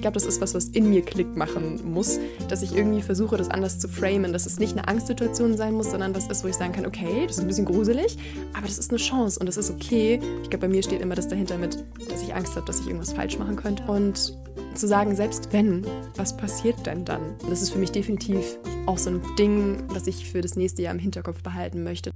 Ich 0.00 0.02
glaube, 0.02 0.14
das 0.14 0.24
ist 0.24 0.40
was, 0.40 0.54
was 0.54 0.68
in 0.68 0.88
mir 0.88 1.02
Klick 1.02 1.36
machen 1.36 1.78
muss, 1.92 2.18
dass 2.48 2.62
ich 2.62 2.74
irgendwie 2.74 3.02
versuche, 3.02 3.36
das 3.36 3.50
anders 3.50 3.78
zu 3.78 3.86
framen, 3.86 4.32
dass 4.32 4.46
es 4.46 4.58
nicht 4.58 4.72
eine 4.72 4.88
Angstsituation 4.88 5.58
sein 5.58 5.74
muss, 5.74 5.90
sondern 5.90 6.14
was 6.14 6.26
ist, 6.26 6.42
wo 6.42 6.48
ich 6.48 6.54
sagen 6.54 6.72
kann, 6.72 6.86
okay, 6.86 7.26
das 7.26 7.36
ist 7.36 7.42
ein 7.42 7.46
bisschen 7.46 7.66
gruselig, 7.66 8.16
aber 8.54 8.66
das 8.66 8.78
ist 8.78 8.88
eine 8.92 8.98
Chance 8.98 9.38
und 9.38 9.44
das 9.44 9.58
ist 9.58 9.70
okay. 9.70 10.18
Ich 10.42 10.48
glaube, 10.48 10.66
bei 10.66 10.68
mir 10.68 10.82
steht 10.82 11.02
immer 11.02 11.16
das 11.16 11.28
dahinter 11.28 11.58
mit, 11.58 11.84
dass 12.08 12.22
ich 12.22 12.34
Angst 12.34 12.56
habe, 12.56 12.64
dass 12.64 12.80
ich 12.80 12.86
irgendwas 12.86 13.12
falsch 13.12 13.38
machen 13.38 13.56
könnte. 13.56 13.82
Und 13.92 14.34
zu 14.74 14.88
sagen, 14.88 15.14
selbst 15.14 15.52
wenn, 15.52 15.86
was 16.16 16.34
passiert 16.34 16.86
denn 16.86 17.04
dann? 17.04 17.36
Das 17.50 17.60
ist 17.60 17.68
für 17.68 17.78
mich 17.78 17.92
definitiv 17.92 18.56
auch 18.86 18.96
so 18.96 19.10
ein 19.10 19.20
Ding, 19.38 19.82
was 19.88 20.06
ich 20.06 20.30
für 20.30 20.40
das 20.40 20.56
nächste 20.56 20.80
Jahr 20.80 20.94
im 20.94 20.98
Hinterkopf 20.98 21.42
behalten 21.42 21.82
möchte. 21.82 22.12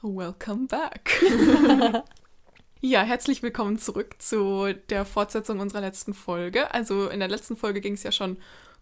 Welcome 0.00 0.68
back. 0.68 1.24
ja, 2.84 3.02
herzlich 3.02 3.42
willkommen 3.42 3.78
zurück 3.78 4.16
zu 4.18 4.74
der 4.90 5.06
Fortsetzung 5.06 5.58
unserer 5.58 5.80
letzten 5.80 6.12
Folge. 6.12 6.74
Also 6.74 7.08
in 7.08 7.18
der 7.18 7.30
letzten 7.30 7.56
Folge 7.56 7.80
ging 7.80 7.94
es 7.94 8.02
ja 8.02 8.12
schon 8.12 8.36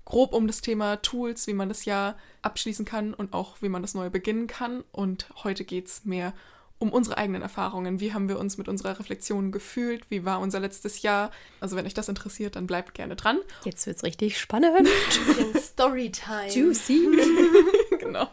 grob 0.05 0.33
um 0.35 0.49
das 0.49 0.61
Thema 0.61 0.97
Tools, 0.97 1.47
wie 1.47 1.53
man 1.53 1.69
das 1.69 1.85
Jahr 1.85 2.17
abschließen 2.43 2.85
kann 2.85 3.15
und 3.15 3.33
auch 3.33 3.63
wie 3.63 3.69
man 3.69 3.81
das 3.81 3.95
neue 3.95 4.11
beginnen 4.11 4.49
kann. 4.49 4.83
Und 4.91 5.29
heute 5.45 5.65
geht 5.65 5.87
es 5.87 6.05
mehr 6.05 6.35
um 6.81 6.91
unsere 6.91 7.17
eigenen 7.17 7.43
Erfahrungen. 7.43 8.01
Wie 8.01 8.13
haben 8.13 8.29
wir 8.29 8.41
uns 8.41 8.59
mit 8.59 8.67
unserer 8.67 8.99
Reflexion 8.99 9.53
gefühlt? 9.53 10.11
Wie 10.11 10.25
war 10.25 10.41
unser 10.41 10.59
letztes 10.59 11.03
Jahr? 11.03 11.31
Also 11.61 11.77
wenn 11.77 11.87
euch 11.87 11.95
das 11.95 12.09
interessiert, 12.09 12.57
dann 12.57 12.67
bleibt 12.67 12.95
gerne 12.95 13.15
dran. 13.15 13.39
Jetzt 13.65 13.87
wird 13.87 13.99
es 13.99 14.03
richtig 14.03 14.37
spannend. 14.41 14.89
Storytime. 15.57 16.51
Juicy. 16.53 17.09
genau. 18.01 18.27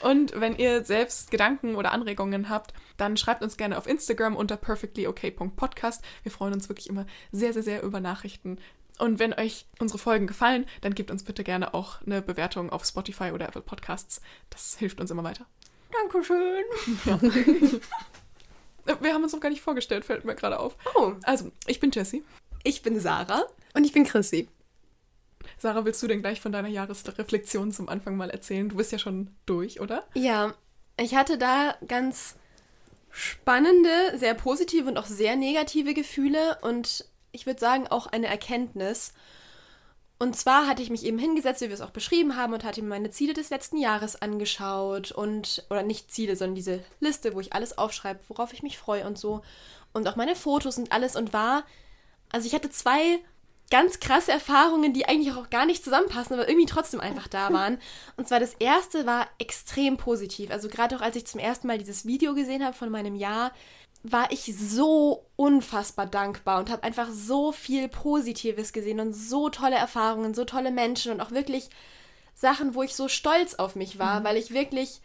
Und 0.00 0.38
wenn 0.38 0.56
ihr 0.56 0.84
selbst 0.84 1.30
Gedanken 1.30 1.74
oder 1.74 1.92
Anregungen 1.92 2.48
habt, 2.48 2.72
dann 2.96 3.16
schreibt 3.16 3.42
uns 3.42 3.56
gerne 3.56 3.78
auf 3.78 3.86
Instagram 3.86 4.36
unter 4.36 4.56
perfectlyok.podcast. 4.56 6.04
Wir 6.22 6.32
freuen 6.32 6.54
uns 6.54 6.68
wirklich 6.68 6.88
immer 6.88 7.06
sehr, 7.32 7.52
sehr, 7.52 7.62
sehr 7.62 7.82
über 7.82 8.00
Nachrichten. 8.00 8.58
Und 8.98 9.18
wenn 9.18 9.32
euch 9.32 9.66
unsere 9.78 9.98
Folgen 9.98 10.26
gefallen, 10.26 10.66
dann 10.80 10.94
gebt 10.94 11.10
uns 11.10 11.22
bitte 11.22 11.44
gerne 11.44 11.72
auch 11.74 12.02
eine 12.02 12.20
Bewertung 12.20 12.70
auf 12.70 12.84
Spotify 12.84 13.30
oder 13.32 13.46
Apple 13.46 13.62
Podcasts. 13.62 14.20
Das 14.50 14.76
hilft 14.76 15.00
uns 15.00 15.10
immer 15.10 15.24
weiter. 15.24 15.46
Dankeschön. 15.92 16.64
Ja. 17.04 17.20
Wir 19.00 19.12
haben 19.12 19.22
uns 19.22 19.32
noch 19.32 19.40
gar 19.40 19.50
nicht 19.50 19.60
vorgestellt, 19.60 20.04
fällt 20.04 20.24
mir 20.24 20.34
gerade 20.34 20.58
auf. 20.58 20.76
Oh. 20.94 21.12
Also, 21.22 21.52
ich 21.66 21.78
bin 21.78 21.90
Jessie. 21.90 22.24
Ich 22.64 22.82
bin 22.82 22.98
Sarah. 22.98 23.46
Und 23.74 23.84
ich 23.84 23.92
bin 23.92 24.04
Chrissy. 24.04 24.48
Sarah, 25.58 25.84
willst 25.84 26.02
du 26.02 26.06
denn 26.06 26.22
gleich 26.22 26.40
von 26.40 26.52
deiner 26.52 26.68
Jahresreflexion 26.68 27.72
zum 27.72 27.88
Anfang 27.88 28.16
mal 28.16 28.30
erzählen? 28.30 28.68
Du 28.68 28.76
bist 28.76 28.92
ja 28.92 28.98
schon 28.98 29.34
durch, 29.44 29.80
oder? 29.80 30.04
Ja, 30.14 30.54
ich 30.96 31.14
hatte 31.14 31.36
da 31.36 31.76
ganz 31.86 32.36
spannende, 33.10 34.16
sehr 34.16 34.34
positive 34.34 34.88
und 34.88 34.96
auch 34.96 35.06
sehr 35.06 35.34
negative 35.36 35.94
Gefühle 35.94 36.58
und 36.62 37.06
ich 37.32 37.46
würde 37.46 37.60
sagen 37.60 37.88
auch 37.88 38.06
eine 38.06 38.28
Erkenntnis. 38.28 39.12
Und 40.20 40.36
zwar 40.36 40.66
hatte 40.66 40.82
ich 40.82 40.90
mich 40.90 41.04
eben 41.04 41.18
hingesetzt, 41.18 41.60
wie 41.60 41.68
wir 41.68 41.74
es 41.74 41.80
auch 41.80 41.90
beschrieben 41.90 42.36
haben, 42.36 42.52
und 42.52 42.64
hatte 42.64 42.82
mir 42.82 42.88
meine 42.88 43.10
Ziele 43.10 43.34
des 43.34 43.50
letzten 43.50 43.76
Jahres 43.76 44.20
angeschaut 44.20 45.12
und, 45.12 45.64
oder 45.70 45.84
nicht 45.84 46.10
Ziele, 46.10 46.34
sondern 46.34 46.56
diese 46.56 46.84
Liste, 46.98 47.34
wo 47.34 47.40
ich 47.40 47.52
alles 47.52 47.78
aufschreibe, 47.78 48.20
worauf 48.28 48.52
ich 48.52 48.64
mich 48.64 48.78
freue 48.78 49.06
und 49.06 49.16
so. 49.16 49.42
Und 49.92 50.08
auch 50.08 50.16
meine 50.16 50.34
Fotos 50.34 50.76
und 50.76 50.90
alles 50.90 51.14
und 51.14 51.32
war, 51.32 51.64
also 52.30 52.46
ich 52.46 52.54
hatte 52.54 52.70
zwei 52.70 53.20
ganz 53.70 54.00
krasse 54.00 54.32
Erfahrungen, 54.32 54.92
die 54.92 55.06
eigentlich 55.06 55.34
auch 55.34 55.50
gar 55.50 55.66
nicht 55.66 55.84
zusammenpassen, 55.84 56.34
aber 56.34 56.48
irgendwie 56.48 56.66
trotzdem 56.66 57.00
einfach 57.00 57.28
da 57.28 57.52
waren. 57.52 57.78
Und 58.16 58.28
zwar 58.28 58.40
das 58.40 58.54
erste 58.54 59.06
war 59.06 59.26
extrem 59.38 59.96
positiv. 59.96 60.50
Also 60.50 60.68
gerade 60.68 60.96
auch 60.96 61.00
als 61.00 61.16
ich 61.16 61.26
zum 61.26 61.40
ersten 61.40 61.66
Mal 61.66 61.78
dieses 61.78 62.06
Video 62.06 62.34
gesehen 62.34 62.64
habe 62.64 62.76
von 62.76 62.90
meinem 62.90 63.14
Jahr, 63.14 63.52
war 64.02 64.30
ich 64.30 64.54
so 64.56 65.26
unfassbar 65.36 66.06
dankbar 66.06 66.60
und 66.60 66.70
habe 66.70 66.84
einfach 66.84 67.08
so 67.10 67.52
viel 67.52 67.88
Positives 67.88 68.72
gesehen 68.72 69.00
und 69.00 69.12
so 69.12 69.48
tolle 69.48 69.76
Erfahrungen, 69.76 70.34
so 70.34 70.44
tolle 70.44 70.70
Menschen 70.70 71.12
und 71.12 71.20
auch 71.20 71.32
wirklich 71.32 71.68
Sachen, 72.34 72.74
wo 72.74 72.84
ich 72.84 72.94
so 72.94 73.08
stolz 73.08 73.54
auf 73.54 73.74
mich 73.74 73.98
war, 73.98 74.20
mhm. 74.20 74.24
weil 74.24 74.36
ich 74.36 74.52
wirklich 74.52 75.00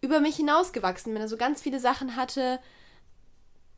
über 0.00 0.20
mich 0.20 0.36
hinausgewachsen 0.36 1.12
bin, 1.12 1.22
also 1.22 1.36
ganz 1.36 1.62
viele 1.62 1.78
Sachen 1.78 2.16
hatte, 2.16 2.58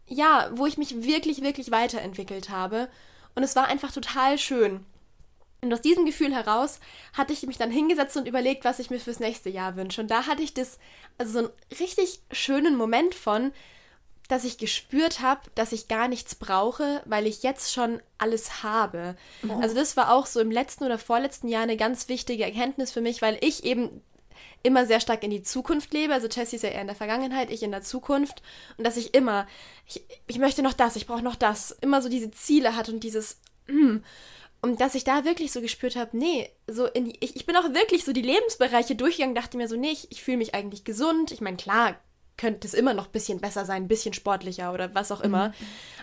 ja, 0.07 0.51
wo 0.55 0.67
ich 0.67 0.79
mich 0.79 1.03
wirklich, 1.03 1.43
wirklich 1.43 1.71
weiterentwickelt 1.71 2.49
habe. 2.49 2.89
Und 3.35 3.43
es 3.43 3.57
war 3.57 3.67
einfach 3.67 3.93
total 3.93 4.39
schön. 4.39 4.85
Und 5.61 5.73
aus 5.73 5.81
diesem 5.81 6.07
Gefühl 6.07 6.33
heraus 6.33 6.79
hatte 7.13 7.33
ich 7.33 7.45
mich 7.45 7.59
dann 7.59 7.71
hingesetzt 7.71 8.17
und 8.17 8.29
überlegt, 8.29 8.65
was 8.65 8.79
ich 8.79 8.91
mir 8.91 9.01
fürs 9.01 9.19
nächste 9.19 9.51
Jahr 9.51 9.77
wünsche. 9.77 10.01
Und 10.01 10.11
da 10.11 10.27
hatte 10.27 10.43
ich 10.43 10.55
das, 10.55 10.79
also 11.19 11.33
so 11.33 11.39
einen 11.39 11.49
richtig 11.81 12.21
schönen 12.31 12.77
Moment 12.77 13.15
von, 13.15 13.53
dass 14.29 14.45
ich 14.45 14.59
gespürt 14.59 15.21
habe, 15.21 15.41
dass 15.55 15.73
ich 15.73 15.89
gar 15.89 16.07
nichts 16.07 16.35
brauche, 16.35 17.03
weil 17.07 17.27
ich 17.27 17.43
jetzt 17.43 17.73
schon 17.73 18.01
alles 18.19 18.63
habe. 18.63 19.17
Oh. 19.49 19.59
Also 19.61 19.75
das 19.75 19.97
war 19.97 20.13
auch 20.13 20.27
so 20.27 20.39
im 20.39 20.51
letzten 20.51 20.85
oder 20.85 20.99
vorletzten 20.99 21.49
Jahr 21.49 21.63
eine 21.63 21.79
ganz 21.79 22.09
wichtige 22.09 22.45
Erkenntnis 22.45 22.93
für 22.93 23.01
mich, 23.01 23.23
weil 23.23 23.39
ich 23.41 23.65
eben 23.65 24.03
immer 24.63 24.87
sehr 24.87 25.01
stark 25.01 25.23
in 25.23 25.31
die 25.31 25.43
Zukunft 25.43 25.93
lebe. 25.93 26.13
Also 26.13 26.29
Jessie 26.29 26.57
ist 26.57 26.63
ja 26.63 26.71
eher 26.71 26.81
in 26.81 26.87
der 26.87 26.97
Vergangenheit, 26.97 27.51
ich 27.51 27.63
in 27.63 27.71
der 27.71 27.83
Zukunft. 27.83 28.43
Und 28.77 28.85
dass 28.85 28.97
ich 28.97 29.15
immer, 29.15 29.47
ich, 29.87 30.03
ich 30.27 30.39
möchte 30.39 30.63
noch 30.63 30.75
das, 30.75 30.97
ich 30.97 31.07
brauche 31.07 31.23
noch 31.23 31.37
das, 31.37 31.71
immer 31.81 32.03
so 32.03 32.09
diese 32.09 32.31
Ziele 32.31 32.77
hat 32.77 32.89
und 32.89 33.05
dieses, 33.05 33.41
mm. 33.67 33.99
Und 34.61 34.81
dass 34.81 34.97
ich 34.97 35.05
da 35.05 35.25
wirklich 35.25 35.53
so 35.53 35.61
gespürt 35.61 35.95
habe, 35.95 36.17
nee, 36.17 36.51
so 36.67 36.87
in 36.87 37.05
die, 37.05 37.17
ich, 37.21 37.37
ich 37.37 37.47
bin 37.47 37.57
auch 37.57 37.73
wirklich 37.75 38.05
so 38.05 38.13
die 38.13 38.23
Lebensbereiche 38.23 38.97
durchgegangen, 38.97 39.37
dachte 39.37 39.57
mir 39.57 39.69
so, 39.69 39.77
nee, 39.77 39.91
ich, 39.91 40.11
ich 40.11 40.23
fühle 40.25 40.39
mich 40.39 40.53
eigentlich 40.53 40.83
gesund. 40.83 41.31
Ich 41.31 41.41
meine, 41.41 41.57
klar, 41.57 41.97
könnte 42.37 42.67
es 42.67 42.75
immer 42.75 42.95
noch 42.95 43.07
ein 43.07 43.13
bisschen 43.13 43.41
besser 43.41 43.65
sein, 43.65 43.85
ein 43.85 43.89
bisschen 43.89 44.15
sportlicher 44.15 44.73
oder 44.73 44.95
was 44.95 45.13
auch 45.13 45.21
immer. 45.21 45.49
Mhm. 45.49 45.55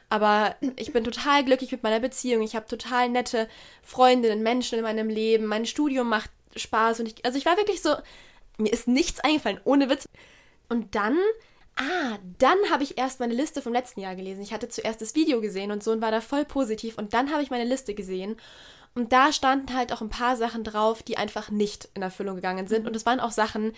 Aber 0.10 0.56
ich 0.76 0.94
bin 0.94 1.04
total 1.04 1.44
glücklich 1.44 1.72
mit 1.72 1.84
meiner 1.84 2.00
Beziehung. 2.00 2.44
Ich 2.44 2.56
habe 2.56 2.68
total 2.68 3.10
nette 3.10 3.50
Freundinnen, 3.82 4.44
Menschen 4.44 4.78
in 4.78 4.84
meinem 4.84 5.10
Leben. 5.10 5.48
Mein 5.48 5.66
Studium 5.66 6.08
macht 6.08 6.30
Spaß 6.56 7.00
und 7.00 7.08
ich, 7.08 7.26
also 7.26 7.38
ich 7.38 7.46
war 7.46 7.58
wirklich 7.58 7.82
so, 7.82 7.96
mir 8.58 8.72
ist 8.72 8.88
nichts 8.88 9.20
eingefallen, 9.20 9.60
ohne 9.64 9.90
Witz. 9.90 10.06
Und 10.70 10.96
dann, 10.96 11.18
ah, 11.76 12.18
dann 12.40 12.58
habe 12.72 12.84
ich 12.84 12.98
erst 12.98 13.20
meine 13.20 13.34
Liste 13.34 13.62
vom 13.62 13.74
letzten 13.74 14.00
Jahr 14.00 14.16
gelesen. 14.16 14.42
Ich 14.42 14.54
hatte 14.54 14.70
zuerst 14.70 15.02
das 15.02 15.16
Video 15.16 15.42
gesehen 15.42 15.72
und 15.72 15.84
so 15.84 15.92
und 15.92 16.02
war 16.02 16.12
da 16.12 16.22
voll 16.22 16.46
positiv. 16.46 16.98
Und 16.98 17.14
dann 17.14 17.32
habe 17.32 17.44
ich 17.44 17.50
meine 17.50 17.66
Liste 17.66 17.94
gesehen. 17.94 18.38
Und 18.94 19.12
da 19.12 19.34
standen 19.34 19.76
halt 19.76 19.92
auch 19.92 20.02
ein 20.02 20.10
paar 20.10 20.38
Sachen 20.38 20.64
drauf, 20.64 21.04
die 21.04 21.18
einfach 21.18 21.52
nicht 21.52 21.90
in 21.96 22.02
Erfüllung 22.02 22.36
gegangen 22.36 22.68
sind. 22.68 22.84
Mhm. 22.84 22.88
Und 22.88 22.96
es 22.96 23.06
waren 23.06 23.20
auch 23.20 23.32
Sachen, 23.32 23.74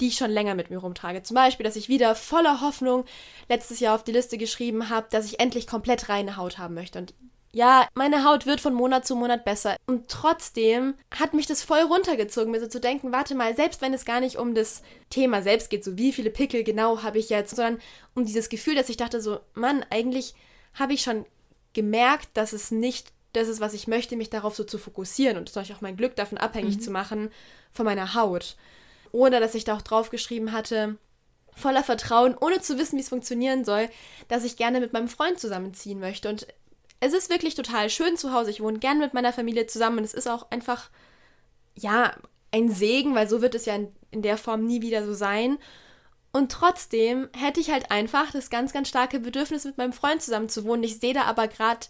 die 0.00 0.08
ich 0.08 0.16
schon 0.16 0.30
länger 0.30 0.54
mit 0.54 0.70
mir 0.70 0.78
rumtrage. 0.78 1.22
Zum 1.22 1.34
Beispiel, 1.34 1.64
dass 1.64 1.76
ich 1.76 1.88
wieder 1.88 2.14
voller 2.14 2.60
Hoffnung 2.60 3.04
letztes 3.48 3.80
Jahr 3.80 3.94
auf 3.94 4.04
die 4.04 4.12
Liste 4.12 4.38
geschrieben 4.38 4.88
habe, 4.88 5.08
dass 5.10 5.26
ich 5.26 5.40
endlich 5.40 5.66
komplett 5.66 6.08
reine 6.08 6.36
Haut 6.36 6.56
haben 6.56 6.74
möchte. 6.74 7.00
Und 7.00 7.14
ja, 7.52 7.88
meine 7.94 8.24
Haut 8.24 8.46
wird 8.46 8.60
von 8.60 8.74
Monat 8.74 9.06
zu 9.06 9.16
Monat 9.16 9.44
besser. 9.44 9.76
Und 9.86 10.08
trotzdem 10.08 10.94
hat 11.10 11.34
mich 11.34 11.46
das 11.46 11.62
voll 11.62 11.80
runtergezogen, 11.80 12.50
mir 12.50 12.60
so 12.60 12.68
zu 12.68 12.80
denken, 12.80 13.12
warte 13.12 13.34
mal, 13.34 13.56
selbst 13.56 13.82
wenn 13.82 13.92
es 13.92 14.04
gar 14.04 14.20
nicht 14.20 14.36
um 14.36 14.54
das 14.54 14.82
Thema 15.10 15.42
selbst 15.42 15.70
geht, 15.70 15.84
so 15.84 15.96
wie 15.98 16.12
viele 16.12 16.30
Pickel 16.30 16.62
genau 16.62 17.02
habe 17.02 17.18
ich 17.18 17.28
jetzt, 17.28 17.56
sondern 17.56 17.80
um 18.14 18.24
dieses 18.24 18.48
Gefühl, 18.48 18.76
dass 18.76 18.88
ich 18.88 18.96
dachte 18.96 19.20
so, 19.20 19.40
Mann, 19.54 19.84
eigentlich 19.90 20.34
habe 20.74 20.92
ich 20.92 21.02
schon 21.02 21.26
gemerkt, 21.72 22.28
dass 22.34 22.52
es 22.52 22.70
nicht 22.70 23.08
das 23.32 23.48
ist, 23.48 23.60
was 23.60 23.74
ich 23.74 23.86
möchte, 23.86 24.16
mich 24.16 24.30
darauf 24.30 24.56
so 24.56 24.64
zu 24.64 24.78
fokussieren 24.78 25.36
und 25.36 25.48
zum 25.48 25.60
Beispiel 25.60 25.76
auch 25.76 25.80
mein 25.80 25.96
Glück 25.96 26.16
davon 26.16 26.38
abhängig 26.38 26.76
mhm. 26.76 26.80
zu 26.80 26.90
machen 26.90 27.30
von 27.72 27.84
meiner 27.84 28.14
Haut 28.14 28.56
oder 29.12 29.40
dass 29.40 29.54
ich 29.54 29.64
da 29.64 29.76
auch 29.76 29.82
draufgeschrieben 29.82 30.52
hatte, 30.52 30.96
voller 31.54 31.82
Vertrauen, 31.82 32.36
ohne 32.40 32.60
zu 32.60 32.78
wissen, 32.78 32.96
wie 32.96 33.02
es 33.02 33.08
funktionieren 33.08 33.64
soll, 33.64 33.88
dass 34.28 34.44
ich 34.44 34.56
gerne 34.56 34.80
mit 34.80 34.92
meinem 34.92 35.08
Freund 35.08 35.38
zusammenziehen 35.38 36.00
möchte. 36.00 36.28
Und 36.28 36.46
es 37.00 37.12
ist 37.12 37.30
wirklich 37.30 37.54
total 37.54 37.90
schön 37.90 38.16
zu 38.16 38.32
Hause. 38.32 38.50
Ich 38.50 38.60
wohne 38.60 38.78
gerne 38.78 39.00
mit 39.00 39.14
meiner 39.14 39.32
Familie 39.32 39.66
zusammen 39.66 39.98
und 39.98 40.04
es 40.04 40.14
ist 40.14 40.28
auch 40.28 40.50
einfach, 40.50 40.90
ja, 41.74 42.14
ein 42.52 42.70
Segen, 42.70 43.14
weil 43.14 43.28
so 43.28 43.42
wird 43.42 43.54
es 43.54 43.64
ja 43.64 43.74
in, 43.74 43.88
in 44.10 44.22
der 44.22 44.36
Form 44.36 44.64
nie 44.64 44.82
wieder 44.82 45.04
so 45.06 45.14
sein. 45.14 45.58
Und 46.32 46.52
trotzdem 46.52 47.28
hätte 47.36 47.60
ich 47.60 47.70
halt 47.70 47.90
einfach 47.90 48.30
das 48.32 48.50
ganz, 48.50 48.72
ganz 48.72 48.88
starke 48.88 49.18
Bedürfnis, 49.20 49.64
mit 49.64 49.78
meinem 49.78 49.92
Freund 49.92 50.22
zusammen 50.22 50.48
zu 50.48 50.64
wohnen. 50.64 50.84
Ich 50.84 51.00
sehe 51.00 51.14
da 51.14 51.22
aber 51.22 51.48
gerade 51.48 51.86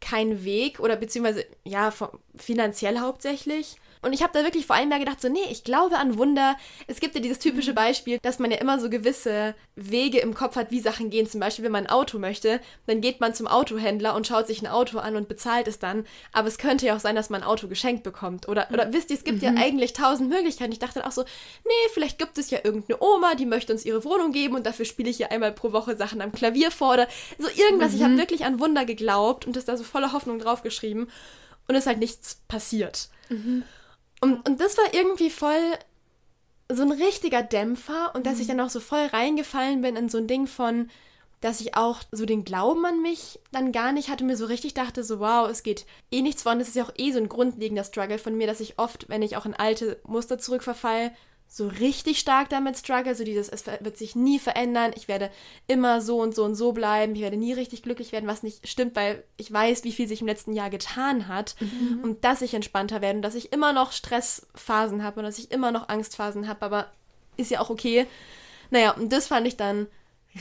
keinen 0.00 0.44
Weg 0.44 0.80
oder 0.80 0.96
beziehungsweise, 0.96 1.44
ja, 1.64 1.92
finanziell 2.34 2.98
hauptsächlich. 2.98 3.76
Und 4.04 4.12
ich 4.12 4.22
habe 4.22 4.32
da 4.32 4.44
wirklich 4.44 4.66
vor 4.66 4.76
allem 4.76 4.88
mehr 4.88 4.98
gedacht, 4.98 5.20
so, 5.20 5.28
nee, 5.28 5.46
ich 5.50 5.64
glaube 5.64 5.98
an 5.98 6.18
Wunder. 6.18 6.56
Es 6.86 7.00
gibt 7.00 7.14
ja 7.14 7.20
dieses 7.20 7.38
typische 7.38 7.70
mhm. 7.70 7.76
Beispiel, 7.76 8.18
dass 8.22 8.38
man 8.38 8.50
ja 8.50 8.58
immer 8.58 8.78
so 8.78 8.90
gewisse 8.90 9.54
Wege 9.76 10.18
im 10.18 10.34
Kopf 10.34 10.56
hat, 10.56 10.70
wie 10.70 10.80
Sachen 10.80 11.10
gehen. 11.10 11.26
Zum 11.26 11.40
Beispiel, 11.40 11.64
wenn 11.64 11.72
man 11.72 11.86
ein 11.86 11.90
Auto 11.90 12.18
möchte, 12.18 12.60
dann 12.86 13.00
geht 13.00 13.20
man 13.20 13.34
zum 13.34 13.46
Autohändler 13.46 14.14
und 14.14 14.26
schaut 14.26 14.46
sich 14.46 14.62
ein 14.62 14.66
Auto 14.66 14.98
an 14.98 15.16
und 15.16 15.28
bezahlt 15.28 15.68
es 15.68 15.78
dann. 15.78 16.06
Aber 16.32 16.48
es 16.48 16.58
könnte 16.58 16.86
ja 16.86 16.96
auch 16.96 17.00
sein, 17.00 17.16
dass 17.16 17.30
man 17.30 17.42
ein 17.42 17.48
Auto 17.48 17.68
geschenkt 17.68 18.02
bekommt. 18.02 18.48
Oder, 18.48 18.68
oder 18.72 18.92
wisst 18.92 19.10
ihr, 19.10 19.16
es 19.16 19.24
gibt 19.24 19.42
mhm. 19.42 19.44
ja 19.44 19.62
eigentlich 19.62 19.92
tausend 19.92 20.28
Möglichkeiten. 20.28 20.72
Ich 20.72 20.78
dachte 20.78 21.00
dann 21.00 21.08
auch 21.08 21.12
so, 21.12 21.22
nee, 21.64 21.88
vielleicht 21.92 22.18
gibt 22.18 22.38
es 22.38 22.50
ja 22.50 22.58
irgendeine 22.62 23.00
Oma, 23.00 23.34
die 23.34 23.46
möchte 23.46 23.72
uns 23.72 23.84
ihre 23.84 24.04
Wohnung 24.04 24.32
geben 24.32 24.54
und 24.54 24.66
dafür 24.66 24.84
spiele 24.84 25.10
ich 25.10 25.18
ja 25.18 25.28
einmal 25.28 25.52
pro 25.52 25.72
Woche 25.72 25.96
Sachen 25.96 26.20
am 26.20 26.32
Klavier 26.32 26.70
vor 26.70 26.94
oder 26.94 27.08
so 27.38 27.48
irgendwas. 27.48 27.92
Mhm. 27.92 27.98
Ich 27.98 28.04
habe 28.04 28.18
wirklich 28.18 28.44
an 28.44 28.60
Wunder 28.60 28.84
geglaubt 28.84 29.46
und 29.46 29.56
das 29.56 29.64
da 29.64 29.76
so 29.76 29.84
voller 29.84 30.12
Hoffnung 30.12 30.38
draufgeschrieben. 30.38 31.10
Und 31.66 31.74
es 31.74 31.84
ist 31.84 31.86
halt 31.86 31.98
nichts 31.98 32.40
passiert. 32.48 33.08
Mhm. 33.28 33.64
Und, 34.24 34.48
und 34.48 34.58
das 34.58 34.78
war 34.78 34.94
irgendwie 34.94 35.28
voll 35.28 35.74
so 36.72 36.80
ein 36.80 36.92
richtiger 36.92 37.42
Dämpfer 37.42 38.14
und 38.14 38.24
dass 38.24 38.38
ich 38.40 38.46
mhm. 38.46 38.56
dann 38.56 38.60
auch 38.62 38.70
so 38.70 38.80
voll 38.80 39.04
reingefallen 39.04 39.82
bin 39.82 39.96
in 39.96 40.08
so 40.08 40.16
ein 40.16 40.26
Ding 40.26 40.46
von, 40.46 40.88
dass 41.42 41.60
ich 41.60 41.76
auch 41.76 42.00
so 42.10 42.24
den 42.24 42.42
Glauben 42.42 42.86
an 42.86 43.02
mich 43.02 43.38
dann 43.52 43.70
gar 43.70 43.92
nicht 43.92 44.08
hatte, 44.08 44.24
mir 44.24 44.38
so 44.38 44.46
richtig 44.46 44.72
dachte, 44.72 45.04
so 45.04 45.20
wow, 45.20 45.46
es 45.50 45.62
geht 45.62 45.84
eh 46.10 46.22
nichts 46.22 46.42
voran. 46.42 46.58
Das 46.58 46.68
ist 46.68 46.74
ja 46.74 46.84
auch 46.84 46.94
eh 46.96 47.12
so 47.12 47.18
ein 47.18 47.28
grundlegender 47.28 47.84
Struggle 47.84 48.16
von 48.16 48.34
mir, 48.34 48.46
dass 48.46 48.60
ich 48.60 48.78
oft, 48.78 49.10
wenn 49.10 49.20
ich 49.20 49.36
auch 49.36 49.44
in 49.44 49.52
alte 49.52 50.00
Muster 50.06 50.38
zurückverfall, 50.38 51.14
so 51.56 51.68
richtig 51.68 52.18
stark 52.18 52.48
damit 52.48 52.76
struggle, 52.76 53.14
so 53.14 53.22
dieses, 53.22 53.48
es 53.48 53.64
wird 53.64 53.96
sich 53.96 54.16
nie 54.16 54.40
verändern, 54.40 54.90
ich 54.96 55.06
werde 55.06 55.30
immer 55.68 56.00
so 56.00 56.20
und 56.20 56.34
so 56.34 56.42
und 56.42 56.56
so 56.56 56.72
bleiben, 56.72 57.14
ich 57.14 57.20
werde 57.20 57.36
nie 57.36 57.52
richtig 57.52 57.84
glücklich 57.84 58.10
werden, 58.10 58.26
was 58.26 58.42
nicht 58.42 58.66
stimmt, 58.66 58.96
weil 58.96 59.22
ich 59.36 59.52
weiß, 59.52 59.84
wie 59.84 59.92
viel 59.92 60.08
sich 60.08 60.20
im 60.20 60.26
letzten 60.26 60.52
Jahr 60.52 60.68
getan 60.68 61.28
hat 61.28 61.54
mhm. 61.60 62.00
und 62.02 62.24
dass 62.24 62.42
ich 62.42 62.54
entspannter 62.54 63.00
werde 63.00 63.18
und 63.18 63.22
dass 63.22 63.36
ich 63.36 63.52
immer 63.52 63.72
noch 63.72 63.92
Stressphasen 63.92 65.04
habe 65.04 65.20
und 65.20 65.26
dass 65.26 65.38
ich 65.38 65.52
immer 65.52 65.70
noch 65.70 65.88
Angstphasen 65.88 66.48
habe, 66.48 66.62
aber 66.62 66.90
ist 67.36 67.52
ja 67.52 67.60
auch 67.60 67.70
okay. 67.70 68.08
Naja, 68.70 68.90
und 68.90 69.12
das 69.12 69.28
fand 69.28 69.46
ich 69.46 69.56
dann 69.56 69.86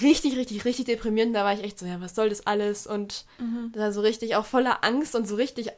richtig, 0.01 0.35
richtig, 0.35 0.65
richtig 0.65 0.85
deprimierend. 0.85 1.35
Da 1.35 1.43
war 1.43 1.53
ich 1.53 1.63
echt 1.63 1.77
so, 1.77 1.85
ja, 1.85 2.01
was 2.01 2.15
soll 2.15 2.29
das 2.29 2.47
alles? 2.47 2.87
Und 2.87 3.25
mhm. 3.37 3.71
da 3.73 3.91
so 3.91 4.01
richtig 4.01 4.35
auch 4.35 4.45
voller 4.45 4.83
Angst 4.83 5.13
und 5.13 5.27
so 5.27 5.35
richtig 5.35 5.69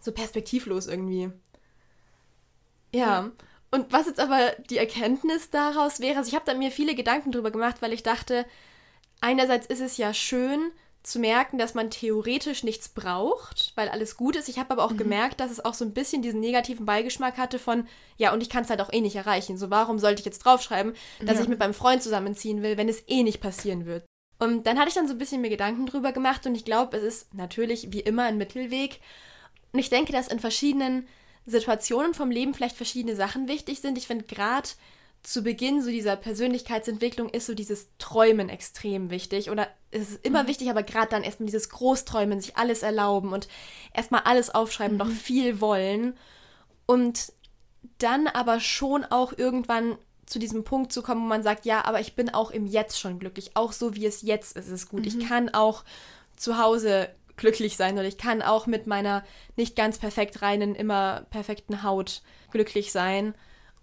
so 0.00 0.12
perspektivlos 0.12 0.86
irgendwie. 0.86 1.30
Ja. 2.94 3.20
Mhm. 3.20 3.32
Und 3.70 3.92
was 3.92 4.06
jetzt 4.06 4.20
aber 4.20 4.52
die 4.70 4.78
Erkenntnis 4.78 5.50
daraus 5.50 6.00
wäre, 6.00 6.18
also 6.18 6.28
ich 6.28 6.34
habe 6.34 6.46
da 6.46 6.54
mir 6.54 6.70
viele 6.70 6.94
Gedanken 6.94 7.32
drüber 7.32 7.50
gemacht, 7.50 7.76
weil 7.80 7.92
ich 7.92 8.02
dachte, 8.02 8.46
einerseits 9.20 9.66
ist 9.66 9.80
es 9.80 9.96
ja 9.98 10.14
schön, 10.14 10.70
zu 11.02 11.18
merken, 11.18 11.58
dass 11.58 11.74
man 11.74 11.90
theoretisch 11.90 12.64
nichts 12.64 12.88
braucht, 12.88 13.72
weil 13.76 13.88
alles 13.88 14.16
gut 14.16 14.36
ist. 14.36 14.48
Ich 14.48 14.58
habe 14.58 14.72
aber 14.72 14.84
auch 14.84 14.92
mhm. 14.92 14.98
gemerkt, 14.98 15.40
dass 15.40 15.50
es 15.50 15.64
auch 15.64 15.74
so 15.74 15.84
ein 15.84 15.94
bisschen 15.94 16.22
diesen 16.22 16.40
negativen 16.40 16.86
Beigeschmack 16.86 17.38
hatte 17.38 17.58
von, 17.58 17.86
ja, 18.16 18.32
und 18.32 18.42
ich 18.42 18.50
kann 18.50 18.64
es 18.64 18.70
halt 18.70 18.80
auch 18.80 18.92
eh 18.92 19.00
nicht 19.00 19.16
erreichen. 19.16 19.56
So, 19.56 19.70
warum 19.70 19.98
sollte 19.98 20.20
ich 20.20 20.26
jetzt 20.26 20.40
draufschreiben, 20.40 20.94
dass 21.20 21.36
ja. 21.36 21.42
ich 21.42 21.48
mit 21.48 21.58
meinem 21.58 21.74
Freund 21.74 22.02
zusammenziehen 22.02 22.62
will, 22.62 22.76
wenn 22.76 22.88
es 22.88 23.04
eh 23.06 23.22
nicht 23.22 23.40
passieren 23.40 23.86
wird? 23.86 24.04
Und 24.38 24.66
dann 24.66 24.78
hatte 24.78 24.88
ich 24.88 24.94
dann 24.94 25.08
so 25.08 25.14
ein 25.14 25.18
bisschen 25.18 25.40
mir 25.40 25.50
Gedanken 25.50 25.86
drüber 25.86 26.12
gemacht 26.12 26.46
und 26.46 26.54
ich 26.54 26.64
glaube, 26.64 26.96
es 26.96 27.02
ist 27.02 27.34
natürlich 27.34 27.92
wie 27.92 28.00
immer 28.00 28.24
ein 28.24 28.38
Mittelweg. 28.38 29.00
Und 29.72 29.78
ich 29.78 29.90
denke, 29.90 30.12
dass 30.12 30.28
in 30.28 30.40
verschiedenen 30.40 31.08
Situationen 31.48 32.14
vom 32.14 32.30
Leben 32.30 32.54
vielleicht 32.54 32.76
verschiedene 32.76 33.16
Sachen 33.16 33.48
wichtig 33.48 33.80
sind. 33.80 33.96
Ich 33.96 34.06
finde 34.06 34.24
gerade 34.24 34.68
zu 35.22 35.42
Beginn 35.42 35.82
so 35.82 35.90
dieser 35.90 36.16
Persönlichkeitsentwicklung 36.16 37.28
ist 37.30 37.46
so 37.46 37.54
dieses 37.54 37.88
Träumen 37.98 38.48
extrem 38.48 39.10
wichtig. 39.10 39.50
Oder 39.50 39.68
es 39.90 40.10
ist 40.10 40.24
immer 40.24 40.44
mhm. 40.44 40.48
wichtig, 40.48 40.70
aber 40.70 40.82
gerade 40.82 41.08
dann 41.10 41.22
erstmal 41.24 41.46
dieses 41.46 41.70
Großträumen, 41.70 42.40
sich 42.40 42.56
alles 42.56 42.82
erlauben 42.82 43.32
und 43.32 43.48
erstmal 43.92 44.22
alles 44.22 44.50
aufschreiben, 44.50 44.96
mhm. 44.96 44.98
noch 44.98 45.10
viel 45.10 45.60
wollen. 45.60 46.16
Und 46.86 47.32
dann 47.98 48.26
aber 48.28 48.60
schon 48.60 49.04
auch 49.04 49.32
irgendwann 49.36 49.98
zu 50.26 50.38
diesem 50.38 50.64
Punkt 50.64 50.92
zu 50.92 51.02
kommen, 51.02 51.22
wo 51.22 51.26
man 51.26 51.42
sagt, 51.42 51.64
ja, 51.64 51.84
aber 51.84 52.00
ich 52.00 52.14
bin 52.14 52.28
auch 52.32 52.50
im 52.50 52.66
Jetzt 52.66 53.00
schon 53.00 53.18
glücklich. 53.18 53.56
Auch 53.56 53.72
so 53.72 53.94
wie 53.94 54.06
es 54.06 54.22
jetzt 54.22 54.56
ist, 54.56 54.66
ist 54.66 54.72
es 54.72 54.88
gut. 54.88 55.00
Mhm. 55.00 55.06
Ich 55.06 55.28
kann 55.28 55.48
auch 55.48 55.84
zu 56.36 56.58
Hause 56.58 57.08
glücklich 57.38 57.76
sein 57.76 57.94
oder 57.94 58.06
ich 58.06 58.18
kann 58.18 58.42
auch 58.42 58.66
mit 58.66 58.86
meiner 58.86 59.24
nicht 59.56 59.76
ganz 59.76 59.98
perfekt 59.98 60.42
reinen, 60.42 60.74
immer 60.74 61.26
perfekten 61.30 61.82
Haut 61.82 62.22
glücklich 62.50 62.92
sein. 62.92 63.34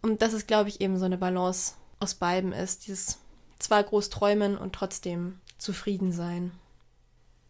Und 0.01 0.21
das 0.21 0.33
ist, 0.33 0.47
glaube 0.47 0.69
ich, 0.69 0.81
eben 0.81 0.99
so 0.99 1.05
eine 1.05 1.17
Balance 1.17 1.73
aus 1.99 2.13
beiden 2.15 2.51
ist. 2.51 2.87
Dieses 2.87 3.19
zwar 3.57 3.83
groß 3.83 4.09
träumen 4.09 4.57
und 4.57 4.73
trotzdem 4.73 5.39
zufrieden 5.57 6.11
sein. 6.11 6.51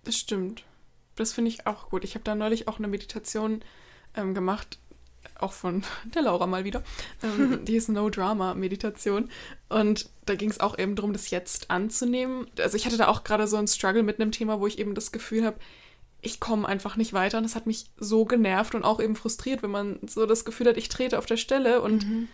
Das 0.03 0.15
stimmt. 0.15 0.63
Das 1.15 1.33
finde 1.33 1.49
ich 1.49 1.67
auch 1.67 1.89
gut. 1.89 2.03
Ich 2.03 2.15
habe 2.15 2.23
da 2.23 2.35
neulich 2.35 2.67
auch 2.67 2.77
eine 2.77 2.87
Meditation 2.87 3.61
ähm, 4.15 4.33
gemacht, 4.33 4.79
auch 5.39 5.53
von 5.53 5.83
der 6.15 6.21
Laura 6.21 6.47
mal 6.47 6.63
wieder. 6.63 6.83
Ähm, 7.23 7.65
die 7.65 7.75
ist 7.75 7.89
No 7.89 8.09
Drama 8.09 8.53
Meditation. 8.53 9.29
Und 9.69 10.09
da 10.25 10.35
ging 10.35 10.49
es 10.49 10.59
auch 10.59 10.77
eben 10.77 10.95
darum, 10.95 11.13
das 11.13 11.29
jetzt 11.29 11.71
anzunehmen. 11.71 12.47
Also 12.59 12.77
ich 12.77 12.85
hatte 12.85 12.97
da 12.97 13.07
auch 13.07 13.23
gerade 13.23 13.47
so 13.47 13.57
einen 13.57 13.67
Struggle 13.67 14.03
mit 14.03 14.19
einem 14.19 14.31
Thema, 14.31 14.59
wo 14.59 14.67
ich 14.67 14.79
eben 14.79 14.95
das 14.95 15.11
Gefühl 15.11 15.45
habe, 15.45 15.57
ich 16.25 16.39
komme 16.39 16.67
einfach 16.67 16.95
nicht 16.95 17.13
weiter. 17.13 17.37
Und 17.37 17.43
das 17.43 17.55
hat 17.55 17.67
mich 17.67 17.85
so 17.97 18.25
genervt 18.25 18.75
und 18.75 18.83
auch 18.83 18.99
eben 18.99 19.15
frustriert, 19.15 19.63
wenn 19.63 19.71
man 19.71 19.99
so 20.07 20.25
das 20.25 20.45
Gefühl 20.45 20.67
hat, 20.67 20.77
ich 20.77 20.89
trete 20.89 21.17
auf 21.17 21.25
der 21.25 21.37
Stelle 21.37 21.81
und 21.81 22.07
mhm 22.07 22.27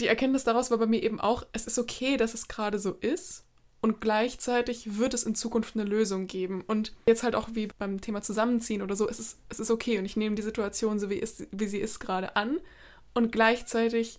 die 0.00 0.06
Erkenntnis 0.06 0.44
daraus 0.44 0.70
war 0.70 0.78
bei 0.78 0.86
mir 0.86 1.02
eben 1.02 1.20
auch, 1.20 1.46
es 1.52 1.66
ist 1.66 1.78
okay, 1.78 2.16
dass 2.16 2.34
es 2.34 2.48
gerade 2.48 2.78
so 2.78 2.92
ist 2.92 3.44
und 3.80 4.00
gleichzeitig 4.00 4.98
wird 4.98 5.14
es 5.14 5.24
in 5.24 5.34
Zukunft 5.34 5.74
eine 5.74 5.84
Lösung 5.84 6.26
geben. 6.26 6.62
Und 6.66 6.92
jetzt 7.06 7.22
halt 7.22 7.34
auch 7.34 7.50
wie 7.52 7.66
beim 7.66 8.00
Thema 8.00 8.22
Zusammenziehen 8.22 8.82
oder 8.82 8.96
so, 8.96 9.08
es 9.08 9.18
ist, 9.18 9.38
es 9.48 9.60
ist 9.60 9.70
okay 9.70 9.98
und 9.98 10.04
ich 10.04 10.16
nehme 10.16 10.34
die 10.34 10.42
Situation 10.42 10.98
so, 10.98 11.10
wie, 11.10 11.16
ist, 11.16 11.46
wie 11.52 11.66
sie 11.66 11.78
ist, 11.78 12.00
gerade 12.00 12.36
an 12.36 12.58
und 13.14 13.32
gleichzeitig 13.32 14.18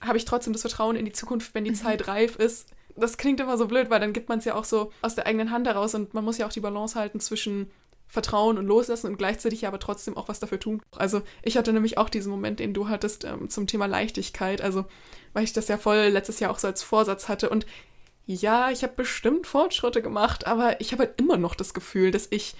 habe 0.00 0.16
ich 0.18 0.24
trotzdem 0.24 0.52
das 0.52 0.62
Vertrauen 0.62 0.96
in 0.96 1.04
die 1.04 1.12
Zukunft, 1.12 1.54
wenn 1.54 1.64
die 1.64 1.70
mhm. 1.70 1.76
Zeit 1.76 2.08
reif 2.08 2.36
ist. 2.36 2.68
Das 2.96 3.16
klingt 3.16 3.40
immer 3.40 3.56
so 3.56 3.66
blöd, 3.66 3.90
weil 3.90 4.00
dann 4.00 4.12
gibt 4.12 4.28
man 4.28 4.38
es 4.38 4.44
ja 4.44 4.54
auch 4.54 4.64
so 4.64 4.92
aus 5.02 5.14
der 5.14 5.26
eigenen 5.26 5.50
Hand 5.50 5.66
heraus 5.66 5.94
und 5.94 6.14
man 6.14 6.24
muss 6.24 6.38
ja 6.38 6.46
auch 6.46 6.52
die 6.52 6.60
Balance 6.60 6.98
halten 6.98 7.20
zwischen 7.20 7.70
vertrauen 8.10 8.58
und 8.58 8.66
loslassen 8.66 9.06
und 9.06 9.16
gleichzeitig 9.16 9.66
aber 9.66 9.78
trotzdem 9.78 10.16
auch 10.16 10.28
was 10.28 10.40
dafür 10.40 10.58
tun. 10.58 10.82
Also 10.96 11.22
ich 11.42 11.56
hatte 11.56 11.72
nämlich 11.72 11.96
auch 11.96 12.08
diesen 12.08 12.30
Moment, 12.30 12.58
den 12.58 12.74
du 12.74 12.88
hattest 12.88 13.24
ähm, 13.24 13.48
zum 13.48 13.66
Thema 13.66 13.86
Leichtigkeit, 13.86 14.60
also 14.60 14.84
weil 15.32 15.44
ich 15.44 15.52
das 15.52 15.68
ja 15.68 15.78
voll 15.78 16.08
letztes 16.08 16.40
Jahr 16.40 16.50
auch 16.50 16.58
so 16.58 16.66
als 16.66 16.82
Vorsatz 16.82 17.28
hatte 17.28 17.48
und 17.48 17.66
ja, 18.26 18.70
ich 18.70 18.82
habe 18.82 18.92
bestimmt 18.94 19.46
Fortschritte 19.46 20.02
gemacht, 20.02 20.46
aber 20.46 20.80
ich 20.80 20.92
habe 20.92 21.04
halt 21.04 21.20
immer 21.20 21.36
noch 21.36 21.54
das 21.54 21.74
Gefühl, 21.74 22.10
dass 22.10 22.28
ich 22.30 22.54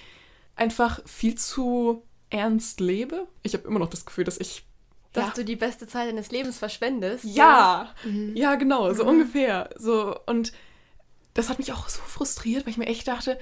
einfach 0.57 1.01
viel 1.07 1.37
zu 1.37 2.03
ernst 2.29 2.81
lebe. 2.81 3.27
Ich 3.43 3.55
habe 3.55 3.69
immer 3.69 3.79
noch 3.79 3.91
das 3.91 4.05
Gefühl, 4.07 4.25
dass 4.25 4.39
ich 4.39 4.65
dass 5.13 5.27
ja. 5.27 5.33
du 5.35 5.45
die 5.45 5.57
beste 5.57 5.89
Zeit 5.89 6.09
deines 6.09 6.31
Lebens 6.31 6.59
verschwendest. 6.59 7.25
Ja, 7.25 7.93
mhm. 8.05 8.37
ja, 8.37 8.55
genau, 8.55 8.93
so 8.95 9.03
mhm. 9.03 9.11
ungefähr. 9.11 9.71
So 9.77 10.17
und 10.27 10.53
das 11.35 11.49
hat 11.49 11.59
mich 11.59 11.73
auch 11.73 11.89
so 11.89 12.01
frustriert, 12.01 12.65
weil 12.65 12.73
ich 12.73 12.79
mir 12.79 12.87
echt 12.87 13.09
dachte, 13.09 13.39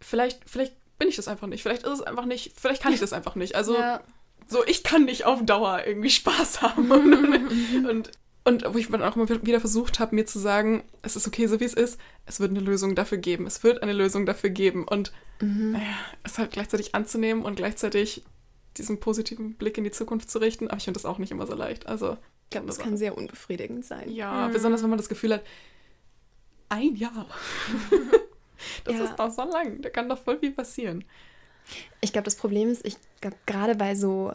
vielleicht, 0.00 0.48
vielleicht 0.48 0.74
bin 0.98 1.08
ich 1.08 1.16
das 1.16 1.28
einfach 1.28 1.46
nicht. 1.46 1.62
Vielleicht 1.62 1.82
ist 1.82 1.92
es 1.92 2.02
einfach 2.02 2.24
nicht, 2.24 2.52
vielleicht 2.58 2.82
kann 2.82 2.92
ich 2.92 3.00
das 3.00 3.12
einfach 3.12 3.34
nicht. 3.34 3.54
Also 3.54 3.76
ja. 3.76 4.00
so, 4.48 4.64
ich 4.66 4.82
kann 4.82 5.04
nicht 5.04 5.24
auf 5.24 5.44
Dauer 5.44 5.82
irgendwie 5.86 6.10
Spaß 6.10 6.62
haben. 6.62 6.90
und, 6.90 7.14
und, 7.88 8.10
und 8.44 8.74
wo 8.74 8.78
ich 8.78 8.88
dann 8.88 9.02
auch 9.02 9.16
immer 9.16 9.28
wieder 9.28 9.60
versucht 9.60 9.98
habe, 9.98 10.14
mir 10.14 10.26
zu 10.26 10.38
sagen, 10.38 10.84
es 11.02 11.16
ist 11.16 11.26
okay, 11.26 11.46
so 11.46 11.60
wie 11.60 11.64
es 11.64 11.74
ist, 11.74 11.98
es 12.26 12.40
wird 12.40 12.50
eine 12.50 12.60
Lösung 12.60 12.94
dafür 12.94 13.18
geben. 13.18 13.46
Es 13.46 13.64
wird 13.64 13.82
eine 13.82 13.92
Lösung 13.92 14.26
dafür 14.26 14.50
geben. 14.50 14.86
Und 14.86 15.12
mhm. 15.40 15.72
naja, 15.72 15.96
es 16.22 16.38
halt 16.38 16.52
gleichzeitig 16.52 16.94
anzunehmen 16.94 17.44
und 17.44 17.56
gleichzeitig 17.56 18.24
diesen 18.76 18.98
positiven 19.00 19.54
Blick 19.54 19.78
in 19.78 19.84
die 19.84 19.90
Zukunft 19.90 20.30
zu 20.30 20.38
richten. 20.38 20.68
Aber 20.68 20.78
ich 20.78 20.84
finde 20.84 20.98
das 20.98 21.06
auch 21.06 21.18
nicht 21.18 21.30
immer 21.30 21.46
so 21.46 21.54
leicht. 21.54 21.86
Also, 21.86 22.16
ich 22.44 22.50
glaube, 22.50 22.66
das 22.66 22.78
kann 22.78 22.96
sehr 22.96 23.16
unbefriedigend 23.16 23.84
sein. 23.84 24.10
Ja, 24.10 24.48
mhm. 24.48 24.52
besonders 24.52 24.82
wenn 24.82 24.90
man 24.90 24.98
das 24.98 25.08
Gefühl 25.08 25.34
hat, 25.34 25.42
ein 26.68 26.96
Jahr. 26.96 27.26
Das 28.84 28.94
ja. 28.94 29.04
ist 29.04 29.16
doch 29.16 29.30
so 29.30 29.42
lang. 29.42 29.80
Da 29.82 29.90
kann 29.90 30.08
doch 30.08 30.18
voll 30.18 30.38
viel 30.38 30.52
passieren. 30.52 31.04
Ich 32.00 32.12
glaube, 32.12 32.24
das 32.24 32.36
Problem 32.36 32.68
ist, 32.68 32.84
ich 32.84 32.96
glaube, 33.20 33.36
gerade 33.46 33.74
bei 33.74 33.94
so 33.94 34.32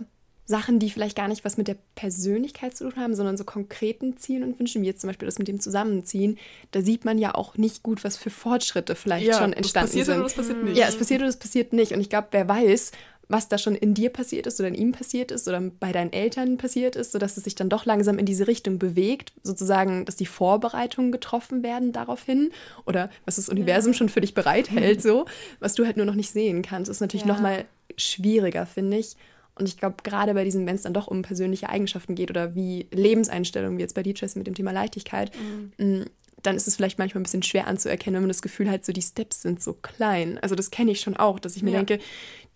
Sachen, 0.49 0.79
die 0.79 0.89
vielleicht 0.89 1.15
gar 1.15 1.27
nicht 1.27 1.45
was 1.45 1.57
mit 1.57 1.67
der 1.67 1.77
Persönlichkeit 1.93 2.75
zu 2.75 2.89
tun 2.89 2.99
haben, 2.99 3.13
sondern 3.13 3.37
so 3.37 3.43
konkreten 3.43 4.17
Zielen 4.17 4.43
und 4.43 4.59
Wünschen, 4.59 4.81
wie 4.81 4.87
jetzt 4.87 5.01
zum 5.01 5.09
Beispiel 5.09 5.27
das 5.27 5.37
mit 5.37 5.47
dem 5.47 5.59
Zusammenziehen, 5.59 6.39
da 6.71 6.81
sieht 6.81 7.05
man 7.05 7.19
ja 7.19 7.35
auch 7.35 7.55
nicht 7.55 7.83
gut, 7.83 8.03
was 8.03 8.17
für 8.17 8.31
Fortschritte 8.31 8.95
vielleicht 8.95 9.27
ja, 9.27 9.37
schon 9.37 9.53
entstanden 9.53 9.91
sind. 9.91 10.07
Ja, 10.07 10.13
es 10.15 10.17
passiert 10.17 10.17
oder 10.17 10.25
es 10.25 10.33
passiert 10.33 10.63
nicht. 10.63 10.77
Ja, 10.77 10.87
es 10.87 10.97
passiert 10.97 11.21
oder 11.21 11.29
es 11.29 11.37
passiert 11.37 11.73
nicht. 11.73 11.93
Und 11.93 12.01
ich 12.01 12.09
glaube, 12.09 12.29
wer 12.31 12.49
weiß, 12.49 12.91
was 13.29 13.47
da 13.47 13.59
schon 13.59 13.75
in 13.75 13.93
dir 13.93 14.09
passiert 14.09 14.47
ist 14.47 14.59
oder 14.59 14.67
in 14.67 14.75
ihm 14.75 14.91
passiert 14.91 15.31
ist 15.31 15.47
oder 15.47 15.61
bei 15.61 15.91
deinen 15.91 16.11
Eltern 16.11 16.57
passiert 16.57 16.95
ist, 16.95 17.11
sodass 17.11 17.37
es 17.37 17.43
sich 17.43 17.53
dann 17.53 17.69
doch 17.69 17.85
langsam 17.85 18.17
in 18.17 18.25
diese 18.25 18.47
Richtung 18.47 18.79
bewegt, 18.79 19.33
sozusagen, 19.43 20.03
dass 20.05 20.15
die 20.15 20.25
Vorbereitungen 20.25 21.11
getroffen 21.11 21.61
werden 21.61 21.93
daraufhin 21.93 22.51
oder 22.85 23.11
was 23.25 23.35
das 23.35 23.47
Universum 23.47 23.93
ja. 23.93 23.97
schon 23.99 24.09
für 24.09 24.21
dich 24.21 24.33
bereithält, 24.33 25.01
so, 25.01 25.25
was 25.59 25.75
du 25.75 25.85
halt 25.85 25.95
nur 25.95 26.07
noch 26.07 26.15
nicht 26.15 26.31
sehen 26.31 26.63
kannst, 26.63 26.89
ist 26.89 27.01
natürlich 27.01 27.27
ja. 27.27 27.33
noch 27.33 27.39
mal 27.39 27.65
schwieriger, 27.97 28.65
finde 28.65 28.97
ich. 28.97 29.15
Und 29.53 29.67
ich 29.67 29.77
glaube, 29.77 29.97
gerade 30.03 30.33
bei 30.33 30.43
diesen, 30.43 30.65
wenn 30.65 30.75
es 30.75 30.83
dann 30.83 30.93
doch 30.93 31.07
um 31.07 31.21
persönliche 31.21 31.69
Eigenschaften 31.69 32.15
geht 32.15 32.31
oder 32.31 32.55
wie 32.55 32.87
Lebenseinstellungen, 32.91 33.77
wie 33.77 33.81
jetzt 33.81 33.93
bei 33.93 34.03
DJ 34.03 34.25
mit 34.35 34.47
dem 34.47 34.55
Thema 34.55 34.71
Leichtigkeit, 34.71 35.31
mhm. 35.35 35.71
Mm, 35.77 36.05
dann 36.43 36.55
ist 36.55 36.67
es 36.67 36.75
vielleicht 36.75 36.99
manchmal 36.99 37.19
ein 37.19 37.23
bisschen 37.23 37.43
schwer 37.43 37.67
anzuerkennen, 37.67 38.15
wenn 38.15 38.23
man 38.23 38.29
das 38.29 38.41
Gefühl 38.41 38.69
hat, 38.69 38.85
so 38.85 38.93
die 38.93 39.01
Steps 39.01 39.41
sind 39.41 39.61
so 39.61 39.73
klein. 39.73 40.39
Also 40.41 40.55
das 40.55 40.71
kenne 40.71 40.91
ich 40.91 41.01
schon 41.01 41.17
auch, 41.17 41.39
dass 41.39 41.55
ich 41.55 41.63
mir 41.63 41.71
ja. 41.71 41.77
denke, 41.83 41.99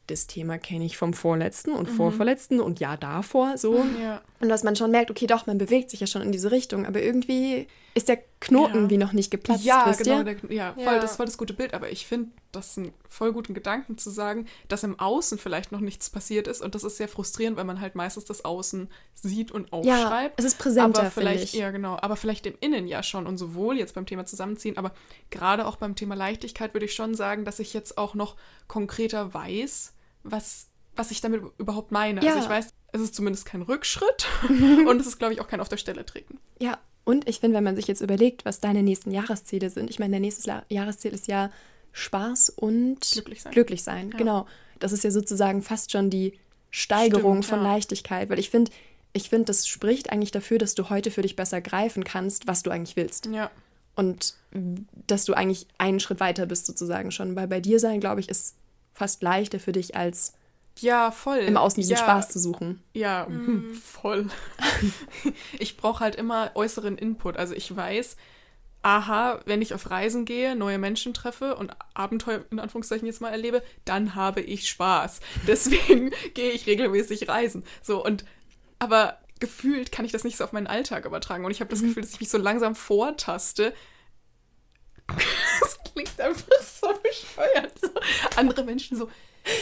das 0.07 0.27
Thema 0.27 0.57
kenne 0.57 0.86
ich 0.86 0.98
vom 0.98 1.13
vorletzten 1.13 1.72
und 1.72 1.89
mhm. 1.89 1.95
vorverletzten 1.95 2.60
und 2.60 2.79
ja 2.81 2.98
davor 2.98 3.57
so. 3.57 3.86
Ja. 4.01 4.22
Und 4.41 4.50
dass 4.50 4.63
man 4.63 4.75
schon 4.75 4.91
merkt, 4.91 5.10
okay, 5.10 5.27
doch, 5.27 5.48
man 5.48 5.57
bewegt 5.57 5.89
sich 5.89 6.01
ja 6.01 6.07
schon 6.07 6.22
in 6.22 6.33
diese 6.33 6.51
Richtung, 6.51 6.86
aber 6.86 7.01
irgendwie 7.01 7.67
ist 7.95 8.10
der 8.10 8.19
Knoten 8.41 8.83
ja. 8.83 8.89
wie 8.89 8.98
noch 8.98 9.13
nicht 9.13 9.31
geplatzt. 9.31 9.63
Ja, 9.63 9.89
genau, 9.91 10.24
der, 10.24 10.36
ja, 10.50 10.74
voll, 10.74 10.83
ja. 10.83 11.00
das 11.00 11.12
ist 11.12 11.17
voll 11.17 11.25
das 11.25 11.38
gute 11.38 11.53
Bild, 11.53 11.74
aber 11.74 11.89
ich 11.89 12.05
finde 12.05 12.31
das 12.51 12.77
einen 12.77 12.91
voll 13.07 13.31
guten 13.31 13.53
Gedanken 13.53 13.98
zu 13.98 14.10
sagen, 14.10 14.48
dass 14.67 14.83
im 14.83 15.00
Außen 15.00 15.38
vielleicht 15.38 15.72
noch 15.72 15.79
nichts 15.79 16.10
passiert 16.10 16.48
ist 16.48 16.62
und 16.62 16.75
das 16.75 16.83
ist 16.83 16.98
sehr 16.98 17.07
frustrierend, 17.07 17.55
weil 17.55 17.63
man 17.63 17.79
halt 17.79 17.95
meistens 17.95 18.25
das 18.25 18.43
Außen 18.43 18.89
sieht 19.13 19.51
und 19.51 19.72
aufschreibt. 19.72 19.93
Ja, 19.93 20.31
es 20.36 20.45
ist 20.45 20.57
präsenter, 20.57 21.01
aber 21.01 21.12
vielleicht, 21.12 21.53
ja 21.53 21.72
genau, 21.72 21.98
aber 22.01 22.17
vielleicht 22.17 22.45
im 22.45 22.55
Innen 22.60 22.88
ja 22.88 23.03
schon 23.03 23.25
und 23.25 23.38
sowohl 23.38 23.77
jetzt 23.77 23.95
beim 23.95 24.05
Thema 24.05 24.25
Zusammenziehen, 24.25 24.77
aber 24.77 24.91
gerade 25.29 25.65
auch 25.65 25.77
beim 25.77 25.95
Thema 25.95 26.15
Leichtigkeit 26.15 26.74
würde 26.74 26.88
ich 26.88 26.93
schon 26.93 27.15
sagen, 27.15 27.45
dass 27.45 27.60
ich 27.60 27.74
jetzt 27.74 27.98
auch 27.98 28.15
noch 28.15 28.36
konkreter 28.67 29.33
weiß, 29.33 29.92
was, 30.23 30.67
was 30.95 31.11
ich 31.11 31.21
damit 31.21 31.41
überhaupt 31.57 31.91
meine. 31.91 32.19
Also 32.21 32.27
ja. 32.29 32.35
Also 32.35 32.45
ich 32.47 32.51
weiß, 32.51 32.69
es 32.93 33.01
ist 33.01 33.15
zumindest 33.15 33.45
kein 33.45 33.61
Rückschritt 33.61 34.25
und 34.87 34.99
es 34.99 35.07
ist, 35.07 35.19
glaube 35.19 35.33
ich, 35.33 35.41
auch 35.41 35.47
kein 35.47 35.59
auf 35.61 35.69
der 35.69 35.77
Stelle 35.77 36.05
treten. 36.05 36.39
Ja, 36.59 36.77
Und 37.05 37.27
ich 37.27 37.39
finde, 37.39 37.57
wenn 37.57 37.63
man 37.63 37.75
sich 37.75 37.87
jetzt 37.87 38.01
überlegt, 38.01 38.45
was 38.45 38.59
deine 38.61 38.83
nächsten 38.83 39.11
Jahresziele 39.11 39.69
sind, 39.69 39.89
ich 39.89 39.99
meine, 39.99 40.13
dein 40.13 40.21
nächstes 40.21 40.45
La- 40.45 40.63
Jahresziel 40.69 41.13
ist 41.13 41.27
ja 41.27 41.51
Spaß 41.91 42.49
und 42.49 42.99
Glücklich 43.11 43.41
sein. 43.41 43.51
Glücklich 43.53 43.83
sein. 43.83 44.11
Ja. 44.11 44.17
Genau. 44.17 44.47
Das 44.79 44.91
ist 44.91 45.03
ja 45.03 45.11
sozusagen 45.11 45.61
fast 45.61 45.91
schon 45.91 46.09
die 46.09 46.33
Steigerung 46.71 47.43
Stimmt, 47.43 47.45
von 47.45 47.65
ja. 47.65 47.73
Leichtigkeit, 47.73 48.29
weil 48.29 48.39
ich 48.39 48.49
finde, 48.49 48.71
ich 49.13 49.29
finde, 49.29 49.45
das 49.45 49.67
spricht 49.67 50.11
eigentlich 50.11 50.31
dafür, 50.31 50.57
dass 50.57 50.73
du 50.75 50.89
heute 50.89 51.11
für 51.11 51.21
dich 51.21 51.35
besser 51.35 51.61
greifen 51.61 52.03
kannst, 52.03 52.47
was 52.47 52.63
du 52.63 52.71
eigentlich 52.71 52.95
willst. 52.95 53.27
Ja. 53.27 53.51
Und 53.95 54.35
dass 55.07 55.25
du 55.25 55.33
eigentlich 55.35 55.67
einen 55.77 55.99
Schritt 55.99 56.19
weiter 56.19 56.47
bist, 56.47 56.65
sozusagen 56.65 57.11
schon. 57.11 57.35
Weil 57.35 57.47
bei 57.47 57.59
dir 57.59 57.79
sein, 57.79 57.99
glaube 57.99 58.21
ich, 58.21 58.29
ist 58.29 58.55
fast 58.93 59.23
leichter 59.23 59.59
für 59.59 59.71
dich, 59.71 59.95
als 59.95 60.33
Ja, 60.79 61.12
voll. 61.12 61.39
im 61.39 61.57
Außen 61.57 61.81
diesen 61.81 61.93
ja, 61.93 61.97
Spaß 61.97 62.29
zu 62.29 62.39
suchen. 62.39 62.81
Ja, 62.93 63.27
voll. 63.83 64.27
ich 65.59 65.77
brauche 65.77 66.03
halt 66.03 66.15
immer 66.15 66.51
äußeren 66.55 66.97
Input. 66.97 67.38
Also 67.38 67.53
ich 67.53 67.75
weiß, 67.75 68.15
aha, 68.83 69.39
wenn 69.45 69.62
ich 69.62 69.73
auf 69.73 69.89
Reisen 69.89 70.25
gehe, 70.25 70.55
neue 70.55 70.77
Menschen 70.77 71.13
treffe 71.13 71.55
und 71.55 71.71
Abenteuer 71.93 72.43
in 72.51 72.59
Anführungszeichen 72.59 73.07
jetzt 73.07 73.21
mal 73.21 73.29
erlebe, 73.29 73.63
dann 73.85 74.13
habe 74.15 74.41
ich 74.41 74.69
Spaß. 74.69 75.21
Deswegen 75.47 76.12
gehe 76.33 76.51
ich 76.51 76.67
regelmäßig 76.67 77.27
reisen. 77.29 77.63
So 77.81 78.03
und 78.03 78.25
aber 78.79 79.17
gefühlt 79.39 79.91
kann 79.91 80.05
ich 80.05 80.12
das 80.12 80.23
nicht 80.23 80.38
so 80.38 80.43
auf 80.43 80.51
meinen 80.51 80.67
Alltag 80.67 81.05
übertragen 81.05 81.43
und 81.45 81.51
ich 81.51 81.62
habe 81.62 81.69
das 81.69 81.81
Gefühl, 81.81 82.03
dass 82.03 82.13
ich 82.13 82.19
mich 82.19 82.29
so 82.29 82.38
langsam 82.38 82.75
vortaste. 82.75 83.73
Das 85.95 86.03
klingt 86.15 86.21
einfach 86.21 86.43
so 86.81 86.88
bescheuert. 87.01 87.71
So, 87.81 87.89
andere 88.38 88.63
Menschen 88.63 88.97
so, 88.97 89.09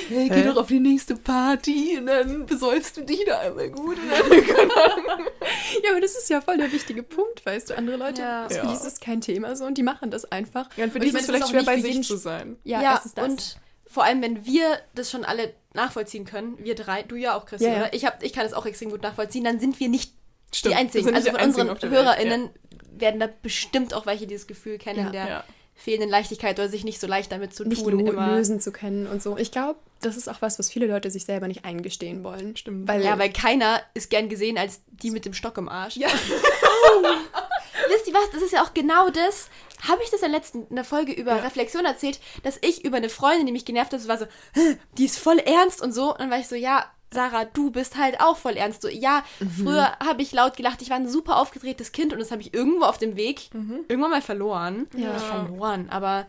hey, 0.10 0.30
geh 0.30 0.36
Hä? 0.36 0.44
doch 0.44 0.58
auf 0.58 0.68
die 0.68 0.80
nächste 0.80 1.16
Party 1.16 1.98
und 1.98 2.06
dann 2.08 2.46
besäufst 2.46 2.98
du 2.98 3.02
dich 3.04 3.24
da 3.26 3.40
einmal 3.40 3.70
gut. 3.70 3.98
Ja, 5.84 5.92
aber 5.92 6.02
das 6.02 6.16
ist 6.16 6.30
ja 6.30 6.42
voll 6.42 6.58
der 6.58 6.72
wichtige 6.72 7.02
Punkt, 7.02 7.46
weißt 7.46 7.70
du. 7.72 7.78
Andere 7.78 7.98
Leute, 7.98 8.22
Ja. 8.22 8.48
für 8.50 8.56
Ja. 8.58 8.66
die 8.68 8.74
ist 8.74 8.86
es 8.86 9.00
kein 9.00 9.22
Thema 9.22 9.56
so 9.56 9.66
und 9.66 9.78
die 9.78 9.84
machen 9.84 10.12
das 10.12 10.32
einfach. 10.32 10.70
Ja, 10.78 10.84
und 10.84 10.92
für 10.92 10.98
Und 11.00 11.04
die 11.06 11.10
ist 11.10 11.16
es 11.20 11.26
vielleicht 11.26 11.44
das 11.44 11.50
schwer, 11.50 11.64
bei 11.64 11.80
sich 11.80 12.04
zu 12.04 12.18
sein. 12.18 12.58
Ja, 12.64 12.82
Ja, 12.82 13.02
das. 13.16 13.24
und 13.28 13.58
vor 13.88 14.04
allem, 14.04 14.22
wenn 14.22 14.46
wir 14.46 14.80
das 14.96 15.10
schon 15.10 15.26
alle 15.26 15.54
nachvollziehen 15.74 16.26
können, 16.26 16.58
wir 16.60 16.76
drei, 16.76 17.04
du 17.04 17.16
ja 17.16 17.36
auch, 17.36 17.46
Christi, 17.46 17.66
Ja, 17.66 17.72
ja. 17.74 17.78
oder? 17.80 17.94
Ich, 17.94 18.06
hab, 18.06 18.22
ich 18.22 18.34
kann 18.34 18.46
es 18.46 18.54
auch 18.54 18.66
extrem 18.66 18.90
gut 18.92 19.02
nachvollziehen, 19.02 19.44
dann 19.44 19.60
sind 19.60 19.80
wir 19.80 19.90
nicht 19.90 20.14
Stimmt, 20.54 20.74
die 20.74 20.76
wir 20.76 20.82
Einzigen. 20.82 21.16
Also 21.16 21.30
von 21.32 21.40
die 21.40 21.46
unseren 21.46 21.68
Welt, 21.70 21.84
HörerInnen 21.90 22.50
werden 22.94 23.20
da 23.20 23.30
bestimmt 23.42 23.94
auch 23.94 24.06
welche, 24.06 24.28
die 24.28 24.36
das 24.36 24.48
Gefühl 24.48 24.78
kennen, 24.78 25.06
Ja. 25.06 25.10
der 25.12 25.28
Ja. 25.28 25.44
Fehlenden 25.82 26.10
Leichtigkeit 26.10 26.60
oder 26.60 26.70
sich 26.70 26.84
nicht 26.84 27.00
so 27.00 27.08
leicht 27.08 27.32
damit 27.32 27.54
zu 27.54 27.64
nicht 27.66 27.84
tun. 27.84 27.94
lo 28.00 28.12
immer. 28.12 28.36
lösen 28.36 28.60
zu 28.60 28.72
können 28.72 29.08
und 29.08 29.22
so. 29.22 29.38
Ich 29.38 29.52
glaube, 29.52 29.80
das 30.02 30.16
ist 30.18 30.28
auch 30.30 30.42
was, 30.42 30.58
was 30.60 30.70
viele 30.70 30.88
Leute 30.88 31.10
sich 31.12 31.26
selber 31.26 31.48
nicht 31.48 31.66
eingestehen 31.66 32.24
wollen. 32.24 32.56
Stimmt. 32.56 32.88
Weil, 32.88 33.04
Ja, 33.04 33.18
weil 33.20 33.32
keiner 33.32 33.82
ist 33.94 34.10
gern 34.10 34.30
gesehen 34.30 34.58
als 34.58 34.82
die 34.92 35.12
mit 35.12 35.26
dem 35.26 35.34
Stock 35.34 35.58
im 35.58 35.70
Arsch. 35.70 35.96
Ja. 35.98 36.08
Wisst 37.90 38.08
ihr 38.08 38.14
was? 38.14 38.30
Das 38.32 38.42
ist 38.42 38.54
ja 38.54 38.64
auch 38.64 38.74
genau 38.74 39.10
das. 39.10 39.50
Habe 39.88 40.02
ich 40.04 40.10
das 40.12 40.22
in 40.22 40.32
der 40.32 40.40
letzten 40.40 40.68
in 40.68 40.76
der 40.76 40.86
Folge 40.86 41.12
über 41.12 41.36
Ja. 41.38 41.42
Reflexion 41.44 41.86
erzählt, 41.86 42.20
dass 42.44 42.58
ich 42.62 42.86
über 42.86 42.98
eine 42.98 43.10
Freundin, 43.10 43.46
die 43.48 43.52
mich 43.52 43.66
genervt 43.66 43.94
hat, 43.94 44.00
so 44.02 44.08
war 44.08 44.18
so, 44.18 44.26
"Hä, 44.54 44.78
die 44.98 45.06
ist 45.06 45.18
voll 45.18 45.40
ernst 45.40 45.82
und 45.82 45.92
so. 45.94 46.12
Und 46.12 46.20
dann 46.20 46.30
war 46.30 46.40
ich 46.40 46.48
so, 46.48 46.56
ja, 46.56 46.86
Sarah, 47.14 47.44
du 47.46 47.72
bist 47.72 47.98
halt 47.98 48.22
auch 48.22 48.38
voll 48.38 48.54
ernst. 48.56 48.82
So, 48.82 48.88
ja, 48.88 49.24
früher 49.58 49.98
habe 50.00 50.22
ich 50.22 50.32
laut 50.32 50.56
gelacht, 50.56 50.82
ich 50.82 50.90
war 50.90 50.96
ein 50.98 51.10
super 51.10 51.38
aufgedrehtes 51.38 51.92
Kind 51.92 52.14
und 52.14 52.20
das 52.20 52.32
habe 52.32 52.42
ich 52.42 52.54
irgendwo 52.54 52.86
auf 52.86 52.98
dem 52.98 53.16
Weg 53.18 53.50
irgendwann 53.90 54.12
mal 54.12 54.22
verloren. 54.22 54.88
Ja. 54.96 55.14
Nicht 55.14 55.26
verloren, 55.26 55.90
aber 55.90 56.28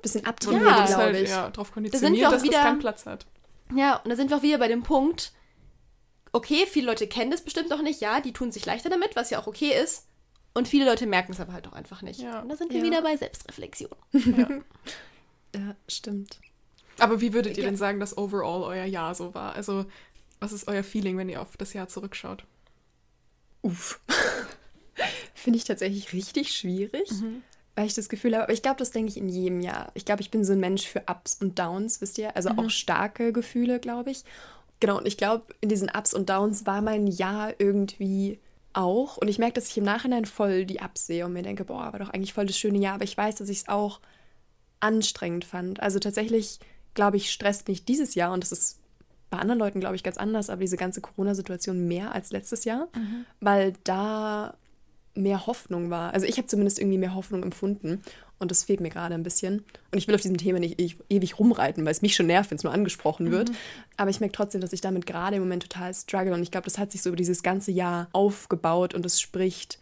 bisschen 0.00 0.24
abtrainiert, 0.24 0.64
Ja. 0.64 0.86
glaube 0.86 1.02
halt 1.02 1.16
ich. 1.16 1.28
ja, 1.30 1.50
darauf 1.50 1.68
sind 1.68 1.76
wir 1.76 1.90
konditioniert, 1.90 2.26
auch 2.26 2.30
dass 2.32 2.42
wieder- 2.42 2.52
das 2.54 2.62
keinen 2.62 2.78
Platz 2.78 3.06
hat. 3.06 3.26
Ja, 3.74 3.96
und 3.96 4.08
da 4.10 4.16
sind 4.16 4.30
wir 4.30 4.38
auch 4.38 4.42
wieder 4.42 4.58
bei 4.58 4.68
dem 4.68 4.82
Punkt, 4.82 5.32
okay, 6.32 6.66
viele 6.66 6.86
Leute 6.86 7.06
kennen 7.06 7.30
das 7.30 7.42
bestimmt 7.42 7.68
noch 7.70 7.82
nicht, 7.82 8.00
ja, 8.00 8.20
die 8.20 8.32
tun 8.32 8.50
sich 8.50 8.66
leichter 8.66 8.90
damit, 8.90 9.14
was 9.14 9.30
ja 9.30 9.38
auch 9.38 9.46
okay 9.46 9.72
ist. 9.80 10.06
Und 10.54 10.68
viele 10.68 10.84
Leute 10.86 11.06
merken 11.06 11.32
es 11.32 11.40
aber 11.40 11.52
halt 11.52 11.68
auch 11.68 11.72
einfach 11.72 12.02
nicht. 12.02 12.20
Ja. 12.20 12.40
Und 12.40 12.48
da 12.48 12.56
sind 12.56 12.70
wir 12.72 12.78
Ja. 12.80 12.84
wieder 12.84 13.02
bei 13.02 13.16
Selbstreflexion. 13.16 13.90
Ja. 14.12 14.48
Ja, 15.54 15.74
stimmt. 15.86 16.38
Aber 16.98 17.20
wie 17.20 17.32
würdet 17.32 17.56
ihr 17.56 17.64
Ja. 17.64 17.68
denn 17.68 17.76
sagen, 17.76 18.00
dass 18.00 18.16
overall 18.16 18.62
euer 18.62 18.84
Jahr 18.84 19.14
so 19.14 19.34
war? 19.34 19.54
Also, 19.54 19.86
was 20.40 20.52
ist 20.52 20.68
euer 20.68 20.82
Feeling, 20.82 21.16
wenn 21.18 21.28
ihr 21.28 21.40
auf 21.40 21.56
das 21.56 21.72
Jahr 21.72 21.88
zurückschaut? 21.88 22.44
Uff. 23.62 24.00
Finde 25.34 25.56
ich 25.56 25.64
tatsächlich 25.64 26.12
richtig 26.12 26.52
schwierig, 26.54 27.10
Mhm. 27.10 27.42
weil 27.74 27.86
ich 27.86 27.94
das 27.94 28.08
Gefühl 28.08 28.34
habe, 28.34 28.44
aber 28.44 28.52
ich 28.52 28.62
glaube, 28.62 28.78
das 28.78 28.90
denke 28.90 29.10
ich 29.10 29.16
in 29.16 29.28
jedem 29.28 29.60
Jahr. 29.60 29.90
Ich 29.94 30.04
glaube, 30.04 30.20
ich 30.22 30.30
bin 30.30 30.44
so 30.44 30.52
ein 30.52 30.60
Mensch 30.60 30.86
für 30.86 31.02
Ups 31.08 31.38
und 31.40 31.58
Downs, 31.58 32.00
wisst 32.00 32.18
ihr? 32.18 32.36
Also 32.36 32.50
Mhm. 32.50 32.58
auch 32.60 32.70
starke 32.70 33.32
Gefühle, 33.32 33.80
glaube 33.80 34.10
ich. 34.10 34.24
Genau, 34.80 34.98
und 34.98 35.06
ich 35.06 35.16
glaube, 35.16 35.44
in 35.60 35.68
diesen 35.68 35.88
Ups 35.90 36.12
und 36.12 36.28
Downs 36.28 36.66
war 36.66 36.82
mein 36.82 37.06
Jahr 37.06 37.54
irgendwie 37.58 38.38
auch. 38.72 39.16
Und 39.16 39.28
ich 39.28 39.38
merke, 39.38 39.54
dass 39.54 39.68
ich 39.68 39.78
im 39.78 39.84
Nachhinein 39.84 40.24
voll 40.24 40.64
die 40.64 40.78
Ups 40.80 41.06
sehe 41.06 41.24
und 41.24 41.32
mir 41.32 41.42
denke, 41.42 41.64
boah, 41.64 41.92
war 41.92 41.98
doch 42.00 42.10
eigentlich 42.10 42.32
voll 42.32 42.46
das 42.46 42.58
schöne 42.58 42.78
Jahr. 42.78 42.94
Aber 42.94 43.04
ich 43.04 43.16
weiß, 43.16 43.36
dass 43.36 43.48
ich 43.48 43.58
es 43.58 43.68
auch 43.68 44.00
anstrengend 44.80 45.44
fand. 45.44 45.80
Also 45.80 45.98
tatsächlich, 45.98 46.58
glaube 46.94 47.16
ich, 47.16 47.30
stresst 47.32 47.68
mich 47.68 47.84
dieses 47.84 48.14
Jahr 48.14 48.32
und 48.32 48.42
das 48.42 48.52
ist 48.52 48.78
bei 49.30 49.38
anderen 49.38 49.58
Leuten, 49.58 49.80
glaube 49.80 49.96
ich, 49.96 50.02
ganz 50.02 50.18
anders, 50.18 50.50
aber 50.50 50.60
diese 50.60 50.76
ganze 50.76 51.00
Corona-Situation 51.00 51.88
mehr 51.88 52.14
als 52.14 52.32
letztes 52.32 52.64
Jahr, 52.64 52.88
weil 53.40 53.72
da 53.84 54.54
mehr 55.14 55.46
Hoffnung 55.46 55.90
war. 55.90 56.12
Also 56.14 56.26
ich 56.26 56.36
habe 56.38 56.46
zumindest 56.48 56.78
irgendwie 56.78 56.98
mehr 56.98 57.14
Hoffnung 57.14 57.42
empfunden 57.42 58.02
und 58.38 58.50
das 58.50 58.64
fehlt 58.64 58.80
mir 58.80 58.88
gerade 58.90 59.14
ein 59.14 59.22
bisschen. 59.22 59.64
Und 59.90 59.98
ich 59.98 60.06
will 60.08 60.14
auf 60.14 60.20
diesem 60.20 60.36
Thema 60.36 60.58
nicht 60.58 60.80
e- 60.80 60.96
ewig 61.08 61.38
rumreiten, 61.38 61.84
weil 61.84 61.92
es 61.92 62.02
mich 62.02 62.14
schon 62.14 62.26
nervt, 62.26 62.50
wenn 62.50 62.56
es 62.56 62.64
nur 62.64 62.72
angesprochen 62.72 63.30
wird. 63.30 63.52
Aber 63.96 64.10
ich 64.10 64.20
merke 64.20 64.34
trotzdem, 64.34 64.60
dass 64.60 64.72
ich 64.72 64.80
damit 64.80 65.06
gerade 65.06 65.36
im 65.36 65.42
Moment 65.42 65.62
total 65.64 65.94
struggle 65.94 66.32
und 66.34 66.42
ich 66.42 66.50
glaube, 66.50 66.64
das 66.64 66.78
hat 66.78 66.92
sich 66.92 67.02
so 67.02 67.08
über 67.10 67.16
dieses 67.16 67.42
ganze 67.42 67.70
Jahr 67.72 68.08
aufgebaut 68.12 68.94
und 68.94 69.06
es 69.06 69.20
spricht 69.20 69.78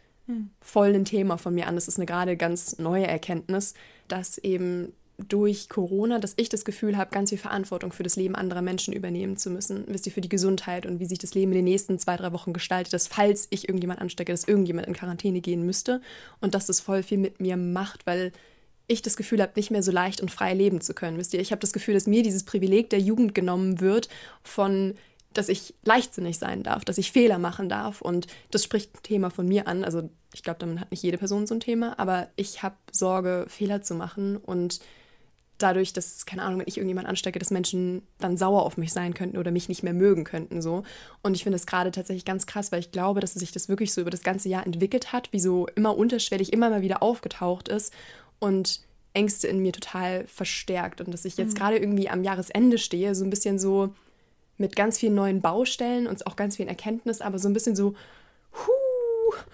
voll 0.60 0.94
ein 0.94 1.04
Thema 1.04 1.38
von 1.38 1.54
mir 1.54 1.66
an. 1.66 1.74
Das 1.74 1.88
ist 1.88 1.96
eine 1.98 2.06
gerade 2.06 2.36
ganz 2.36 2.78
neue 2.78 3.06
Erkenntnis, 3.06 3.74
dass 4.06 4.38
eben 4.38 4.92
durch 5.28 5.68
Corona, 5.68 6.18
dass 6.18 6.34
ich 6.36 6.48
das 6.48 6.64
Gefühl 6.64 6.96
habe, 6.96 7.10
ganz 7.10 7.30
viel 7.30 7.38
Verantwortung 7.38 7.92
für 7.92 8.02
das 8.02 8.16
Leben 8.16 8.34
anderer 8.34 8.62
Menschen 8.62 8.94
übernehmen 8.94 9.36
zu 9.36 9.50
müssen. 9.50 9.84
Wisst 9.88 10.06
ihr, 10.06 10.12
für 10.12 10.20
die 10.20 10.28
Gesundheit 10.28 10.86
und 10.86 11.00
wie 11.00 11.06
sich 11.06 11.18
das 11.18 11.34
Leben 11.34 11.52
in 11.52 11.56
den 11.56 11.64
nächsten 11.64 11.98
zwei, 11.98 12.16
drei 12.16 12.32
Wochen 12.32 12.52
gestaltet, 12.52 12.92
dass 12.92 13.06
falls 13.06 13.46
ich 13.50 13.68
irgendjemand 13.68 14.00
anstecke, 14.00 14.32
dass 14.32 14.44
irgendjemand 14.44 14.86
in 14.86 14.94
Quarantäne 14.94 15.40
gehen 15.40 15.64
müsste 15.64 16.00
und 16.40 16.54
dass 16.54 16.66
das 16.66 16.80
voll 16.80 17.02
viel 17.02 17.18
mit 17.18 17.40
mir 17.40 17.56
macht, 17.56 18.06
weil 18.06 18.32
ich 18.86 19.02
das 19.02 19.16
Gefühl 19.16 19.40
habe, 19.40 19.52
nicht 19.54 19.70
mehr 19.70 19.82
so 19.82 19.92
leicht 19.92 20.20
und 20.20 20.30
frei 20.30 20.52
leben 20.52 20.80
zu 20.80 20.94
können. 20.94 21.16
Wisst 21.18 21.32
ihr, 21.32 21.40
ich 21.40 21.52
habe 21.52 21.60
das 21.60 21.72
Gefühl, 21.72 21.94
dass 21.94 22.06
mir 22.06 22.22
dieses 22.22 22.42
Privileg 22.42 22.90
der 22.90 23.00
Jugend 23.00 23.34
genommen 23.34 23.80
wird 23.80 24.08
von 24.42 24.94
dass 25.32 25.48
ich 25.48 25.74
leichtsinnig 25.84 26.38
sein 26.38 26.62
darf, 26.62 26.84
dass 26.84 26.98
ich 26.98 27.12
Fehler 27.12 27.38
machen 27.38 27.68
darf. 27.68 28.00
Und 28.00 28.26
das 28.50 28.64
spricht 28.64 28.94
ein 28.94 29.02
Thema 29.02 29.30
von 29.30 29.46
mir 29.46 29.68
an. 29.68 29.84
Also 29.84 30.10
ich 30.34 30.42
glaube, 30.42 30.58
damit 30.58 30.80
hat 30.80 30.90
nicht 30.90 31.02
jede 31.02 31.18
Person 31.18 31.46
so 31.46 31.54
ein 31.54 31.60
Thema, 31.60 31.98
aber 31.98 32.28
ich 32.36 32.62
habe 32.62 32.76
Sorge, 32.90 33.46
Fehler 33.48 33.82
zu 33.82 33.94
machen 33.94 34.36
und 34.36 34.80
dadurch, 35.62 35.92
dass, 35.92 36.26
keine 36.26 36.42
Ahnung, 36.42 36.60
wenn 36.60 36.68
ich 36.68 36.76
irgendjemand 36.76 37.08
anstecke, 37.08 37.38
dass 37.38 37.50
Menschen 37.50 38.02
dann 38.18 38.36
sauer 38.36 38.62
auf 38.62 38.76
mich 38.76 38.92
sein 38.92 39.14
könnten 39.14 39.38
oder 39.38 39.50
mich 39.50 39.68
nicht 39.68 39.82
mehr 39.82 39.92
mögen 39.92 40.24
könnten. 40.24 40.62
so. 40.62 40.82
Und 41.22 41.34
ich 41.34 41.42
finde 41.42 41.56
es 41.56 41.66
gerade 41.66 41.90
tatsächlich 41.90 42.24
ganz 42.24 42.46
krass, 42.46 42.72
weil 42.72 42.80
ich 42.80 42.92
glaube, 42.92 43.20
dass 43.20 43.34
sich 43.34 43.52
das 43.52 43.68
wirklich 43.68 43.92
so 43.92 44.00
über 44.00 44.10
das 44.10 44.22
ganze 44.22 44.48
Jahr 44.48 44.66
entwickelt 44.66 45.12
hat, 45.12 45.32
wie 45.32 45.40
so 45.40 45.66
immer 45.74 45.96
unterschwellig 45.96 46.52
immer 46.52 46.70
mal 46.70 46.82
wieder 46.82 47.02
aufgetaucht 47.02 47.68
ist 47.68 47.92
und 48.38 48.80
Ängste 49.12 49.48
in 49.48 49.60
mir 49.60 49.72
total 49.72 50.26
verstärkt. 50.26 51.00
Und 51.00 51.12
dass 51.12 51.24
ich 51.24 51.36
jetzt 51.36 51.56
gerade 51.56 51.78
irgendwie 51.78 52.08
am 52.08 52.22
Jahresende 52.22 52.78
stehe, 52.78 53.14
so 53.14 53.24
ein 53.24 53.30
bisschen 53.30 53.58
so 53.58 53.94
mit 54.56 54.76
ganz 54.76 54.98
vielen 54.98 55.14
neuen 55.14 55.40
Baustellen 55.40 56.06
und 56.06 56.26
auch 56.26 56.36
ganz 56.36 56.56
vielen 56.56 56.68
Erkenntnissen, 56.68 57.22
aber 57.24 57.38
so 57.38 57.48
ein 57.48 57.54
bisschen 57.54 57.74
so, 57.74 57.94
huh, 58.52 58.89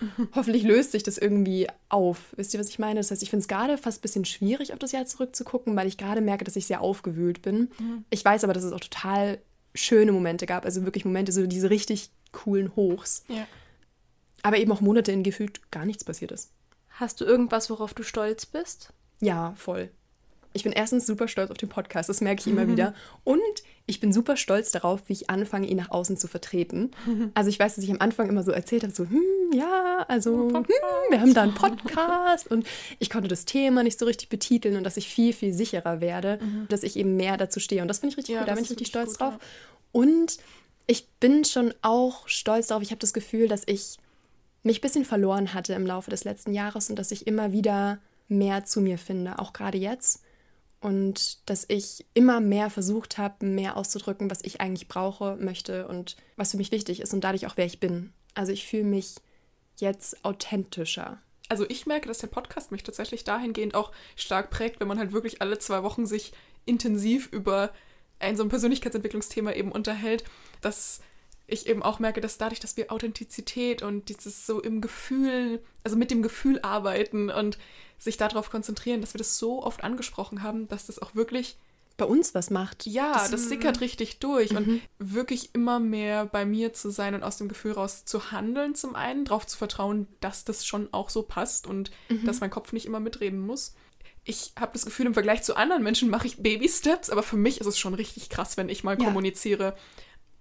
hoffentlich 0.35 0.63
löst 0.63 0.93
sich 0.93 1.03
das 1.03 1.19
irgendwie 1.19 1.69
auf. 1.89 2.35
Wisst 2.37 2.55
ihr, 2.55 2.61
was 2.61 2.69
ich 2.69 2.79
meine? 2.79 3.01
Das 3.01 3.11
heißt, 3.11 3.23
ich 3.23 3.31
finde 3.31 3.43
es 3.43 3.49
gerade 3.49 3.79
fast 3.79 3.99
ein 3.99 4.03
bisschen 4.03 4.25
schwierig, 4.25 4.73
auf 4.73 4.79
das 4.79 4.93
Jahr 4.93 5.07
zurückzugucken, 5.07 5.77
weil 5.77 5.87
ich 5.87 5.99
gerade 5.99 6.21
merke, 6.21 6.45
dass 6.45 6.57
ich 6.57 6.67
sehr 6.67 6.81
aufgewühlt 6.81 7.43
bin. 7.43 7.71
Ich 8.11 8.25
weiß 8.25 8.45
aber, 8.45 8.53
dass 8.53 8.65
es 8.65 8.73
auch 8.73 8.81
total 8.81 9.39
schöne 9.75 10.13
Momente 10.13 10.47
gab, 10.47 10.65
also 10.65 10.85
wirklich 10.85 11.05
Momente, 11.05 11.33
so 11.33 11.47
diese 11.47 11.71
richtig 11.71 12.11
coolen 12.33 12.75
Hochs. 12.77 13.25
Ja. 13.29 13.47
Aber 14.43 14.59
eben 14.59 14.73
auch 14.73 14.81
Monate, 14.81 15.13
in 15.13 15.23
gefühlt 15.23 15.71
gar 15.71 15.85
nichts 15.85 16.05
passiert 16.05 16.33
ist. 16.33 16.53
Hast 16.91 17.21
du 17.21 17.25
irgendwas, 17.25 17.69
worauf 17.69 17.95
du 17.95 18.03
stolz 18.03 18.47
bist? 18.47 18.93
Ja, 19.21 19.55
voll. 19.57 19.91
Ich 20.57 20.65
bin 20.65 20.73
erstens 20.73 21.07
super 21.07 21.29
stolz 21.29 21.51
auf 21.51 21.59
den 21.59 21.69
Podcast, 21.69 22.09
das 22.09 22.21
merke 22.21 22.41
ich 22.41 22.47
immer 22.47 22.67
wieder. 22.73 22.95
Und 23.25 23.41
ich 23.87 24.01
bin 24.01 24.13
super 24.13 24.37
stolz 24.37 24.73
darauf, 24.73 25.03
wie 25.07 25.13
ich 25.13 25.31
anfange, 25.31 25.69
ihn 25.69 25.77
nach 25.77 25.91
außen 25.91 26.17
zu 26.17 26.27
vertreten. 26.29 26.91
Also 27.35 27.51
ich 27.51 27.59
weiß, 27.59 27.75
dass 27.75 27.85
ich 27.85 27.91
am 27.91 28.01
Anfang 28.01 28.29
immer 28.29 28.43
so 28.43 28.51
erzählt 28.51 28.83
habe, 28.83 28.93
so, 28.93 29.05
hm, 29.05 29.23
ja, 29.53 30.05
also, 30.09 30.51
hm, 30.51 30.67
wir 31.11 31.21
haben 31.21 31.35
da 31.35 31.43
einen 31.43 31.55
Podcast 31.55 32.51
und 32.51 32.67
ich 32.99 33.11
konnte 33.11 33.29
das 33.29 33.45
Thema 33.45 33.83
nicht 33.83 33.99
so 33.99 34.07
richtig 34.07 34.29
betiteln 34.29 34.77
und 34.77 34.85
dass 34.85 34.97
ich 34.97 35.09
viel, 35.09 35.33
viel 35.33 35.53
sicherer 35.53 36.01
werde, 36.01 36.39
dass 36.69 36.83
ich 36.83 36.97
eben 36.97 37.17
mehr 37.17 37.37
dazu 37.37 37.61
stehe. 37.61 37.83
Und 37.83 37.89
das 37.89 37.99
finde 37.99 38.15
ich 38.15 38.17
richtig 38.19 38.35
Ja, 38.35 38.41
cool, 38.41 38.47
da 38.47 38.55
bin 38.55 38.65
ich 38.65 38.71
richtig 38.71 38.87
stolz 38.87 39.11
gut, 39.11 39.21
drauf. 39.21 39.35
Und 39.93 40.39
ich 40.87 41.09
bin 41.21 41.45
schon 41.45 41.75
auch 41.83 42.29
stolz 42.29 42.69
darauf, 42.69 42.83
ich 42.83 42.91
habe 42.91 43.01
das 43.01 43.13
Gefühl, 43.13 43.49
dass 43.49 43.63
ich 43.67 43.99
mich 44.63 44.79
ein 44.79 44.83
bisschen 44.83 45.05
verloren 45.05 45.53
hatte 45.55 45.75
im 45.75 45.87
Laufe 45.87 46.11
des 46.11 46.25
letzten 46.25 46.53
Jahres 46.53 46.91
und 46.91 46.97
dass 46.97 47.11
ich 47.11 47.27
immer 47.27 47.53
wieder 47.53 47.99
mehr 48.29 48.65
zu 48.65 48.81
mir 48.81 48.99
finde, 48.99 49.39
auch 49.39 49.53
gerade 49.53 49.79
jetzt. 49.79 50.23
Und 50.81 51.49
dass 51.49 51.65
ich 51.69 52.07
immer 52.15 52.41
mehr 52.41 52.71
versucht 52.71 53.19
habe, 53.19 53.47
mehr 53.47 53.77
auszudrücken, 53.77 54.31
was 54.31 54.41
ich 54.43 54.61
eigentlich 54.61 54.89
brauche, 54.89 55.37
möchte 55.37 55.89
und 55.89 56.17
was 56.37 56.51
für 56.53 56.59
mich 56.59 56.71
wichtig 56.71 57.01
ist 57.01 57.15
und 57.15 57.25
dadurch 57.25 57.47
auch, 57.47 57.57
wer 57.57 57.67
ich 57.67 57.81
bin. 57.81 58.13
Also 58.35 58.53
ich 58.53 58.67
fühle 58.67 58.85
mich 58.85 59.17
jetzt 59.77 60.25
authentischer. 60.25 61.21
Also 61.49 61.65
ich 61.69 61.87
merke, 61.87 62.09
dass 62.09 62.19
der 62.19 62.27
Podcast 62.27 62.73
mich 62.73 62.83
tatsächlich 62.83 63.25
dahingehend 63.25 63.75
auch 63.75 63.93
stark 64.17 64.51
prägt, 64.51 64.81
wenn 64.81 64.89
man 64.89 64.99
halt 64.99 65.13
wirklich 65.13 65.41
alle 65.41 65.59
zwei 65.59 65.83
Wochen 65.83 66.07
sich 66.07 66.33
intensiv 66.65 67.29
über 67.33 67.73
ein 68.19 68.37
so 68.37 68.43
ein 68.43 68.49
Persönlichkeitsentwicklungsthema 68.49 69.53
eben 69.53 69.73
unterhält, 69.73 70.25
dass 70.61 71.01
ich 71.47 71.69
eben 71.69 71.83
auch 71.83 72.01
merke, 72.01 72.21
dass 72.21 72.39
dadurch, 72.39 72.61
dass 72.61 72.77
wir 72.77 72.91
Authentizität 72.91 73.83
und 73.83 74.09
dieses 74.09 74.47
so 74.47 74.61
im 74.61 74.81
Gefühl, 74.81 75.63
also 75.85 75.97
mit 75.97 76.11
dem 76.11 76.23
Gefühl 76.23 76.59
arbeiten 76.61 77.31
und 77.31 77.59
sich 77.99 78.17
darauf 78.17 78.51
konzentrieren, 78.51 79.01
dass 79.01 79.15
wir 79.15 79.19
das 79.19 79.39
so 79.39 79.63
oft 79.63 79.85
angesprochen 79.85 80.43
haben, 80.43 80.69
dass 80.69 80.87
das 80.87 81.01
auch 81.01 81.15
wirklich 81.15 81.57
bei 81.97 82.05
uns 82.05 82.35
was 82.35 82.51
macht. 82.51 82.87
Ja, 82.87 83.15
das, 83.15 83.31
das 83.31 83.49
sickert 83.49 83.81
richtig 83.81 84.19
durch 84.19 84.53
mhm. 84.53 84.57
und 84.57 84.83
wirklich 84.99 85.55
immer 85.55 85.81
mehr 85.81 86.27
bei 86.27 86.45
mir 86.45 86.73
zu 86.73 86.91
sein 86.91 87.15
und 87.15 87.23
aus 87.23 87.39
dem 87.39 87.49
Gefühl 87.49 87.73
raus 87.73 88.05
zu 88.05 88.33
handeln 88.33 88.75
zum 88.75 88.95
einen, 88.95 89.25
darauf 89.25 89.47
zu 89.47 89.57
vertrauen, 89.57 90.07
dass 90.21 90.45
das 90.45 90.67
schon 90.67 90.89
auch 90.93 91.11
so 91.11 91.23
passt 91.23 91.67
und 91.67 91.91
mhm. 92.09 92.25
dass 92.25 92.41
mein 92.41 92.51
Kopf 92.51 92.73
nicht 92.73 92.87
immer 92.87 93.01
mitreden 93.01 93.41
muss. 93.41 93.75
Ich 94.25 94.53
habe 94.59 94.73
das 94.73 94.85
Gefühl, 94.85 95.07
im 95.07 95.15
Vergleich 95.15 95.43
zu 95.43 95.57
anderen 95.57 95.83
Menschen 95.83 96.11
mache 96.11 96.27
ich 96.27 96.43
Baby-Steps, 96.43 97.11
aber 97.11 97.23
für 97.23 97.37
mich 97.37 97.61
ist 97.61 97.67
es 97.67 97.79
schon 97.79 97.95
richtig 97.95 98.29
krass, 98.29 98.57
wenn 98.57 98.69
ich 98.69 98.85
mal 98.85 98.99
ja. 98.99 99.05
kommuniziere, 99.05 99.77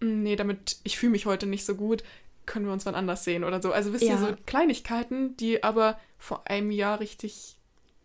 hm, 0.02 0.24
nee, 0.24 0.36
damit 0.36 0.78
ich 0.84 0.98
fühle 0.98 1.12
mich 1.12 1.26
heute 1.26 1.46
nicht 1.46 1.66
so 1.66 1.76
gut, 1.76 2.04
können 2.46 2.66
wir 2.66 2.74
uns 2.74 2.86
wann 2.86 2.96
anders 2.96 3.24
sehen 3.24 3.44
oder 3.44 3.62
so. 3.62 3.72
Also 3.72 3.94
wisst 3.94 4.04
ja. 4.04 4.12
ihr, 4.12 4.18
so 4.18 4.34
Kleinigkeiten, 4.46 5.36
die 5.38 5.64
aber 5.64 5.98
vor 6.18 6.48
einem 6.48 6.72
Jahr 6.72 7.00
richtig 7.00 7.58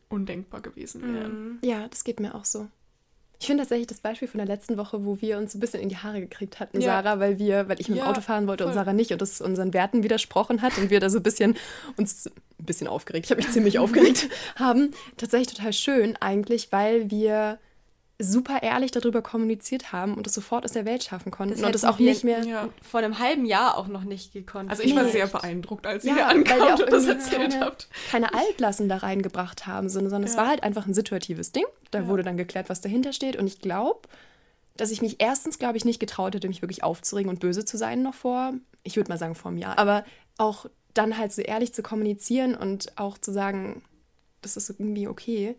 undenkbar 0.08 0.60
gewesen 0.60 1.02
wären. 1.14 1.44
Mhm. 1.44 1.58
Ja, 1.62 1.88
das 1.88 2.04
geht 2.04 2.20
mir 2.20 2.34
auch 2.34 2.44
so. 2.44 2.68
Ich 3.40 3.46
finde 3.46 3.62
tatsächlich 3.62 3.86
das 3.86 4.00
Beispiel 4.00 4.28
von 4.28 4.36
der 4.36 4.46
letzten 4.46 4.76
Woche, 4.76 5.06
wo 5.06 5.22
wir 5.22 5.38
uns 5.38 5.54
ein 5.54 5.60
bisschen 5.60 5.80
in 5.80 5.88
die 5.88 5.96
Haare 5.96 6.20
gekriegt 6.20 6.60
hatten, 6.60 6.78
ja. 6.78 7.02
Sarah, 7.02 7.20
weil 7.20 7.38
wir, 7.38 7.70
weil 7.70 7.80
ich 7.80 7.88
mit 7.88 7.96
dem 7.96 8.04
ja, 8.04 8.10
Auto 8.10 8.20
fahren 8.20 8.46
wollte 8.46 8.64
voll. 8.64 8.72
und 8.72 8.74
Sarah 8.74 8.92
nicht 8.92 9.12
und 9.12 9.22
das 9.22 9.40
unseren 9.40 9.72
Werten 9.72 10.02
widersprochen 10.02 10.60
hat 10.60 10.76
und 10.76 10.90
wir 10.90 11.00
da 11.00 11.08
so 11.08 11.20
ein 11.20 11.22
bisschen 11.22 11.56
uns 11.96 12.26
ein 12.26 12.66
bisschen 12.66 12.86
aufgeregt, 12.86 13.24
ich 13.24 13.30
habe 13.30 13.40
mich 13.40 13.50
ziemlich 13.50 13.78
aufgeregt 13.78 14.28
haben. 14.56 14.90
Tatsächlich 15.16 15.56
total 15.56 15.72
schön 15.72 16.16
eigentlich, 16.16 16.70
weil 16.70 17.10
wir 17.10 17.58
super 18.20 18.62
ehrlich 18.62 18.90
darüber 18.90 19.22
kommuniziert 19.22 19.92
haben 19.92 20.14
und 20.14 20.26
es 20.26 20.34
sofort 20.34 20.64
aus 20.64 20.72
der 20.72 20.84
Welt 20.84 21.02
schaffen 21.02 21.32
konnten 21.32 21.54
das 21.54 21.62
und 21.62 21.74
es 21.74 21.84
auch 21.84 21.98
nicht 21.98 22.22
mehr 22.22 22.44
ja. 22.44 22.68
vor 22.82 23.00
einem 23.00 23.18
halben 23.18 23.46
Jahr 23.46 23.76
auch 23.78 23.88
noch 23.88 24.04
nicht 24.04 24.32
gekonnt. 24.32 24.70
Also 24.70 24.82
ich 24.82 24.94
war 24.94 25.06
sehr 25.06 25.26
beeindruckt, 25.26 25.86
als 25.86 26.04
ihr 26.04 26.10
ja, 26.10 26.16
hier 26.16 26.28
ankamt 26.28 26.82
und 26.82 26.92
das 26.92 27.06
erzählt 27.06 27.52
keine, 27.52 27.64
habt. 27.64 27.88
Keine 28.10 28.34
Altlassen 28.34 28.88
da 28.88 28.98
reingebracht 28.98 29.66
haben, 29.66 29.88
sondern, 29.88 30.10
sondern 30.10 30.28
ja. 30.28 30.32
es 30.32 30.36
war 30.36 30.48
halt 30.48 30.62
einfach 30.62 30.86
ein 30.86 30.94
situatives 30.94 31.52
Ding. 31.52 31.64
Da 31.90 32.06
wurde 32.06 32.22
dann 32.22 32.36
geklärt, 32.36 32.68
was 32.68 32.80
dahinter 32.80 33.12
steht 33.12 33.36
und 33.36 33.46
ich 33.46 33.60
glaube, 33.60 34.00
dass 34.76 34.90
ich 34.90 35.02
mich 35.02 35.16
erstens, 35.18 35.58
glaube 35.58 35.76
ich, 35.76 35.84
nicht 35.84 36.00
getraut 36.00 36.34
hätte, 36.34 36.48
mich 36.48 36.62
wirklich 36.62 36.84
aufzuregen 36.84 37.30
und 37.30 37.40
böse 37.40 37.64
zu 37.64 37.76
sein 37.76 38.02
noch 38.02 38.14
vor, 38.14 38.52
ich 38.82 38.96
würde 38.96 39.10
mal 39.10 39.18
sagen 39.18 39.34
vor 39.34 39.50
einem 39.50 39.58
Jahr, 39.58 39.78
aber 39.78 40.04
auch 40.38 40.66
dann 40.94 41.16
halt 41.16 41.32
so 41.32 41.42
ehrlich 41.42 41.72
zu 41.74 41.82
kommunizieren 41.82 42.54
und 42.54 42.98
auch 42.98 43.18
zu 43.18 43.32
sagen, 43.32 43.82
das 44.42 44.56
ist 44.56 44.70
irgendwie 44.70 45.08
okay, 45.08 45.56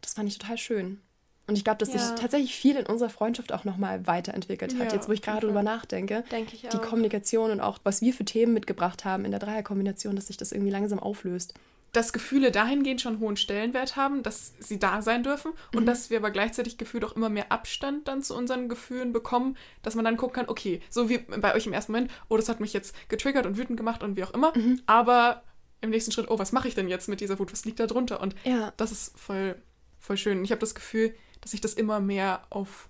das 0.00 0.14
fand 0.14 0.28
ich 0.28 0.38
total 0.38 0.58
schön. 0.58 1.00
Und 1.46 1.56
ich 1.58 1.64
glaube, 1.64 1.78
dass 1.78 1.92
ja. 1.92 1.98
sich 1.98 2.18
tatsächlich 2.18 2.54
viel 2.54 2.76
in 2.76 2.86
unserer 2.86 3.10
Freundschaft 3.10 3.52
auch 3.52 3.64
nochmal 3.64 4.06
weiterentwickelt 4.06 4.78
hat. 4.78 4.88
Ja, 4.88 4.94
Jetzt, 4.94 5.08
wo 5.08 5.12
ich 5.12 5.20
gerade 5.20 5.46
drüber 5.46 5.62
nachdenke, 5.62 6.24
Denke 6.30 6.54
ich 6.54 6.62
die 6.62 6.78
Kommunikation 6.78 7.50
und 7.50 7.60
auch, 7.60 7.78
was 7.84 8.00
wir 8.00 8.14
für 8.14 8.24
Themen 8.24 8.54
mitgebracht 8.54 9.04
haben 9.04 9.24
in 9.24 9.30
der 9.30 9.40
Dreierkombination, 9.40 10.16
dass 10.16 10.28
sich 10.28 10.38
das 10.38 10.52
irgendwie 10.52 10.70
langsam 10.70 10.98
auflöst. 10.98 11.52
Dass 11.92 12.12
Gefühle 12.12 12.50
dahingehend 12.50 13.00
schon 13.00 13.20
hohen 13.20 13.36
Stellenwert 13.36 13.94
haben, 13.94 14.22
dass 14.22 14.54
sie 14.58 14.78
da 14.78 15.02
sein 15.02 15.22
dürfen 15.22 15.52
und 15.74 15.82
mhm. 15.82 15.86
dass 15.86 16.10
wir 16.10 16.18
aber 16.18 16.30
gleichzeitig 16.30 16.78
gefühlt 16.78 17.04
auch 17.04 17.14
immer 17.14 17.28
mehr 17.28 17.52
Abstand 17.52 18.08
dann 18.08 18.22
zu 18.22 18.34
unseren 18.34 18.68
Gefühlen 18.68 19.12
bekommen, 19.12 19.56
dass 19.82 19.94
man 19.94 20.04
dann 20.04 20.16
gucken 20.16 20.34
kann, 20.34 20.48
okay, 20.48 20.80
so 20.88 21.08
wie 21.10 21.18
bei 21.18 21.54
euch 21.54 21.66
im 21.66 21.72
ersten 21.72 21.92
Moment, 21.92 22.10
oh, 22.28 22.36
das 22.36 22.48
hat 22.48 22.58
mich 22.58 22.72
jetzt 22.72 22.96
getriggert 23.08 23.44
und 23.44 23.58
wütend 23.58 23.76
gemacht 23.76 24.02
und 24.02 24.16
wie 24.16 24.24
auch 24.24 24.32
immer, 24.32 24.56
mhm. 24.56 24.80
aber 24.86 25.42
im 25.82 25.90
nächsten 25.90 26.10
Schritt, 26.10 26.30
oh, 26.30 26.38
was 26.38 26.52
mache 26.52 26.66
ich 26.66 26.74
denn 26.74 26.88
jetzt 26.88 27.08
mit 27.08 27.20
dieser 27.20 27.38
Wut? 27.38 27.52
Was 27.52 27.66
liegt 27.66 27.78
da 27.78 27.86
drunter? 27.86 28.20
Und 28.20 28.34
ja. 28.44 28.72
das 28.78 28.90
ist 28.90 29.18
voll, 29.18 29.56
voll 30.00 30.16
schön. 30.16 30.42
Ich 30.42 30.50
habe 30.50 30.60
das 30.60 30.74
Gefühl, 30.74 31.14
dass 31.44 31.52
ich 31.52 31.60
das 31.60 31.74
immer 31.74 32.00
mehr 32.00 32.42
auf 32.48 32.88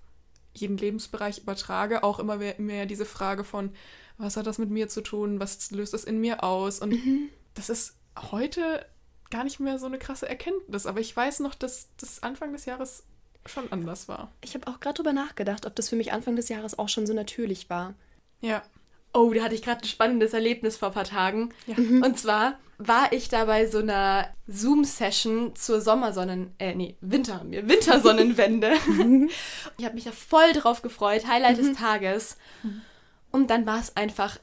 jeden 0.53 0.77
Lebensbereich 0.77 1.39
übertrage. 1.39 2.03
Auch 2.03 2.19
immer 2.19 2.37
mehr 2.37 2.85
diese 2.85 3.03
Frage 3.03 3.43
von, 3.43 3.71
was 4.17 4.37
hat 4.37 4.47
das 4.47 4.57
mit 4.57 4.69
mir 4.69 4.87
zu 4.87 5.01
tun? 5.01 5.41
Was 5.41 5.71
löst 5.71 5.93
das 5.93 6.05
in 6.05 6.21
mir 6.21 6.41
aus? 6.41 6.79
Und 6.79 6.91
mhm. 6.91 7.29
das 7.53 7.67
ist 7.67 7.95
heute 8.31 8.85
gar 9.29 9.43
nicht 9.43 9.59
mehr 9.59 9.77
so 9.77 9.87
eine 9.87 9.99
krasse 9.99 10.29
Erkenntnis. 10.29 10.85
Aber 10.85 11.01
ich 11.01 11.13
weiß 11.15 11.41
noch, 11.41 11.53
dass 11.53 11.89
das 11.97 12.23
Anfang 12.23 12.53
des 12.53 12.63
Jahres 12.63 13.03
schon 13.45 13.69
anders 13.73 14.07
war. 14.07 14.31
Ich 14.41 14.53
habe 14.53 14.67
auch 14.67 14.79
gerade 14.79 14.95
drüber 14.95 15.11
nachgedacht, 15.11 15.65
ob 15.65 15.75
das 15.75 15.89
für 15.89 15.97
mich 15.97 16.13
Anfang 16.13 16.37
des 16.37 16.47
Jahres 16.47 16.79
auch 16.79 16.87
schon 16.87 17.05
so 17.05 17.13
natürlich 17.13 17.69
war. 17.69 17.93
Ja. 18.39 18.63
Oh, 19.15 19.33
da 19.33 19.43
hatte 19.43 19.55
ich 19.55 19.61
gerade 19.61 19.81
ein 19.81 19.87
spannendes 19.87 20.33
Erlebnis 20.33 20.75
vor 20.75 20.89
ein 20.89 20.93
paar 20.93 21.05
Tagen. 21.05 21.53
Ja. 21.67 21.79
Mhm. 21.79 22.03
Und 22.03 22.19
zwar 22.19 22.59
war 22.77 23.13
ich 23.13 23.29
da 23.29 23.45
bei 23.45 23.65
so 23.65 23.77
einer 23.77 24.27
Zoom-Session 24.47 25.55
zur 25.55 25.79
Sommersonnen, 25.79 26.53
äh, 26.59 26.75
nee, 26.75 26.97
Winter, 26.99 27.41
Wintersonnenwende. 27.49 28.73
ich 29.77 29.85
habe 29.85 29.95
mich 29.95 30.03
da 30.03 30.11
voll 30.11 30.51
drauf 30.51 30.81
gefreut, 30.81 31.25
Highlight 31.27 31.57
mhm. 31.57 31.67
des 31.67 31.77
Tages. 31.77 32.37
Und 33.31 33.49
dann 33.49 33.65
war 33.65 33.79
es 33.79 33.95
einfach 33.95 34.37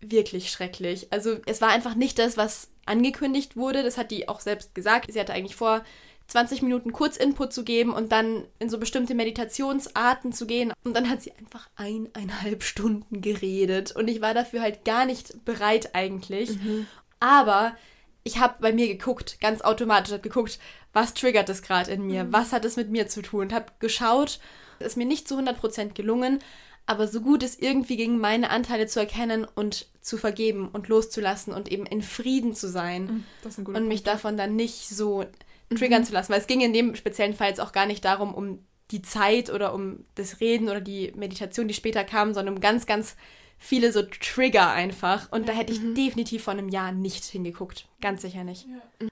wirklich 0.00 0.50
schrecklich. 0.50 1.12
Also 1.12 1.38
es 1.44 1.60
war 1.60 1.68
einfach 1.68 1.94
nicht 1.94 2.18
das, 2.18 2.38
was 2.38 2.70
angekündigt 2.86 3.56
wurde. 3.56 3.82
Das 3.82 3.98
hat 3.98 4.10
die 4.10 4.26
auch 4.26 4.40
selbst 4.40 4.74
gesagt. 4.74 5.12
Sie 5.12 5.20
hatte 5.20 5.34
eigentlich 5.34 5.56
vor, 5.56 5.84
20 6.32 6.62
Minuten 6.62 6.92
Kurzinput 6.92 7.52
zu 7.52 7.62
geben 7.62 7.92
und 7.92 8.10
dann 8.10 8.44
in 8.58 8.70
so 8.70 8.78
bestimmte 8.78 9.14
Meditationsarten 9.14 10.32
zu 10.32 10.46
gehen. 10.46 10.72
Und 10.82 10.96
dann 10.96 11.10
hat 11.10 11.20
sie 11.20 11.32
einfach 11.32 11.68
eineinhalb 11.76 12.62
Stunden 12.62 13.20
geredet. 13.20 13.94
Und 13.94 14.08
ich 14.08 14.22
war 14.22 14.32
dafür 14.32 14.62
halt 14.62 14.86
gar 14.86 15.04
nicht 15.04 15.44
bereit 15.44 15.94
eigentlich. 15.94 16.56
Mhm. 16.56 16.86
Aber 17.20 17.76
ich 18.24 18.38
habe 18.38 18.54
bei 18.60 18.72
mir 18.72 18.88
geguckt, 18.88 19.42
ganz 19.42 19.60
automatisch 19.60 20.10
habe 20.10 20.22
geguckt, 20.22 20.58
was 20.94 21.12
triggert 21.12 21.50
das 21.50 21.60
gerade 21.60 21.90
in 21.90 22.06
mir, 22.06 22.24
mhm. 22.24 22.32
was 22.32 22.52
hat 22.52 22.64
es 22.64 22.76
mit 22.76 22.88
mir 22.88 23.08
zu 23.08 23.20
tun 23.20 23.40
und 23.40 23.52
habe 23.52 23.66
geschaut, 23.78 24.40
ist 24.78 24.96
mir 24.96 25.06
nicht 25.06 25.28
zu 25.28 25.36
100% 25.38 25.92
gelungen, 25.92 26.38
aber 26.86 27.08
so 27.08 27.20
gut 27.20 27.42
es 27.42 27.58
irgendwie 27.58 27.98
ging, 27.98 28.16
meine 28.16 28.48
Anteile 28.48 28.86
zu 28.86 29.00
erkennen 29.00 29.46
und 29.54 29.86
zu 30.00 30.16
vergeben 30.16 30.70
und 30.72 30.88
loszulassen 30.88 31.52
und 31.52 31.70
eben 31.70 31.84
in 31.84 32.00
Frieden 32.00 32.54
zu 32.54 32.68
sein 32.68 33.26
mhm, 33.44 33.66
und 33.66 33.86
mich 33.86 34.02
davon 34.02 34.38
dann 34.38 34.56
nicht 34.56 34.88
so 34.88 35.26
triggern 35.76 36.02
mhm. 36.02 36.06
zu 36.06 36.12
lassen, 36.12 36.32
weil 36.32 36.40
es 36.40 36.46
ging 36.46 36.60
in 36.60 36.72
dem 36.72 36.94
speziellen 36.94 37.34
Fall 37.34 37.48
jetzt 37.48 37.60
auch 37.60 37.72
gar 37.72 37.86
nicht 37.86 38.04
darum, 38.04 38.34
um 38.34 38.58
die 38.90 39.02
Zeit 39.02 39.50
oder 39.50 39.74
um 39.74 40.04
das 40.14 40.40
Reden 40.40 40.68
oder 40.68 40.80
die 40.80 41.12
Meditation, 41.16 41.68
die 41.68 41.74
später 41.74 42.04
kam, 42.04 42.34
sondern 42.34 42.56
um 42.56 42.60
ganz, 42.60 42.86
ganz 42.86 43.16
viele 43.58 43.92
so 43.92 44.02
Trigger 44.02 44.70
einfach. 44.70 45.30
Und 45.32 45.48
da 45.48 45.52
hätte 45.52 45.72
ich 45.72 45.80
mhm. 45.80 45.94
definitiv 45.94 46.44
vor 46.44 46.52
einem 46.52 46.68
Jahr 46.68 46.92
nicht 46.92 47.24
hingeguckt. 47.24 47.86
Ganz 48.00 48.22
sicher 48.22 48.44
nicht. 48.44 48.66
Ja. 48.66 49.08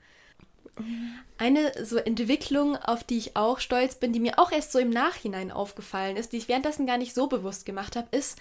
Eine 1.38 1.72
so 1.84 1.96
Entwicklung, 1.96 2.76
auf 2.76 3.04
die 3.04 3.18
ich 3.18 3.36
auch 3.36 3.60
stolz 3.60 3.94
bin, 3.94 4.12
die 4.12 4.20
mir 4.20 4.38
auch 4.38 4.52
erst 4.52 4.72
so 4.72 4.78
im 4.78 4.90
Nachhinein 4.90 5.50
aufgefallen 5.50 6.16
ist, 6.16 6.32
die 6.32 6.38
ich 6.38 6.48
währenddessen 6.48 6.86
gar 6.86 6.98
nicht 6.98 7.14
so 7.14 7.26
bewusst 7.26 7.64
gemacht 7.64 7.96
habe, 7.96 8.08
ist, 8.16 8.38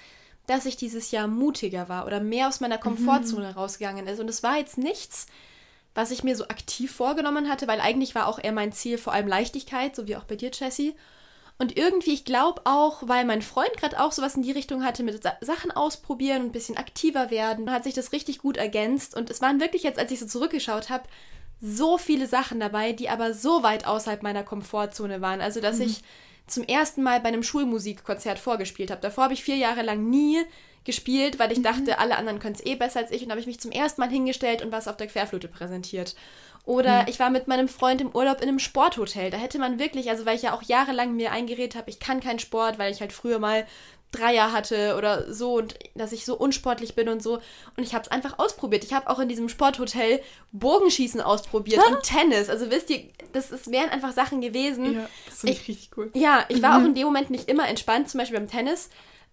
dass 0.48 0.66
ich 0.66 0.78
dieses 0.78 1.12
Jahr 1.12 1.28
mutiger 1.28 1.90
war 1.90 2.06
oder 2.06 2.20
mehr 2.20 2.48
aus 2.48 2.60
meiner 2.60 2.78
mhm. 2.78 2.82
Komfortzone 2.82 3.50
mhm. 3.50 3.54
rausgegangen 3.54 4.08
ist. 4.08 4.20
Und 4.20 4.30
es 4.30 4.44
war 4.44 4.58
jetzt 4.58 4.78
nichts, 4.78 5.28
was 5.96 6.12
ich 6.12 6.24
mir 6.24 6.36
so 6.36 6.46
aktiv 6.46 6.92
vorgenommen 6.92 7.50
hatte, 7.50 7.68
weil 7.68 7.82
eigentlich 7.82 8.16
war 8.16 8.28
auch 8.28 8.40
eher 8.40 8.52
mein 8.52 8.72
Ziel 8.72 8.98
vor 8.98 9.14
allem 9.14 9.28
Leichtigkeit, 9.28 9.96
so 9.96 10.08
wie 10.08 10.16
auch 10.16 10.24
bei 10.24 10.36
dir, 10.36 10.52
Jessie. 10.54 10.96
Und 11.58 11.78
irgendwie, 11.78 12.14
ich 12.14 12.24
glaube 12.24 12.62
auch, 12.64 13.04
weil 13.06 13.26
mein 13.26 13.42
Freund 13.42 13.76
gerade 13.76 14.00
auch 14.02 14.14
sowas 14.14 14.36
in 14.36 14.44
die 14.44 14.52
Richtung 14.54 14.86
hatte, 14.86 15.04
mit 15.04 15.22
Sa 15.22 15.34
Sachen 15.42 15.72
ausprobieren 15.72 16.44
und 16.44 16.48
ein 16.48 16.54
bisschen 16.54 16.78
aktiver 16.78 17.32
werden, 17.32 17.70
hat 17.70 17.84
sich 17.84 17.94
das 17.94 18.14
richtig 18.14 18.40
gut 18.40 18.56
ergänzt. 18.56 19.14
Und 19.14 19.30
es 19.30 19.42
waren 19.42 19.60
wirklich 19.60 19.84
jetzt, 19.84 20.00
als 20.00 20.12
ich 20.12 20.20
so 20.20 20.26
zurückgeschaut 20.26 20.90
habe, 20.90 21.04
so 21.60 21.98
viele 21.98 22.28
Sachen 22.28 22.62
dabei, 22.62 22.94
die 22.94 23.10
aber 23.10 23.34
so 23.34 23.62
weit 23.62 23.86
außerhalb 23.86 24.24
meiner 24.24 24.44
Komfortzone 24.44 25.20
waren. 25.20 25.42
Also, 25.42 25.60
dass 25.60 25.80
mhm. 25.80 25.88
ich 25.88 26.02
zum 26.48 26.64
ersten 26.64 27.04
Mal 27.04 27.20
bei 27.20 27.28
einem 27.28 27.44
Schulmusikkonzert 27.44 28.40
vorgespielt 28.40 28.90
habe. 28.90 29.02
Davor 29.02 29.26
habe 29.26 29.34
ich 29.34 29.44
vier 29.44 29.58
Jahre 29.58 29.82
lang 29.82 30.10
nie 30.10 30.42
gespielt, 30.86 31.40
weil 31.40 31.52
ich 31.52 31.60
mhm. 31.60 31.64
dachte, 31.64 32.00
alle 32.00 32.18
anderen 32.18 32.40
können 32.40 32.56
es 32.56 32.66
eh 32.66 32.76
besser 32.76 33.00
als 33.00 33.12
ich. 33.12 33.24
Und 33.24 33.32
habe 33.32 33.42
ich 33.42 33.48
mich 33.48 33.60
zum 33.60 33.72
ersten 33.72 34.02
Mal 34.02 34.10
hingestellt 34.10 34.62
und 34.62 34.72
was 34.72 34.88
auf 34.88 34.98
der 34.98 35.08
Querflöte 35.08 35.48
präsentiert. 35.48 36.16
Oder 36.66 37.04
mhm. 37.04 37.08
ich 37.08 37.20
war 37.20 37.30
mit 37.30 37.48
meinem 37.48 37.68
Freund 37.68 38.02
im 38.02 38.14
Urlaub 38.14 38.42
in 38.42 38.48
einem 38.48 38.60
Sporthotel. 38.60 39.32
Da 39.32 39.38
hätte 39.38 39.60
man 39.60 39.80
wirklich, 39.80 40.10
also 40.10 40.26
weil 40.26 40.36
ich 40.36 40.44
ja 40.44 40.54
auch 40.54 40.62
jahrelang 40.62 41.16
mir 41.16 41.32
eingeredet 41.32 41.76
habe, 41.76 41.90
ich 41.90 42.00
kann 42.00 42.20
keinen 42.20 42.40
Sport, 42.40 42.78
weil 42.78 42.92
ich 42.92 43.02
halt 43.02 43.14
früher 43.14 43.40
mal 43.40 43.66
Dreier 44.12 44.52
hatte 44.52 44.96
oder 44.98 45.32
so 45.32 45.54
und 45.56 45.76
dass 45.94 46.12
ich 46.12 46.26
so 46.26 46.36
unsportlich 46.36 46.96
bin 46.96 47.10
und 47.10 47.22
so. 47.22 47.36
Und 47.78 47.84
ich 47.84 47.94
habe 47.94 48.04
es 48.04 48.12
einfach 48.12 48.40
ausprobiert. 48.40 48.84
Ich 48.84 48.94
habe 48.94 49.10
auch 49.10 49.20
in 49.20 49.30
diesem 49.30 49.50
Sporthotel 49.50 50.22
Bogenschießen 50.52 51.22
ausprobiert 51.22 51.82
und 51.88 52.02
Tennis. 52.04 52.50
Also 52.50 52.72
wisst 52.72 52.90
ihr, 52.90 53.04
das 53.34 53.52
ist, 53.52 53.72
wären 53.72 53.90
einfach 53.90 54.12
Sachen 54.12 54.42
gewesen. 54.42 54.96
Ja, 54.96 55.10
das 55.28 55.40
finde 55.42 55.54
ich, 55.54 55.62
ich, 55.62 55.68
richtig 55.70 55.92
cool. 55.98 56.10
Ja, 56.16 56.46
ich 56.50 56.62
war 56.62 56.78
mhm. 56.78 56.84
auch 56.84 56.88
in 56.88 56.96
dem 56.96 57.06
Moment 57.06 57.30
nicht 57.30 57.50
immer 57.50 57.68
entspannt. 57.68 58.10
Zum 58.10 58.20
Beispiel 58.20 58.40
beim 58.40 58.50
Tennis 58.50 58.90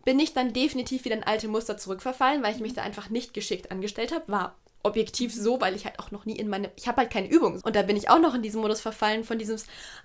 bin 0.07 0.19
ich 0.21 0.33
dann 0.33 0.55
definitiv 0.55 1.05
wieder 1.05 1.17
in 1.17 1.25
alte 1.25 1.49
Muster 1.49 1.77
zurückverfallen, 1.77 2.43
weil 2.43 2.55
ich 2.55 2.61
mich 2.61 2.73
da 2.73 2.83
einfach 2.83 3.11
nicht 3.11 3.35
geschickt 3.35 3.71
angestellt 3.71 4.13
habe. 4.15 4.25
War 4.29 4.55
objektiv 4.85 5.35
so, 5.35 5.61
weil 5.61 5.75
ich 5.75 5.85
halt 5.85 5.99
auch 5.99 6.13
noch 6.13 6.27
nie 6.27 6.37
in 6.37 6.49
meine, 6.49 6.71
ich 6.77 6.87
habe 6.87 6.99
halt 6.99 7.11
keine 7.11 7.29
Übung. 7.29 7.61
Und 7.65 7.75
da 7.75 7.83
bin 7.83 7.97
ich 7.97 8.09
auch 8.09 8.21
noch 8.21 8.35
in 8.37 8.43
diesem 8.43 8.61
Modus 8.61 8.81
verfallen 8.81 9.25
von 9.25 9.37
diesem, 9.37 9.57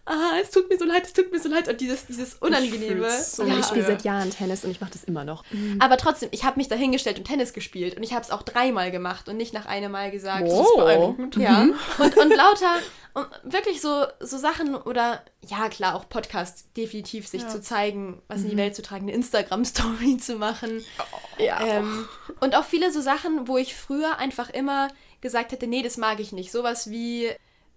ah, 0.06 0.40
es 0.42 0.50
tut 0.50 0.70
mir 0.70 0.80
so 0.80 0.86
leid, 0.86 1.06
es 1.06 1.14
tut 1.14 1.32
mir 1.32 1.40
so 1.40 1.50
leid 1.50 1.70
und 1.70 1.80
dieses, 1.80 2.08
dieses 2.08 2.34
Unangenehme. 2.34 3.08
So 3.22 3.44
ja. 3.44 3.60
Ich 3.60 3.66
spiele 3.66 3.86
seit 3.86 4.04
Jahren 4.04 4.32
Tennis 4.32 4.66
und 4.66 4.72
ich 4.72 4.82
mache 4.82 4.92
das 4.92 5.04
immer 5.04 5.24
noch. 5.24 5.44
Mhm. 5.52 5.78
Aber 5.80 5.98
trotzdem, 5.98 6.30
ich 6.32 6.44
habe 6.44 6.58
mich 6.58 6.68
da 6.68 6.76
hingestellt 6.76 7.20
und 7.20 7.26
Tennis 7.26 7.54
gespielt 7.54 7.96
und 7.96 8.02
ich 8.02 8.14
habe 8.14 8.26
es 8.26 8.32
auch 8.32 8.42
dreimal 8.42 8.90
gemacht 8.90 9.30
und 9.30 9.38
nicht 9.38 9.54
nach 9.54 9.68
einem 9.68 9.92
Mal 9.92 10.10
gesagt. 10.10 10.48
Wow. 10.48 10.58
Das 10.58 10.68
ist 10.68 10.76
beeindruckend. 10.78 11.36
Ja. 11.36 11.64
Mhm. 11.66 11.76
Und, 12.00 12.18
und 12.18 12.36
lauter, 12.36 12.80
und 13.14 13.28
wirklich 13.44 13.82
so, 13.82 14.06
so 14.20 14.38
Sachen 14.38 14.76
oder, 14.76 15.24
ja 15.46 15.70
klar, 15.70 15.96
auch 15.96 16.08
Podcast 16.08 16.66
definitiv 16.78 17.28
sich 17.28 17.44
ja. 17.44 17.48
zu 17.50 17.62
zeigen, 17.62 18.22
was 18.28 18.40
mhm. 18.40 18.44
in 18.44 18.50
die 18.50 18.56
mhm. 18.56 18.60
Welt 18.60 18.76
zu 18.76 18.82
tragen, 18.82 19.04
eine 19.04 19.14
Instagram-Story 19.14 20.18
zu 20.20 20.36
machen. 20.36 20.84
Oh, 21.00 21.44
ja. 21.44 21.60
Ähm, 21.62 22.08
und 22.40 22.56
auch 22.56 22.66
viele 22.66 22.92
so 22.92 23.02
Sachen, 23.02 23.48
wo 23.48 23.58
ich 23.58 23.76
früher 23.76 24.18
einfach 24.18 24.50
immer 24.50 24.88
gesagt 25.20 25.52
hätte, 25.52 25.68
nee, 25.68 25.84
das 25.84 25.98
mag 25.98 26.20
ich 26.20 26.32
nicht. 26.32 26.52
Sowas 26.52 26.90
wie, 26.90 27.30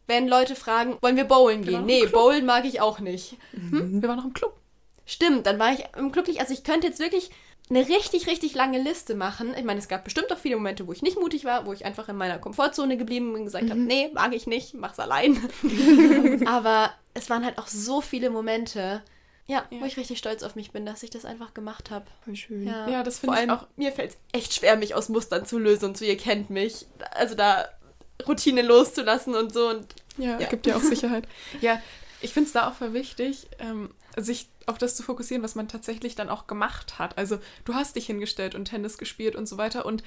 wenn 0.06 0.28
Leute 0.28 0.56
fragen, 0.56 0.96
wollen 1.00 1.16
wir 1.16 1.24
bowlen 1.24 1.62
gehen? 1.62 1.84
Nee, 1.84 2.06
bowlen 2.06 2.46
mag 2.46 2.64
ich 2.64 2.80
auch 2.80 3.00
nicht. 3.00 3.36
Hm? 3.52 4.00
Wir 4.00 4.08
waren 4.08 4.18
noch 4.18 4.24
im 4.24 4.34
Club. 4.34 4.56
Stimmt, 5.06 5.46
dann 5.46 5.58
war 5.58 5.72
ich 5.72 5.84
im 5.96 6.12
Club 6.12 6.28
nicht. 6.28 6.40
Also 6.40 6.54
ich 6.54 6.64
könnte 6.64 6.86
jetzt 6.86 7.00
wirklich 7.00 7.30
eine 7.70 7.88
richtig, 7.88 8.26
richtig 8.26 8.54
lange 8.54 8.78
Liste 8.80 9.14
machen. 9.14 9.54
Ich 9.56 9.64
meine, 9.64 9.80
es 9.80 9.88
gab 9.88 10.04
bestimmt 10.04 10.30
auch 10.32 10.38
viele 10.38 10.56
Momente, 10.56 10.86
wo 10.86 10.92
ich 10.92 11.02
nicht 11.02 11.18
mutig 11.18 11.44
war, 11.44 11.66
wo 11.66 11.72
ich 11.72 11.84
einfach 11.84 12.08
in 12.08 12.16
meiner 12.16 12.38
Komfortzone 12.38 12.96
geblieben 12.96 13.32
bin 13.32 13.40
und 13.40 13.44
gesagt 13.46 13.64
mhm. 13.64 13.70
habe, 13.70 13.80
nee, 13.80 14.10
mag 14.12 14.34
ich 14.34 14.46
nicht, 14.46 14.74
mach's 14.74 15.00
allein. 15.00 15.38
Aber 16.46 16.92
es 17.14 17.30
waren 17.30 17.44
halt 17.44 17.58
auch 17.58 17.68
so 17.68 18.02
viele 18.02 18.28
Momente, 18.28 19.02
ja, 19.46 19.64
ja, 19.70 19.80
wo 19.80 19.84
ich 19.86 19.96
richtig 19.96 20.18
stolz 20.18 20.42
auf 20.42 20.56
mich 20.56 20.72
bin, 20.72 20.84
dass 20.84 21.02
ich 21.02 21.10
das 21.10 21.24
einfach 21.24 21.54
gemacht 21.54 21.90
habe. 21.90 22.04
Voll 22.24 22.36
schön. 22.36 22.66
Ja, 22.66 22.88
ja 22.88 23.02
das 23.02 23.18
finde 23.18 23.42
ich 23.42 23.50
auch. 23.50 23.66
Mir 23.76 23.92
fällt 23.92 24.10
es 24.12 24.18
echt 24.32 24.54
schwer, 24.54 24.76
mich 24.76 24.94
aus 24.94 25.08
Mustern 25.08 25.46
zu 25.46 25.58
lösen 25.58 25.86
und 25.86 25.96
so, 25.96 26.04
ihr 26.04 26.18
kennt 26.18 26.50
mich. 26.50 26.86
Also 27.12 27.34
da 27.34 27.68
Routine 28.26 28.60
loszulassen 28.62 29.34
und 29.34 29.52
so. 29.52 29.68
Und, 29.70 29.86
ja, 30.18 30.38
ja. 30.38 30.48
gibt 30.48 30.66
ja 30.66 30.76
auch 30.76 30.82
Sicherheit. 30.82 31.26
ja, 31.62 31.80
ich 32.20 32.32
finde 32.32 32.48
es 32.48 32.52
da 32.52 32.68
auch 32.68 32.74
voll 32.74 32.92
wichtig, 32.92 33.48
ähm, 33.58 33.90
sich 34.16 34.48
auf 34.66 34.78
das 34.78 34.96
zu 34.96 35.02
fokussieren, 35.02 35.42
was 35.42 35.54
man 35.54 35.68
tatsächlich 35.68 36.14
dann 36.14 36.28
auch 36.28 36.46
gemacht 36.46 36.98
hat. 36.98 37.18
Also 37.18 37.38
du 37.64 37.74
hast 37.74 37.96
dich 37.96 38.06
hingestellt 38.06 38.54
und 38.54 38.66
Tennis 38.66 38.98
gespielt 38.98 39.36
und 39.36 39.46
so 39.46 39.58
weiter 39.58 39.86
und 39.86 40.02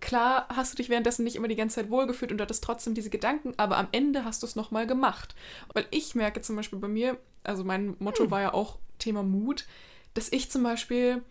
klar 0.00 0.46
hast 0.48 0.72
du 0.72 0.76
dich 0.76 0.88
währenddessen 0.88 1.24
nicht 1.24 1.36
immer 1.36 1.48
die 1.48 1.56
ganze 1.56 1.76
Zeit 1.76 1.90
wohlgefühlt 1.90 2.30
und 2.30 2.38
du 2.38 2.42
hattest 2.42 2.64
trotzdem 2.64 2.94
diese 2.94 3.10
Gedanken, 3.10 3.54
aber 3.56 3.78
am 3.78 3.88
Ende 3.92 4.24
hast 4.24 4.42
du 4.42 4.46
es 4.46 4.56
nochmal 4.56 4.86
gemacht. 4.86 5.34
Weil 5.72 5.86
ich 5.90 6.14
merke 6.14 6.42
zum 6.42 6.56
Beispiel 6.56 6.78
bei 6.78 6.88
mir, 6.88 7.18
also 7.44 7.64
mein 7.64 7.96
Motto 7.98 8.24
hm. 8.24 8.30
war 8.30 8.40
ja 8.42 8.54
auch 8.54 8.78
Thema 8.98 9.22
Mut, 9.22 9.66
dass 10.14 10.32
ich 10.32 10.50
zum 10.50 10.62
Beispiel 10.62 11.22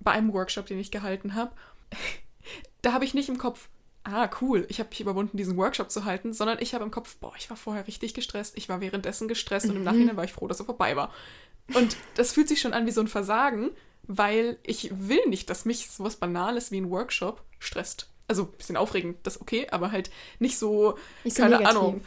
bei 0.00 0.12
einem 0.12 0.32
Workshop, 0.32 0.66
den 0.66 0.78
ich 0.78 0.90
gehalten 0.90 1.34
habe, 1.34 1.52
da 2.82 2.92
habe 2.92 3.04
ich 3.04 3.14
nicht 3.14 3.28
im 3.28 3.38
Kopf, 3.38 3.68
ah, 4.04 4.28
cool, 4.40 4.66
ich 4.68 4.80
habe 4.80 4.88
mich 4.90 5.00
überwunden, 5.00 5.36
diesen 5.36 5.56
Workshop 5.56 5.90
zu 5.90 6.04
halten, 6.04 6.32
sondern 6.32 6.58
ich 6.60 6.74
habe 6.74 6.84
im 6.84 6.90
Kopf, 6.90 7.16
boah, 7.16 7.32
ich 7.38 7.48
war 7.50 7.56
vorher 7.56 7.86
richtig 7.86 8.14
gestresst, 8.14 8.56
ich 8.56 8.68
war 8.68 8.80
währenddessen 8.80 9.28
gestresst 9.28 9.66
und 9.66 9.76
im 9.76 9.78
mhm. 9.78 9.84
Nachhinein 9.84 10.16
war 10.16 10.24
ich 10.24 10.32
froh, 10.32 10.48
dass 10.48 10.60
er 10.60 10.66
vorbei 10.66 10.96
war. 10.96 11.12
Und 11.74 11.96
das 12.14 12.32
fühlt 12.32 12.48
sich 12.48 12.60
schon 12.60 12.74
an 12.74 12.86
wie 12.86 12.90
so 12.90 13.00
ein 13.00 13.08
Versagen, 13.08 13.70
weil 14.04 14.58
ich 14.62 14.90
will 14.92 15.26
nicht, 15.26 15.48
dass 15.50 15.64
mich 15.64 15.90
sowas 15.90 16.16
Banales 16.16 16.70
wie 16.70 16.80
ein 16.80 16.90
Workshop 16.90 17.42
stresst. 17.58 18.08
Also 18.28 18.44
ein 18.44 18.52
bisschen 18.52 18.76
aufregend, 18.76 19.18
das 19.24 19.36
ist 19.36 19.42
okay, 19.42 19.68
aber 19.70 19.92
halt 19.92 20.10
nicht 20.38 20.58
so, 20.58 20.98
nicht 21.24 21.36
so 21.36 21.42
keine 21.42 21.58
negativ. 21.58 21.76
Ahnung, 21.76 22.04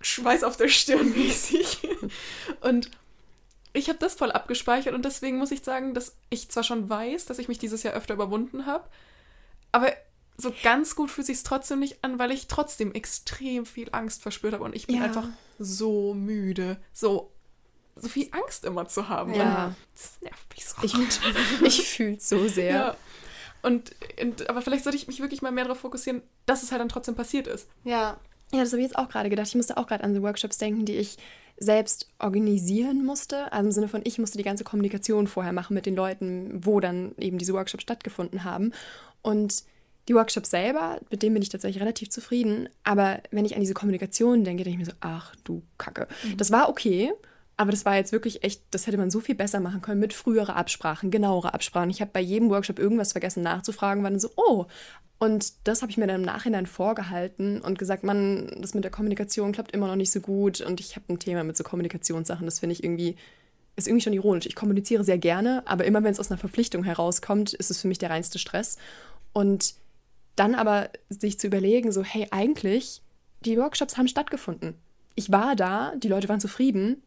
Schweiß 0.00 0.44
auf 0.44 0.56
der 0.56 0.68
Stirn 0.68 1.10
mäßig. 1.10 1.88
und 2.60 2.90
ich 3.72 3.88
habe 3.88 3.98
das 3.98 4.14
voll 4.14 4.32
abgespeichert 4.32 4.94
und 4.94 5.04
deswegen 5.04 5.38
muss 5.38 5.50
ich 5.50 5.62
sagen, 5.62 5.94
dass 5.94 6.16
ich 6.30 6.48
zwar 6.48 6.62
schon 6.62 6.88
weiß, 6.88 7.26
dass 7.26 7.38
ich 7.38 7.48
mich 7.48 7.58
dieses 7.58 7.82
Jahr 7.82 7.94
öfter 7.94 8.14
überwunden 8.14 8.66
habe, 8.66 8.88
aber 9.72 9.92
so 10.38 10.52
ganz 10.62 10.94
gut 10.96 11.10
fühlt 11.10 11.26
sich 11.26 11.42
trotzdem 11.42 11.80
nicht 11.80 12.02
an, 12.02 12.18
weil 12.18 12.30
ich 12.30 12.46
trotzdem 12.46 12.92
extrem 12.92 13.66
viel 13.66 13.88
Angst 13.92 14.22
verspürt 14.22 14.54
habe 14.54 14.64
und 14.64 14.74
ich 14.74 14.86
bin 14.86 14.96
ja. 14.96 15.04
einfach 15.04 15.26
so 15.58 16.14
müde, 16.14 16.78
so 16.92 17.32
so 17.96 18.08
viel 18.08 18.28
Angst 18.30 18.64
immer 18.64 18.86
zu 18.86 19.08
haben. 19.08 19.34
Ja. 19.34 19.74
das 19.92 20.20
nervt 20.20 20.54
mich 20.54 20.66
so. 20.66 20.76
Ich, 20.82 21.62
ich 21.62 21.88
fühle 21.88 22.16
es 22.16 22.28
so 22.28 22.46
sehr. 22.46 22.70
Ja. 22.70 22.96
Und, 23.62 23.90
und, 24.22 24.48
aber 24.48 24.62
vielleicht 24.62 24.84
sollte 24.84 24.98
ich 24.98 25.08
mich 25.08 25.20
wirklich 25.20 25.42
mal 25.42 25.50
mehr 25.50 25.64
darauf 25.64 25.80
fokussieren, 25.80 26.22
dass 26.44 26.62
es 26.62 26.70
halt 26.70 26.80
dann 26.80 26.88
trotzdem 26.88 27.14
passiert 27.14 27.46
ist. 27.46 27.68
Ja. 27.84 28.18
Ja, 28.52 28.60
das 28.60 28.70
habe 28.70 28.80
ich 28.80 28.86
jetzt 28.86 28.96
auch 28.96 29.08
gerade 29.08 29.28
gedacht. 29.28 29.48
Ich 29.48 29.56
musste 29.56 29.76
auch 29.76 29.88
gerade 29.88 30.04
an 30.04 30.14
so 30.14 30.22
Workshops 30.22 30.58
denken, 30.58 30.84
die 30.84 30.96
ich 30.96 31.16
selbst 31.56 32.08
organisieren 32.18 33.04
musste. 33.04 33.52
Also 33.52 33.66
im 33.66 33.72
Sinne 33.72 33.88
von, 33.88 34.02
ich 34.04 34.18
musste 34.18 34.38
die 34.38 34.44
ganze 34.44 34.62
Kommunikation 34.62 35.26
vorher 35.26 35.52
machen 35.52 35.74
mit 35.74 35.86
den 35.86 35.96
Leuten, 35.96 36.60
wo 36.64 36.80
dann 36.80 37.14
eben 37.18 37.38
diese 37.38 37.54
Workshops 37.54 37.82
stattgefunden 37.82 38.44
haben. 38.44 38.72
Und 39.22 39.64
die 40.08 40.14
Workshops 40.14 40.50
selber, 40.50 41.00
mit 41.10 41.22
denen 41.22 41.34
bin 41.34 41.42
ich 41.42 41.48
tatsächlich 41.48 41.82
relativ 41.82 42.10
zufrieden. 42.10 42.68
Aber 42.84 43.20
wenn 43.32 43.44
ich 43.44 43.54
an 43.54 43.60
diese 43.60 43.74
Kommunikation 43.74 44.44
denke, 44.44 44.62
denke 44.62 44.80
ich 44.80 44.86
mir 44.86 44.92
so, 44.92 44.96
ach 45.00 45.34
du 45.42 45.62
Kacke. 45.78 46.06
Mhm. 46.22 46.36
Das 46.36 46.52
war 46.52 46.68
okay. 46.68 47.12
Aber 47.58 47.70
das 47.70 47.86
war 47.86 47.96
jetzt 47.96 48.12
wirklich 48.12 48.44
echt, 48.44 48.62
das 48.70 48.86
hätte 48.86 48.98
man 48.98 49.10
so 49.10 49.20
viel 49.20 49.34
besser 49.34 49.60
machen 49.60 49.80
können 49.80 50.00
mit 50.00 50.12
früherer 50.12 50.56
Absprachen, 50.56 51.10
genauere 51.10 51.54
Absprachen. 51.54 51.88
Ich 51.88 52.02
habe 52.02 52.10
bei 52.12 52.20
jedem 52.20 52.50
Workshop 52.50 52.78
irgendwas 52.78 53.12
vergessen 53.12 53.42
nachzufragen, 53.42 54.02
war 54.02 54.10
dann 54.10 54.20
so, 54.20 54.30
oh. 54.36 54.66
Und 55.18 55.66
das 55.66 55.80
habe 55.80 55.90
ich 55.90 55.96
mir 55.96 56.06
dann 56.06 56.20
im 56.20 56.26
Nachhinein 56.26 56.66
vorgehalten 56.66 57.62
und 57.62 57.78
gesagt, 57.78 58.04
Mann, 58.04 58.54
das 58.60 58.74
mit 58.74 58.84
der 58.84 58.90
Kommunikation 58.90 59.52
klappt 59.52 59.72
immer 59.72 59.86
noch 59.86 59.96
nicht 59.96 60.10
so 60.10 60.20
gut. 60.20 60.60
Und 60.60 60.80
ich 60.80 60.96
habe 60.96 61.06
ein 61.08 61.18
Thema 61.18 61.42
mit 61.44 61.56
so 61.56 61.64
Kommunikationssachen, 61.64 62.44
das 62.44 62.58
finde 62.58 62.74
ich 62.74 62.84
irgendwie, 62.84 63.16
ist 63.76 63.88
irgendwie 63.88 64.04
schon 64.04 64.12
ironisch. 64.12 64.44
Ich 64.44 64.54
kommuniziere 64.54 65.04
sehr 65.04 65.16
gerne, 65.16 65.62
aber 65.64 65.86
immer 65.86 66.04
wenn 66.04 66.12
es 66.12 66.20
aus 66.20 66.30
einer 66.30 66.38
Verpflichtung 66.38 66.84
herauskommt, 66.84 67.54
ist 67.54 67.70
es 67.70 67.80
für 67.80 67.88
mich 67.88 67.98
der 67.98 68.10
reinste 68.10 68.38
Stress. 68.38 68.76
Und 69.32 69.74
dann 70.34 70.54
aber 70.54 70.90
sich 71.08 71.38
zu 71.38 71.46
überlegen, 71.46 71.92
so, 71.92 72.02
hey, 72.02 72.28
eigentlich, 72.30 73.00
die 73.40 73.56
Workshops 73.56 73.96
haben 73.96 74.08
stattgefunden. 74.08 74.74
Ich 75.14 75.32
war 75.32 75.56
da, 75.56 75.94
die 75.96 76.08
Leute 76.08 76.28
waren 76.28 76.40
zufrieden, 76.40 77.02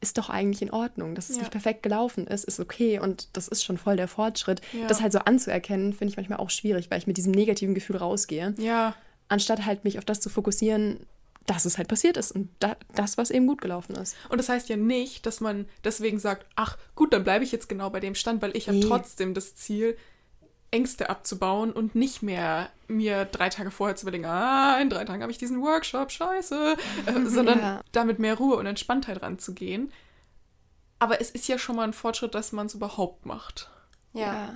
ist 0.00 0.18
doch 0.18 0.30
eigentlich 0.30 0.62
in 0.62 0.70
Ordnung. 0.70 1.14
Dass 1.14 1.30
es 1.30 1.36
ja. 1.36 1.42
nicht 1.42 1.52
perfekt 1.52 1.82
gelaufen 1.82 2.26
ist, 2.26 2.44
ist 2.44 2.60
okay 2.60 2.98
und 2.98 3.28
das 3.34 3.48
ist 3.48 3.64
schon 3.64 3.78
voll 3.78 3.96
der 3.96 4.08
Fortschritt. 4.08 4.60
Ja. 4.72 4.86
Das 4.86 5.00
halt 5.00 5.12
so 5.12 5.20
anzuerkennen, 5.20 5.92
finde 5.92 6.10
ich 6.10 6.16
manchmal 6.16 6.38
auch 6.38 6.50
schwierig, 6.50 6.90
weil 6.90 6.98
ich 6.98 7.06
mit 7.06 7.16
diesem 7.16 7.32
negativen 7.32 7.74
Gefühl 7.74 7.96
rausgehe. 7.96 8.54
Ja. 8.58 8.94
Anstatt 9.28 9.64
halt 9.66 9.84
mich 9.84 9.98
auf 9.98 10.04
das 10.04 10.20
zu 10.20 10.28
fokussieren, 10.28 11.06
dass 11.46 11.64
es 11.64 11.78
halt 11.78 11.88
passiert 11.88 12.16
ist 12.16 12.32
und 12.32 12.48
da, 12.60 12.76
das, 12.94 13.18
was 13.18 13.30
eben 13.30 13.46
gut 13.46 13.60
gelaufen 13.60 13.96
ist. 13.96 14.16
Und 14.28 14.38
das 14.38 14.48
heißt 14.48 14.68
ja 14.68 14.76
nicht, 14.76 15.26
dass 15.26 15.40
man 15.40 15.66
deswegen 15.84 16.18
sagt, 16.18 16.46
ach 16.54 16.76
gut, 16.94 17.12
dann 17.12 17.24
bleibe 17.24 17.44
ich 17.44 17.52
jetzt 17.52 17.68
genau 17.68 17.90
bei 17.90 18.00
dem 18.00 18.14
Stand, 18.14 18.42
weil 18.42 18.56
ich 18.56 18.66
nee. 18.66 18.76
habe 18.76 18.86
trotzdem 18.86 19.34
das 19.34 19.54
Ziel, 19.54 19.96
Ängste 20.70 21.10
abzubauen 21.10 21.72
und 21.72 21.94
nicht 21.94 22.22
mehr 22.22 22.70
mir 22.86 23.24
drei 23.24 23.48
Tage 23.48 23.70
vorher 23.70 23.96
zu 23.96 24.04
überlegen, 24.04 24.24
ah, 24.24 24.80
in 24.80 24.90
drei 24.90 25.04
Tagen 25.04 25.22
habe 25.22 25.32
ich 25.32 25.38
diesen 25.38 25.62
Workshop, 25.62 26.10
scheiße, 26.10 26.76
äh, 27.06 27.12
sondern 27.26 27.58
ja. 27.58 27.80
damit 27.92 28.18
mehr 28.18 28.36
Ruhe 28.36 28.56
und 28.56 28.66
Entspanntheit 28.66 29.22
ranzugehen. 29.22 29.92
Aber 30.98 31.20
es 31.20 31.30
ist 31.30 31.48
ja 31.48 31.58
schon 31.58 31.76
mal 31.76 31.84
ein 31.84 31.92
Fortschritt, 31.92 32.34
dass 32.34 32.52
man 32.52 32.66
es 32.66 32.74
überhaupt 32.74 33.26
macht. 33.26 33.70
Ja. 34.12 34.20
ja. 34.20 34.54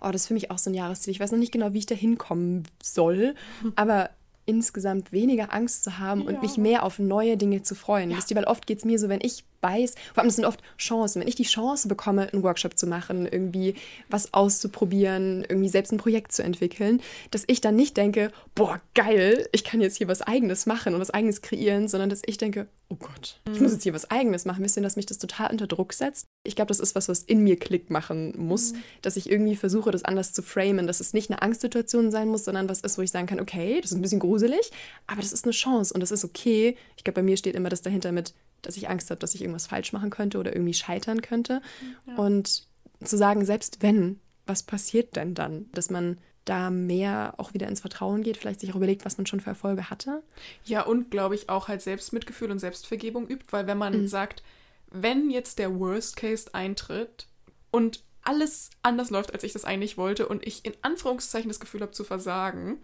Oh, 0.00 0.10
das 0.10 0.22
ist 0.22 0.26
für 0.26 0.34
mich 0.34 0.50
auch 0.50 0.58
so 0.58 0.68
ein 0.68 0.74
Jahresziel. 0.74 1.12
Ich 1.12 1.20
weiß 1.20 1.32
noch 1.32 1.38
nicht 1.38 1.52
genau, 1.52 1.72
wie 1.72 1.78
ich 1.78 1.86
da 1.86 1.94
hinkommen 1.94 2.64
soll, 2.82 3.34
aber 3.76 4.10
insgesamt 4.44 5.12
weniger 5.12 5.52
Angst 5.54 5.84
zu 5.84 5.98
haben 5.98 6.22
ja. 6.22 6.28
und 6.28 6.42
mich 6.42 6.56
mehr 6.56 6.82
auf 6.82 6.98
neue 6.98 7.36
Dinge 7.36 7.62
zu 7.62 7.74
freuen. 7.74 8.10
Ja. 8.10 8.16
Wisst 8.16 8.30
ihr, 8.30 8.36
weil 8.36 8.44
oft 8.44 8.66
geht 8.66 8.78
es 8.78 8.84
mir 8.84 8.98
so, 8.98 9.08
wenn 9.08 9.20
ich 9.22 9.44
weiß, 9.62 9.94
vor 10.14 10.18
allem 10.18 10.28
das 10.28 10.36
sind 10.36 10.44
oft 10.44 10.60
Chancen, 10.78 11.20
wenn 11.20 11.28
ich 11.28 11.34
die 11.34 11.44
Chance 11.44 11.88
bekomme, 11.88 12.32
einen 12.32 12.42
Workshop 12.42 12.78
zu 12.78 12.86
machen, 12.86 13.26
irgendwie 13.26 13.74
was 14.08 14.32
auszuprobieren, 14.34 15.44
irgendwie 15.48 15.68
selbst 15.68 15.92
ein 15.92 15.98
Projekt 15.98 16.32
zu 16.32 16.42
entwickeln, 16.42 17.00
dass 17.30 17.44
ich 17.46 17.60
dann 17.60 17.76
nicht 17.76 17.96
denke, 17.96 18.30
boah, 18.54 18.80
geil, 18.94 19.48
ich 19.52 19.64
kann 19.64 19.80
jetzt 19.80 19.96
hier 19.96 20.08
was 20.08 20.22
Eigenes 20.22 20.66
machen 20.66 20.94
und 20.94 21.00
was 21.00 21.10
Eigenes 21.10 21.42
kreieren, 21.42 21.88
sondern 21.88 22.10
dass 22.10 22.22
ich 22.24 22.38
denke, 22.38 22.68
oh 22.88 22.96
Gott, 22.96 23.40
ich 23.46 23.56
mhm. 23.56 23.62
muss 23.62 23.72
jetzt 23.72 23.82
hier 23.84 23.94
was 23.94 24.10
Eigenes 24.10 24.44
machen. 24.44 24.64
Wisst 24.64 24.76
ihr, 24.76 24.82
dass 24.82 24.96
mich 24.96 25.06
das 25.06 25.18
total 25.18 25.50
unter 25.50 25.66
Druck 25.66 25.92
setzt? 25.92 26.26
Ich 26.44 26.56
glaube, 26.56 26.68
das 26.68 26.80
ist 26.80 26.94
was, 26.94 27.08
was 27.08 27.22
in 27.22 27.42
mir 27.42 27.58
Klick 27.58 27.90
machen 27.90 28.34
muss, 28.36 28.72
mhm. 28.72 28.82
dass 29.02 29.16
ich 29.16 29.30
irgendwie 29.30 29.56
versuche, 29.56 29.90
das 29.90 30.04
anders 30.04 30.32
zu 30.32 30.42
framen, 30.42 30.86
dass 30.86 31.00
es 31.00 31.12
nicht 31.12 31.30
eine 31.30 31.42
Angstsituation 31.42 32.10
sein 32.10 32.28
muss, 32.28 32.44
sondern 32.44 32.68
was 32.68 32.80
ist, 32.80 32.98
wo 32.98 33.02
ich 33.02 33.10
sagen 33.10 33.26
kann, 33.26 33.40
okay, 33.40 33.80
das 33.80 33.92
ist 33.92 33.96
ein 33.96 34.02
bisschen 34.02 34.20
gruselig, 34.20 34.70
aber 35.06 35.20
das 35.20 35.32
ist 35.32 35.44
eine 35.44 35.52
Chance 35.52 35.94
und 35.94 36.00
das 36.00 36.10
ist 36.10 36.24
okay. 36.24 36.76
Ich 36.96 37.04
glaube, 37.04 37.20
bei 37.20 37.22
mir 37.22 37.36
steht 37.36 37.54
immer 37.54 37.68
das 37.68 37.82
dahinter 37.82 38.12
mit, 38.12 38.34
dass 38.62 38.76
ich 38.76 38.88
Angst 38.88 39.10
habe, 39.10 39.18
dass 39.18 39.34
ich 39.34 39.42
irgendwas 39.42 39.66
falsch 39.66 39.92
machen 39.92 40.10
könnte 40.10 40.38
oder 40.38 40.54
irgendwie 40.54 40.74
scheitern 40.74 41.22
könnte. 41.22 41.62
Ja. 42.06 42.16
Und 42.16 42.64
zu 43.02 43.16
sagen, 43.16 43.44
selbst 43.44 43.82
wenn, 43.82 44.20
was 44.46 44.62
passiert 44.62 45.16
denn 45.16 45.34
dann? 45.34 45.70
Dass 45.72 45.90
man 45.90 46.18
da 46.44 46.70
mehr 46.70 47.34
auch 47.36 47.54
wieder 47.54 47.68
ins 47.68 47.80
Vertrauen 47.80 48.22
geht, 48.22 48.36
vielleicht 48.36 48.60
sich 48.60 48.72
auch 48.72 48.76
überlegt, 48.76 49.04
was 49.04 49.18
man 49.18 49.26
schon 49.26 49.40
für 49.40 49.50
Erfolge 49.50 49.90
hatte. 49.90 50.22
Ja, 50.64 50.82
und 50.82 51.10
glaube 51.10 51.34
ich 51.34 51.48
auch 51.48 51.68
halt 51.68 51.82
Selbstmitgefühl 51.82 52.50
und 52.50 52.58
Selbstvergebung 52.58 53.28
übt, 53.28 53.46
weil 53.50 53.66
wenn 53.66 53.78
man 53.78 54.02
mhm. 54.02 54.08
sagt, 54.08 54.42
wenn 54.90 55.30
jetzt 55.30 55.58
der 55.58 55.78
Worst 55.78 56.16
Case 56.16 56.52
eintritt 56.52 57.26
und 57.70 58.02
alles 58.22 58.70
anders 58.82 59.10
läuft, 59.10 59.32
als 59.32 59.44
ich 59.44 59.52
das 59.52 59.64
eigentlich 59.64 59.96
wollte 59.96 60.28
und 60.28 60.46
ich 60.46 60.64
in 60.64 60.74
Anführungszeichen 60.82 61.48
das 61.48 61.60
Gefühl 61.60 61.82
habe 61.82 61.92
zu 61.92 62.04
versagen, 62.04 62.78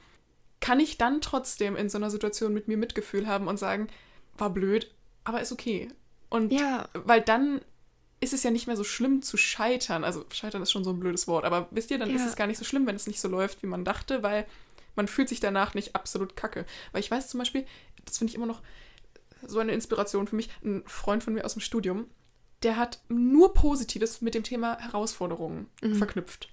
kann 0.60 0.80
ich 0.80 0.96
dann 0.96 1.20
trotzdem 1.20 1.76
in 1.76 1.88
so 1.88 1.98
einer 1.98 2.10
Situation 2.10 2.54
mit 2.54 2.68
mir 2.68 2.76
Mitgefühl 2.76 3.26
haben 3.26 3.48
und 3.48 3.58
sagen, 3.58 3.88
war 4.38 4.50
blöd, 4.50 4.94
aber 5.26 5.40
ist 5.40 5.52
okay. 5.52 5.88
Und 6.30 6.52
ja. 6.52 6.88
weil 6.94 7.20
dann 7.20 7.60
ist 8.20 8.32
es 8.32 8.44
ja 8.44 8.50
nicht 8.50 8.66
mehr 8.66 8.76
so 8.76 8.84
schlimm 8.84 9.22
zu 9.22 9.36
scheitern. 9.36 10.04
Also 10.04 10.24
scheitern 10.32 10.62
ist 10.62 10.70
schon 10.70 10.84
so 10.84 10.90
ein 10.90 11.00
blödes 11.00 11.26
Wort, 11.26 11.44
aber 11.44 11.68
wisst 11.72 11.90
ihr, 11.90 11.98
dann 11.98 12.08
ja. 12.08 12.16
ist 12.16 12.26
es 12.26 12.36
gar 12.36 12.46
nicht 12.46 12.58
so 12.58 12.64
schlimm, 12.64 12.86
wenn 12.86 12.96
es 12.96 13.06
nicht 13.06 13.20
so 13.20 13.28
läuft, 13.28 13.62
wie 13.62 13.66
man 13.66 13.84
dachte, 13.84 14.22
weil 14.22 14.46
man 14.94 15.08
fühlt 15.08 15.28
sich 15.28 15.40
danach 15.40 15.74
nicht 15.74 15.94
absolut 15.96 16.36
kacke. 16.36 16.64
Weil 16.92 17.00
ich 17.00 17.10
weiß 17.10 17.28
zum 17.28 17.38
Beispiel, 17.38 17.66
das 18.04 18.18
finde 18.18 18.30
ich 18.30 18.36
immer 18.36 18.46
noch 18.46 18.62
so 19.46 19.58
eine 19.58 19.72
Inspiration 19.72 20.28
für 20.28 20.36
mich, 20.36 20.48
ein 20.64 20.84
Freund 20.86 21.22
von 21.24 21.34
mir 21.34 21.44
aus 21.44 21.54
dem 21.54 21.60
Studium, 21.60 22.06
der 22.62 22.76
hat 22.76 23.00
nur 23.08 23.52
Positives 23.52 24.22
mit 24.22 24.34
dem 24.34 24.44
Thema 24.44 24.78
Herausforderungen 24.78 25.68
Mhm. 25.82 25.96
verknüpft. 25.96 26.48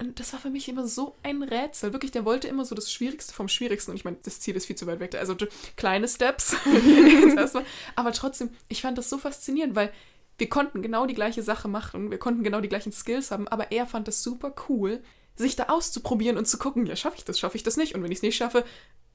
Und 0.00 0.20
das 0.20 0.32
war 0.32 0.38
für 0.38 0.50
mich 0.50 0.68
immer 0.68 0.86
so 0.86 1.16
ein 1.24 1.42
Rätsel. 1.42 1.92
Wirklich, 1.92 2.12
der 2.12 2.24
wollte 2.24 2.46
immer 2.46 2.64
so 2.64 2.76
das 2.76 2.92
Schwierigste 2.92 3.34
vom 3.34 3.48
Schwierigsten. 3.48 3.90
Und 3.90 3.96
ich 3.96 4.04
meine, 4.04 4.16
das 4.22 4.38
Ziel 4.38 4.54
ist 4.54 4.66
viel 4.66 4.76
zu 4.76 4.86
weit 4.86 5.00
weg. 5.00 5.16
Also 5.16 5.36
kleine 5.76 6.06
Steps. 6.06 6.54
Aber 7.96 8.12
trotzdem, 8.12 8.50
ich 8.68 8.80
fand 8.80 8.96
das 8.96 9.10
so 9.10 9.18
faszinierend, 9.18 9.74
weil 9.74 9.92
wir 10.38 10.48
konnten 10.48 10.82
genau 10.82 11.06
die 11.06 11.14
gleiche 11.14 11.42
Sache 11.42 11.66
machen. 11.66 12.12
Wir 12.12 12.18
konnten 12.18 12.44
genau 12.44 12.60
die 12.60 12.68
gleichen 12.68 12.92
Skills 12.92 13.32
haben. 13.32 13.48
Aber 13.48 13.72
er 13.72 13.86
fand 13.86 14.06
das 14.06 14.22
super 14.22 14.54
cool, 14.68 15.02
sich 15.34 15.56
da 15.56 15.64
auszuprobieren 15.64 16.38
und 16.38 16.46
zu 16.46 16.58
gucken, 16.58 16.86
ja, 16.86 16.94
schaffe 16.94 17.16
ich 17.16 17.24
das, 17.24 17.40
schaffe 17.40 17.56
ich 17.56 17.64
das 17.64 17.76
nicht. 17.76 17.96
Und 17.96 18.04
wenn 18.04 18.12
ich 18.12 18.18
es 18.18 18.22
nicht 18.22 18.36
schaffe, 18.36 18.64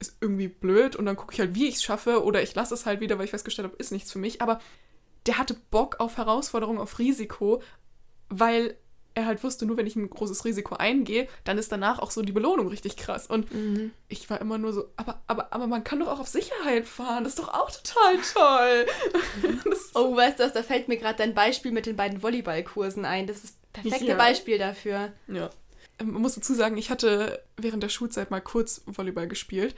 ist 0.00 0.18
irgendwie 0.20 0.48
blöd. 0.48 0.96
Und 0.96 1.06
dann 1.06 1.16
gucke 1.16 1.32
ich 1.32 1.40
halt, 1.40 1.54
wie 1.54 1.66
ich 1.66 1.76
es 1.76 1.82
schaffe. 1.82 2.22
Oder 2.22 2.42
ich 2.42 2.54
lasse 2.54 2.74
es 2.74 2.84
halt 2.84 3.00
wieder, 3.00 3.16
weil 3.16 3.24
ich 3.24 3.30
festgestellt 3.30 3.68
habe, 3.68 3.76
ist 3.78 3.90
nichts 3.90 4.12
für 4.12 4.18
mich. 4.18 4.42
Aber 4.42 4.60
der 5.24 5.38
hatte 5.38 5.56
Bock 5.70 5.98
auf 5.98 6.18
Herausforderung, 6.18 6.78
auf 6.78 6.98
Risiko, 6.98 7.62
weil 8.28 8.76
er 9.14 9.26
halt 9.26 9.44
wusste, 9.44 9.64
nur 9.66 9.76
wenn 9.76 9.86
ich 9.86 9.94
ein 9.96 10.10
großes 10.10 10.44
Risiko 10.44 10.74
eingehe, 10.76 11.28
dann 11.44 11.56
ist 11.58 11.70
danach 11.70 11.98
auch 12.00 12.10
so 12.10 12.22
die 12.22 12.32
Belohnung 12.32 12.68
richtig 12.68 12.96
krass. 12.96 13.26
Und 13.26 13.52
Mhm. 13.54 13.92
ich 14.08 14.28
war 14.30 14.40
immer 14.40 14.58
nur 14.58 14.72
so, 14.72 14.84
aber, 14.96 15.22
aber, 15.26 15.52
aber 15.52 15.66
man 15.66 15.84
kann 15.84 16.00
doch 16.00 16.08
auch 16.08 16.20
auf 16.20 16.28
Sicherheit 16.28 16.86
fahren, 16.86 17.24
das 17.24 17.34
ist 17.34 17.38
doch 17.38 17.54
auch 17.54 17.70
total 17.70 18.16
toll. 18.32 18.86
das, 19.64 19.90
Oh, 19.94 20.16
weißt 20.16 20.38
du 20.40 20.44
was, 20.44 20.52
da 20.52 20.62
fällt 20.62 20.88
mir 20.88 20.96
gerade 20.96 21.18
dein 21.18 21.34
Beispiel 21.34 21.70
mit 21.72 21.86
den 21.86 21.96
beiden 21.96 22.22
Volleyballkursen 22.22 23.04
ein. 23.04 23.26
Das 23.26 23.44
ist 23.44 23.56
das 23.72 23.82
perfekte 23.84 24.06
Ja. 24.12 24.16
Beispiel 24.16 24.58
dafür. 24.58 25.12
ja. 25.28 25.50
Ähm, 26.00 26.10
Man 26.12 26.22
muss 26.22 26.34
dazu 26.34 26.52
sagen, 26.54 26.76
ich 26.76 26.90
hatte 26.90 27.40
während 27.56 27.82
der 27.84 27.88
Schulzeit 27.88 28.30
mal 28.32 28.40
kurz 28.40 28.82
Volleyball 28.86 29.28
gespielt. 29.28 29.76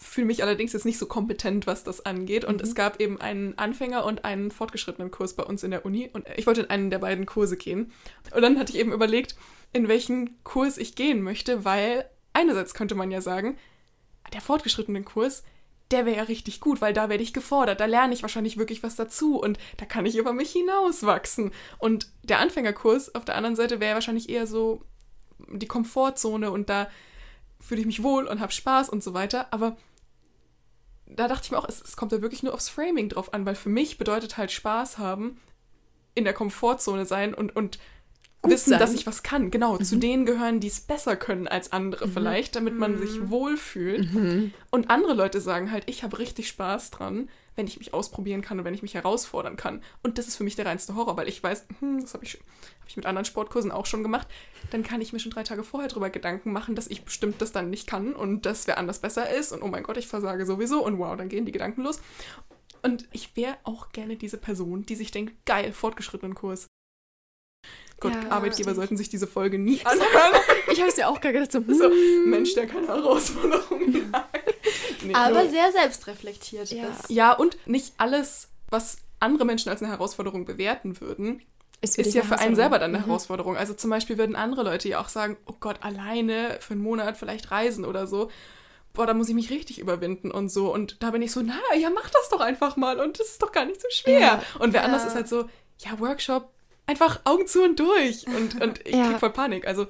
Fühle 0.00 0.26
mich 0.26 0.42
allerdings 0.42 0.72
jetzt 0.72 0.84
nicht 0.84 0.98
so 0.98 1.06
kompetent, 1.06 1.66
was 1.66 1.82
das 1.82 2.06
angeht. 2.06 2.44
Und 2.44 2.60
es 2.60 2.74
gab 2.74 3.00
eben 3.00 3.20
einen 3.20 3.54
Anfänger- 3.58 4.04
und 4.04 4.24
einen 4.24 4.50
fortgeschrittenen 4.50 5.10
Kurs 5.10 5.34
bei 5.34 5.42
uns 5.42 5.62
in 5.62 5.70
der 5.70 5.84
Uni. 5.84 6.08
Und 6.12 6.26
ich 6.36 6.46
wollte 6.46 6.62
in 6.62 6.70
einen 6.70 6.90
der 6.90 7.00
beiden 7.00 7.26
Kurse 7.26 7.56
gehen. 7.56 7.92
Und 8.34 8.42
dann 8.42 8.58
hatte 8.58 8.72
ich 8.72 8.78
eben 8.78 8.92
überlegt, 8.92 9.34
in 9.72 9.88
welchen 9.88 10.42
Kurs 10.44 10.78
ich 10.78 10.94
gehen 10.94 11.22
möchte, 11.22 11.64
weil 11.64 12.08
einerseits 12.32 12.74
könnte 12.74 12.94
man 12.94 13.10
ja 13.10 13.20
sagen, 13.20 13.58
der 14.32 14.40
fortgeschrittene 14.40 15.02
Kurs, 15.02 15.42
der 15.90 16.06
wäre 16.06 16.18
ja 16.18 16.22
richtig 16.24 16.60
gut, 16.60 16.80
weil 16.80 16.92
da 16.92 17.08
werde 17.08 17.22
ich 17.22 17.32
gefordert, 17.32 17.80
da 17.80 17.86
lerne 17.86 18.12
ich 18.12 18.22
wahrscheinlich 18.22 18.58
wirklich 18.58 18.82
was 18.82 18.96
dazu 18.96 19.40
und 19.40 19.58
da 19.78 19.86
kann 19.86 20.06
ich 20.06 20.16
über 20.16 20.32
mich 20.32 20.52
hinauswachsen. 20.52 21.52
Und 21.78 22.10
der 22.22 22.40
Anfängerkurs 22.40 23.14
auf 23.14 23.24
der 23.24 23.36
anderen 23.36 23.56
Seite 23.56 23.80
wäre 23.80 23.94
wahrscheinlich 23.94 24.28
eher 24.28 24.46
so 24.46 24.82
die 25.48 25.66
Komfortzone 25.66 26.50
und 26.50 26.68
da 26.68 26.88
fühle 27.60 27.80
ich 27.80 27.86
mich 27.86 28.02
wohl 28.02 28.26
und 28.26 28.40
habe 28.40 28.52
Spaß 28.52 28.88
und 28.88 29.02
so 29.02 29.14
weiter. 29.14 29.52
Aber 29.52 29.76
da 31.10 31.28
dachte 31.28 31.44
ich 31.44 31.50
mir 31.50 31.58
auch, 31.58 31.68
es, 31.68 31.80
es 31.80 31.96
kommt 31.96 32.12
da 32.12 32.22
wirklich 32.22 32.42
nur 32.42 32.54
aufs 32.54 32.68
Framing 32.68 33.08
drauf 33.08 33.32
an, 33.34 33.46
weil 33.46 33.54
für 33.54 33.68
mich 33.68 33.98
bedeutet 33.98 34.36
halt 34.36 34.52
Spaß 34.52 34.98
haben, 34.98 35.40
in 36.14 36.24
der 36.24 36.34
Komfortzone 36.34 37.06
sein 37.06 37.34
und, 37.34 37.54
und 37.54 37.78
Gut 38.40 38.52
wissen, 38.52 38.70
sein. 38.70 38.78
dass 38.78 38.94
ich 38.94 39.06
was 39.06 39.24
kann. 39.24 39.50
Genau, 39.50 39.78
zu 39.78 39.96
denen 39.96 40.24
gehören, 40.24 40.60
die 40.60 40.68
es 40.68 40.80
besser 40.80 41.16
können 41.16 41.48
als 41.48 41.72
andere 41.72 42.06
vielleicht, 42.08 42.54
damit 42.54 42.78
man 42.78 42.96
sich 42.98 43.28
wohlfühlt. 43.28 44.14
Mhm. 44.14 44.52
Und 44.70 44.90
andere 44.90 45.14
Leute 45.14 45.40
sagen 45.40 45.72
halt, 45.72 45.84
ich 45.86 46.04
habe 46.04 46.20
richtig 46.20 46.46
Spaß 46.48 46.90
dran, 46.90 47.28
wenn 47.56 47.66
ich 47.66 47.78
mich 47.78 47.92
ausprobieren 47.92 48.40
kann 48.40 48.60
und 48.60 48.64
wenn 48.64 48.74
ich 48.74 48.82
mich 48.82 48.94
herausfordern 48.94 49.56
kann. 49.56 49.82
Und 50.04 50.16
das 50.16 50.28
ist 50.28 50.36
für 50.36 50.44
mich 50.44 50.54
der 50.54 50.66
reinste 50.66 50.94
Horror, 50.94 51.16
weil 51.16 51.28
ich 51.28 51.42
weiß, 51.42 51.66
hm, 51.80 52.00
das 52.00 52.14
habe 52.14 52.24
ich, 52.24 52.34
hab 52.34 52.88
ich 52.88 52.96
mit 52.96 53.06
anderen 53.06 53.24
Sportkursen 53.24 53.72
auch 53.72 53.86
schon 53.86 54.04
gemacht. 54.04 54.28
Dann 54.70 54.84
kann 54.84 55.00
ich 55.00 55.12
mir 55.12 55.18
schon 55.18 55.32
drei 55.32 55.42
Tage 55.42 55.64
vorher 55.64 55.88
drüber 55.88 56.08
Gedanken 56.08 56.52
machen, 56.52 56.76
dass 56.76 56.86
ich 56.86 57.04
bestimmt 57.04 57.42
das 57.42 57.50
dann 57.50 57.70
nicht 57.70 57.88
kann 57.88 58.14
und 58.14 58.46
dass 58.46 58.68
wer 58.68 58.78
anders 58.78 59.00
besser 59.00 59.28
ist 59.28 59.50
und 59.50 59.62
oh 59.62 59.66
mein 59.68 59.82
Gott, 59.82 59.96
ich 59.96 60.06
versage 60.06 60.46
sowieso 60.46 60.84
und 60.84 60.98
wow, 60.98 61.16
dann 61.16 61.28
gehen 61.28 61.44
die 61.44 61.52
Gedanken 61.52 61.82
los. 61.82 62.00
Und 62.82 63.08
ich 63.10 63.36
wäre 63.36 63.56
auch 63.64 63.90
gerne 63.90 64.14
diese 64.14 64.38
Person, 64.38 64.86
die 64.86 64.94
sich 64.94 65.10
denkt, 65.10 65.34
geil, 65.44 65.72
fortgeschrittenen 65.72 66.36
Kurs. 66.36 66.68
Gott, 68.00 68.12
Ja, 68.14 68.30
Arbeitgeber 68.30 68.74
sollten 68.74 68.96
sich 68.96 69.08
diese 69.08 69.26
Folge 69.26 69.58
nie 69.58 69.80
anhören. 69.84 70.40
Ich 70.70 70.78
habe 70.80 70.90
es 70.90 70.96
ja 70.98 71.08
auch 71.08 71.20
gerade 71.20 71.32
gedacht, 71.34 71.50
so, 71.50 71.60
So, 71.66 71.84
hm. 71.90 72.28
Mensch, 72.30 72.54
der 72.54 72.66
keine 72.66 72.86
Herausforderungen 72.88 74.10
hat. 74.12 74.28
Nee, 75.02 75.14
Aber 75.14 75.42
nur- 75.42 75.50
sehr 75.50 75.72
selbstreflektiert 75.72 76.70
Ja. 76.70 76.88
ist. 76.88 77.08
ja, 77.10 77.32
und 77.32 77.56
nicht 77.66 77.94
alles, 77.96 78.48
was 78.70 78.98
andere 79.18 79.44
Menschen 79.46 79.70
als 79.70 79.82
eine 79.82 79.90
Herausforderung 79.90 80.44
bewerten 80.44 81.00
würden, 81.00 81.38
für 81.40 81.44
ist 81.82 81.96
dich 81.96 82.14
ja 82.14 82.22
für 82.22 82.38
einen 82.38 82.54
selber 82.54 82.78
dann 82.78 82.90
eine 82.94 83.02
Mhm. 83.02 83.06
Herausforderung. 83.08 83.56
Also 83.56 83.72
zum 83.74 83.88
Beispiel 83.90 84.18
würden 84.18 84.36
andere 84.36 84.62
Leute 84.62 84.88
ja 84.90 85.00
auch 85.00 85.08
sagen, 85.08 85.36
oh 85.46 85.54
Gott, 85.58 85.78
alleine 85.80 86.58
für 86.60 86.74
einen 86.74 86.82
Monat 86.82 87.16
vielleicht 87.16 87.50
reisen 87.50 87.84
oder 87.86 88.06
so. 88.06 88.30
Boah, 88.92 89.06
da 89.06 89.14
muss 89.14 89.28
ich 89.30 89.34
mich 89.34 89.50
richtig 89.50 89.78
überwinden 89.78 90.30
und 90.30 90.50
so. 90.50 90.72
Und 90.72 91.02
da 91.02 91.10
bin 91.12 91.22
ich 91.22 91.32
so, 91.32 91.40
na 91.40 91.58
ja, 91.78 91.88
mach 91.90 92.10
das 92.10 92.28
doch 92.28 92.40
einfach 92.40 92.76
mal 92.76 93.00
und 93.00 93.18
das 93.18 93.28
ist 93.30 93.42
doch 93.42 93.52
gar 93.52 93.64
nicht 93.64 93.80
so 93.80 93.88
schwer. 93.90 94.20
Ja. 94.20 94.42
Und 94.58 94.72
wer 94.74 94.80
Ja. 94.82 94.86
anders 94.86 95.06
ist 95.06 95.14
halt 95.14 95.28
so, 95.28 95.48
ja, 95.78 95.98
Workshop, 95.98 96.50
einfach 96.88 97.20
Augen 97.24 97.46
zu 97.46 97.62
und 97.62 97.78
durch. 97.78 98.26
Und, 98.36 98.60
und 98.60 98.84
ich 98.86 98.94
Ja. 98.96 99.10
krieg 99.10 99.20
voll 99.20 99.32
Panik. 99.32 99.66
Also, 99.68 99.86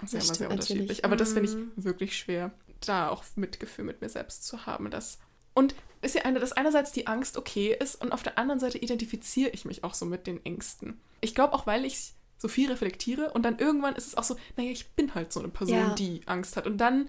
das 0.00 0.12
ist 0.12 0.14
ja 0.14 0.18
immer 0.24 0.34
sehr 0.34 0.50
unterschiedlich. 0.50 0.80
natürlich. 0.88 1.04
Aber 1.04 1.14
das 1.16 1.32
finde 1.32 1.48
ich 1.48 1.54
Mhm. 1.56 1.70
wirklich 1.76 2.16
schwer, 2.18 2.50
da 2.84 3.08
auch 3.08 3.22
Mitgefühl 3.36 3.84
mit 3.84 4.00
mir 4.00 4.08
selbst 4.08 4.44
zu 4.44 4.66
haben. 4.66 4.90
Das 4.90 5.18
und 5.54 5.74
ist 6.00 6.14
ja 6.16 6.22
eine, 6.22 6.40
dass 6.40 6.50
einerseits 6.52 6.90
die 6.90 7.06
Angst 7.06 7.36
okay 7.36 7.76
ist 7.78 7.94
und 8.00 8.10
auf 8.12 8.22
der 8.24 8.36
anderen 8.38 8.58
Seite 8.58 8.78
identifiziere 8.78 9.50
ich 9.50 9.64
mich 9.64 9.84
auch 9.84 9.94
so 9.94 10.04
mit 10.06 10.26
den 10.26 10.44
Ängsten. 10.44 10.98
Ich 11.20 11.34
glaube 11.34 11.52
auch, 11.52 11.66
weil 11.66 11.84
ich 11.84 12.14
so 12.38 12.48
viel 12.48 12.68
reflektiere 12.70 13.30
und 13.30 13.44
dann 13.44 13.58
irgendwann 13.60 13.94
ist 13.94 14.08
es 14.08 14.16
auch 14.16 14.24
so, 14.24 14.36
naja, 14.56 14.70
ich 14.72 14.90
bin 14.92 15.14
halt 15.14 15.32
so 15.32 15.38
eine 15.38 15.50
Person, 15.50 15.76
Ja. 15.76 15.94
die 15.94 16.22
Angst 16.26 16.56
hat. 16.56 16.66
Und 16.66 16.78
dann 16.78 17.08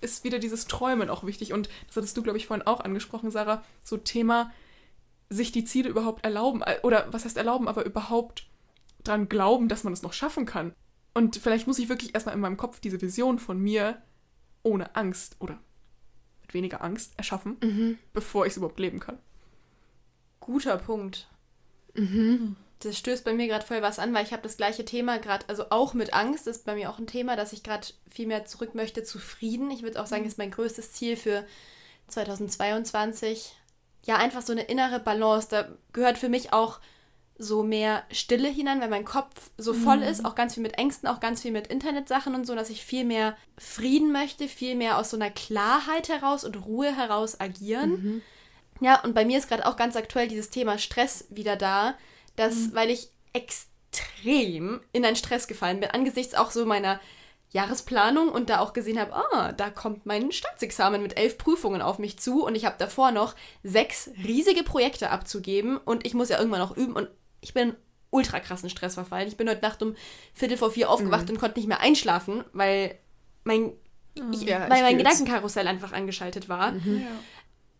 ist 0.00 0.24
wieder 0.24 0.38
dieses 0.38 0.66
Träumen 0.66 1.10
auch 1.10 1.24
wichtig. 1.26 1.52
Und 1.52 1.68
das 1.88 1.96
hattest 1.96 2.16
du, 2.16 2.22
glaube 2.22 2.38
ich, 2.38 2.46
vorhin 2.46 2.66
auch 2.66 2.80
angesprochen, 2.80 3.30
Sarah, 3.30 3.62
so 3.82 3.96
Thema, 3.98 4.50
sich 5.30 5.52
die 5.52 5.64
Ziele 5.64 5.88
überhaupt 5.88 6.24
erlauben. 6.24 6.62
äh, 6.62 6.78
Oder 6.82 7.06
was 7.12 7.24
heißt 7.24 7.36
erlauben, 7.36 7.68
aber 7.68 7.84
überhaupt 7.84 8.46
dran 9.04 9.28
glauben, 9.28 9.68
dass 9.68 9.84
man 9.84 9.92
es 9.92 10.02
noch 10.02 10.12
schaffen 10.12 10.46
kann. 10.46 10.74
Und 11.14 11.36
vielleicht 11.36 11.66
muss 11.66 11.78
ich 11.78 11.88
wirklich 11.88 12.14
erstmal 12.14 12.34
in 12.34 12.40
meinem 12.40 12.56
Kopf 12.56 12.80
diese 12.80 13.00
Vision 13.00 13.38
von 13.38 13.58
mir 13.58 14.00
ohne 14.62 14.94
Angst 14.96 15.36
oder 15.40 15.58
mit 16.42 16.54
weniger 16.54 16.82
Angst 16.82 17.12
erschaffen, 17.16 17.56
Mhm. 17.62 17.98
bevor 18.12 18.46
ich 18.46 18.52
es 18.52 18.56
überhaupt 18.56 18.80
leben 18.80 19.00
kann. 19.00 19.18
Guter 20.40 20.76
Punkt. 20.78 21.28
Mhm. 21.94 22.56
Das 22.80 22.96
stößt 22.96 23.24
bei 23.24 23.34
mir 23.34 23.48
gerade 23.48 23.66
voll 23.66 23.82
was 23.82 23.98
an, 23.98 24.14
weil 24.14 24.24
ich 24.24 24.32
habe 24.32 24.42
das 24.42 24.56
gleiche 24.56 24.84
Thema 24.84 25.18
gerade, 25.18 25.44
also 25.48 25.64
auch 25.70 25.94
mit 25.94 26.14
Angst 26.14 26.46
ist 26.46 26.64
bei 26.64 26.74
mir 26.76 26.90
auch 26.90 26.98
ein 26.98 27.08
Thema, 27.08 27.34
dass 27.34 27.52
ich 27.52 27.64
gerade 27.64 27.88
viel 28.08 28.26
mehr 28.28 28.44
zurück 28.44 28.74
möchte 28.74 29.02
zu 29.02 29.18
Frieden. 29.18 29.70
Ich 29.72 29.82
würde 29.82 30.00
auch 30.00 30.06
sagen, 30.06 30.24
ist 30.24 30.38
mein 30.38 30.52
größtes 30.52 30.92
Ziel 30.92 31.16
für 31.16 31.44
2022. 32.06 33.54
Ja, 34.08 34.16
einfach 34.16 34.42
so 34.42 34.52
eine 34.52 34.62
innere 34.62 35.00
Balance. 35.00 35.48
Da 35.50 35.68
gehört 35.92 36.16
für 36.18 36.28
mich 36.28 36.52
auch 36.52 36.80
so 37.36 37.62
mehr 37.62 38.02
Stille 38.10 38.48
hinein, 38.48 38.80
weil 38.80 38.88
mein 38.88 39.04
Kopf 39.04 39.50
so 39.56 39.72
voll 39.72 40.02
ist, 40.02 40.24
auch 40.24 40.34
ganz 40.34 40.54
viel 40.54 40.62
mit 40.62 40.76
Ängsten, 40.76 41.08
auch 41.08 41.20
ganz 41.20 41.42
viel 41.42 41.52
mit 41.52 41.68
Internetsachen 41.68 42.34
und 42.34 42.46
so, 42.46 42.56
dass 42.56 42.68
ich 42.68 42.84
viel 42.84 43.04
mehr 43.04 43.36
Frieden 43.56 44.10
möchte, 44.10 44.48
viel 44.48 44.74
mehr 44.74 44.98
aus 44.98 45.10
so 45.10 45.16
einer 45.16 45.30
Klarheit 45.30 46.08
heraus 46.08 46.42
und 46.42 46.66
Ruhe 46.66 46.96
heraus 46.96 47.38
agieren. 47.38 47.90
Mhm. 47.90 48.22
Ja, 48.80 49.00
und 49.04 49.14
bei 49.14 49.24
mir 49.24 49.38
ist 49.38 49.48
gerade 49.48 49.66
auch 49.66 49.76
ganz 49.76 49.94
aktuell 49.94 50.26
dieses 50.26 50.50
Thema 50.50 50.78
Stress 50.78 51.26
wieder 51.30 51.54
da, 51.54 51.94
dass, 52.34 52.74
weil 52.74 52.90
ich 52.90 53.10
extrem 53.32 54.80
in 54.92 55.04
einen 55.04 55.16
Stress 55.16 55.46
gefallen 55.46 55.80
bin, 55.80 55.90
angesichts 55.90 56.34
auch 56.34 56.50
so 56.50 56.66
meiner 56.66 56.98
Jahresplanung 57.50 58.28
und 58.28 58.50
da 58.50 58.60
auch 58.60 58.72
gesehen 58.72 58.98
habe, 58.98 59.14
ah, 59.14 59.52
da 59.52 59.70
kommt 59.70 60.04
mein 60.04 60.32
Staatsexamen 60.32 61.02
mit 61.02 61.18
elf 61.18 61.38
Prüfungen 61.38 61.80
auf 61.80 61.98
mich 61.98 62.18
zu 62.18 62.44
und 62.44 62.54
ich 62.54 62.66
habe 62.66 62.76
davor 62.78 63.10
noch 63.10 63.34
sechs 63.62 64.10
riesige 64.22 64.62
Projekte 64.62 65.10
abzugeben 65.10 65.78
und 65.78 66.04
ich 66.06 66.14
muss 66.14 66.28
ja 66.28 66.38
irgendwann 66.38 66.60
noch 66.60 66.76
üben 66.76 66.92
und 66.94 67.08
ich 67.40 67.54
bin 67.54 67.70
in 67.70 67.76
ultra 68.10 68.40
krassen 68.40 68.70
Stress 68.70 68.94
verfallen. 68.94 69.28
Ich 69.28 69.36
bin 69.36 69.48
heute 69.48 69.62
Nacht 69.62 69.82
um 69.82 69.94
Viertel 70.34 70.56
vor 70.56 70.70
vier 70.70 70.90
aufgewacht 70.90 71.28
und 71.30 71.38
konnte 71.38 71.58
nicht 71.58 71.68
mehr 71.68 71.80
einschlafen, 71.80 72.44
weil 72.52 72.98
mein, 73.44 73.72
ich, 74.32 74.42
Ja, 74.42 74.68
weil 74.68 74.78
ich 74.78 74.82
mein. 74.82 74.98
Gedankenkarussell 74.98 75.66
einfach 75.66 75.92
angeschaltet 75.92 76.48
war. 76.48 76.74
Ja. 76.74 77.06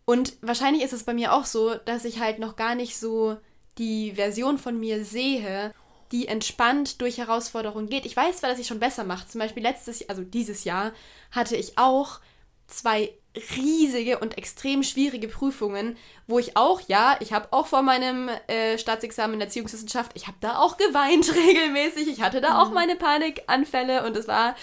Und 0.04 0.36
wahrscheinlich 0.40 0.82
ist 0.82 0.94
es 0.94 1.04
bei 1.04 1.12
mir 1.12 1.34
auch 1.34 1.44
so, 1.44 1.74
dass 1.74 2.06
ich 2.06 2.20
halt 2.20 2.38
noch 2.38 2.56
gar 2.56 2.74
nicht 2.74 2.98
so 2.98 3.36
die 3.76 4.12
Version 4.12 4.56
von 4.56 4.78
mir 4.80 5.04
sehe, 5.04 5.74
die 6.12 6.28
entspannt 6.28 7.00
durch 7.00 7.18
Herausforderungen 7.18 7.88
geht. 7.88 8.06
Ich 8.06 8.16
weiß 8.16 8.38
zwar, 8.38 8.50
dass 8.50 8.58
ich 8.58 8.66
schon 8.66 8.80
besser 8.80 9.04
mache. 9.04 9.28
Zum 9.28 9.40
Beispiel 9.40 9.62
letztes, 9.62 10.08
also 10.08 10.22
dieses 10.22 10.64
Jahr, 10.64 10.92
hatte 11.30 11.56
ich 11.56 11.78
auch 11.78 12.20
zwei 12.66 13.12
riesige 13.56 14.18
und 14.18 14.36
extrem 14.36 14.82
schwierige 14.82 15.28
Prüfungen, 15.28 15.96
wo 16.26 16.38
ich 16.38 16.56
auch, 16.56 16.80
ja, 16.88 17.16
ich 17.20 17.32
habe 17.32 17.48
auch 17.52 17.66
vor 17.66 17.82
meinem 17.82 18.28
äh, 18.46 18.78
Staatsexamen 18.78 19.34
in 19.34 19.40
Erziehungswissenschaft, 19.40 20.12
ich 20.14 20.26
habe 20.26 20.36
da 20.40 20.58
auch 20.58 20.76
geweint 20.76 21.34
regelmäßig, 21.34 22.08
ich 22.08 22.22
hatte 22.22 22.40
da 22.40 22.60
auch 22.60 22.70
meine 22.72 22.96
Panikanfälle 22.96 24.04
und 24.04 24.16
es 24.16 24.28
war 24.28 24.56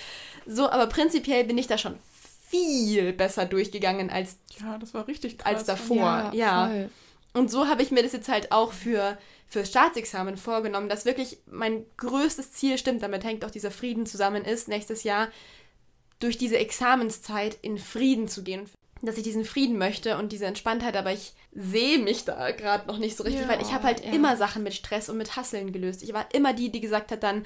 so, 0.45 0.69
aber 0.69 0.87
prinzipiell 0.87 1.45
bin 1.45 1.57
ich 1.57 1.67
da 1.67 1.77
schon 1.77 1.97
viel 2.49 3.13
besser 3.13 3.45
durchgegangen 3.45 4.09
als 4.09 4.37
ja, 4.59 4.77
das 4.77 4.93
war 4.93 5.07
richtig 5.07 5.37
krass. 5.37 5.53
als 5.53 5.63
davor. 5.65 6.31
ja. 6.33 6.67
voll. 6.67 6.89
Und 7.35 7.51
so 7.51 7.67
habe 7.67 7.83
ich 7.83 7.91
mir 7.91 8.01
das 8.01 8.13
jetzt 8.13 8.29
halt 8.29 8.51
auch 8.51 8.71
für 8.71 9.17
für 9.47 9.65
Staatsexamen 9.65 10.37
vorgenommen, 10.37 10.89
dass 10.89 11.05
wirklich 11.05 11.37
mein 11.45 11.85
größtes 11.97 12.51
Ziel 12.51 12.77
stimmt, 12.77 13.03
damit 13.03 13.23
hängt 13.23 13.45
auch 13.45 13.51
dieser 13.51 13.71
Frieden 13.71 14.05
zusammen 14.05 14.43
ist, 14.43 14.67
nächstes 14.67 15.03
Jahr 15.03 15.29
durch 16.19 16.37
diese 16.37 16.57
Examenszeit 16.57 17.57
in 17.61 17.77
Frieden 17.77 18.27
zu 18.27 18.43
gehen. 18.43 18.69
Dass 19.01 19.17
ich 19.17 19.23
diesen 19.23 19.45
Frieden 19.45 19.77
möchte 19.77 20.17
und 20.17 20.31
diese 20.31 20.45
Entspanntheit, 20.45 20.95
aber 20.95 21.11
ich 21.11 21.33
sehe 21.51 21.99
mich 21.99 22.25
da 22.25 22.51
gerade 22.51 22.87
noch 22.87 22.97
nicht 22.97 23.15
so 23.15 23.23
richtig, 23.23 23.43
Ja, 23.43 23.49
weil 23.49 23.61
ich 23.61 23.71
habe 23.71 23.83
halt 23.83 24.03
ja. 24.03 24.11
immer 24.11 24.35
Sachen 24.35 24.63
mit 24.63 24.73
Stress 24.73 25.09
und 25.09 25.17
mit 25.17 25.35
Hasseln 25.35 25.73
gelöst. 25.73 26.01
Ich 26.01 26.13
war 26.13 26.25
immer 26.33 26.53
die, 26.53 26.71
die 26.71 26.79
gesagt 26.79 27.11
hat 27.11 27.21
dann, 27.21 27.45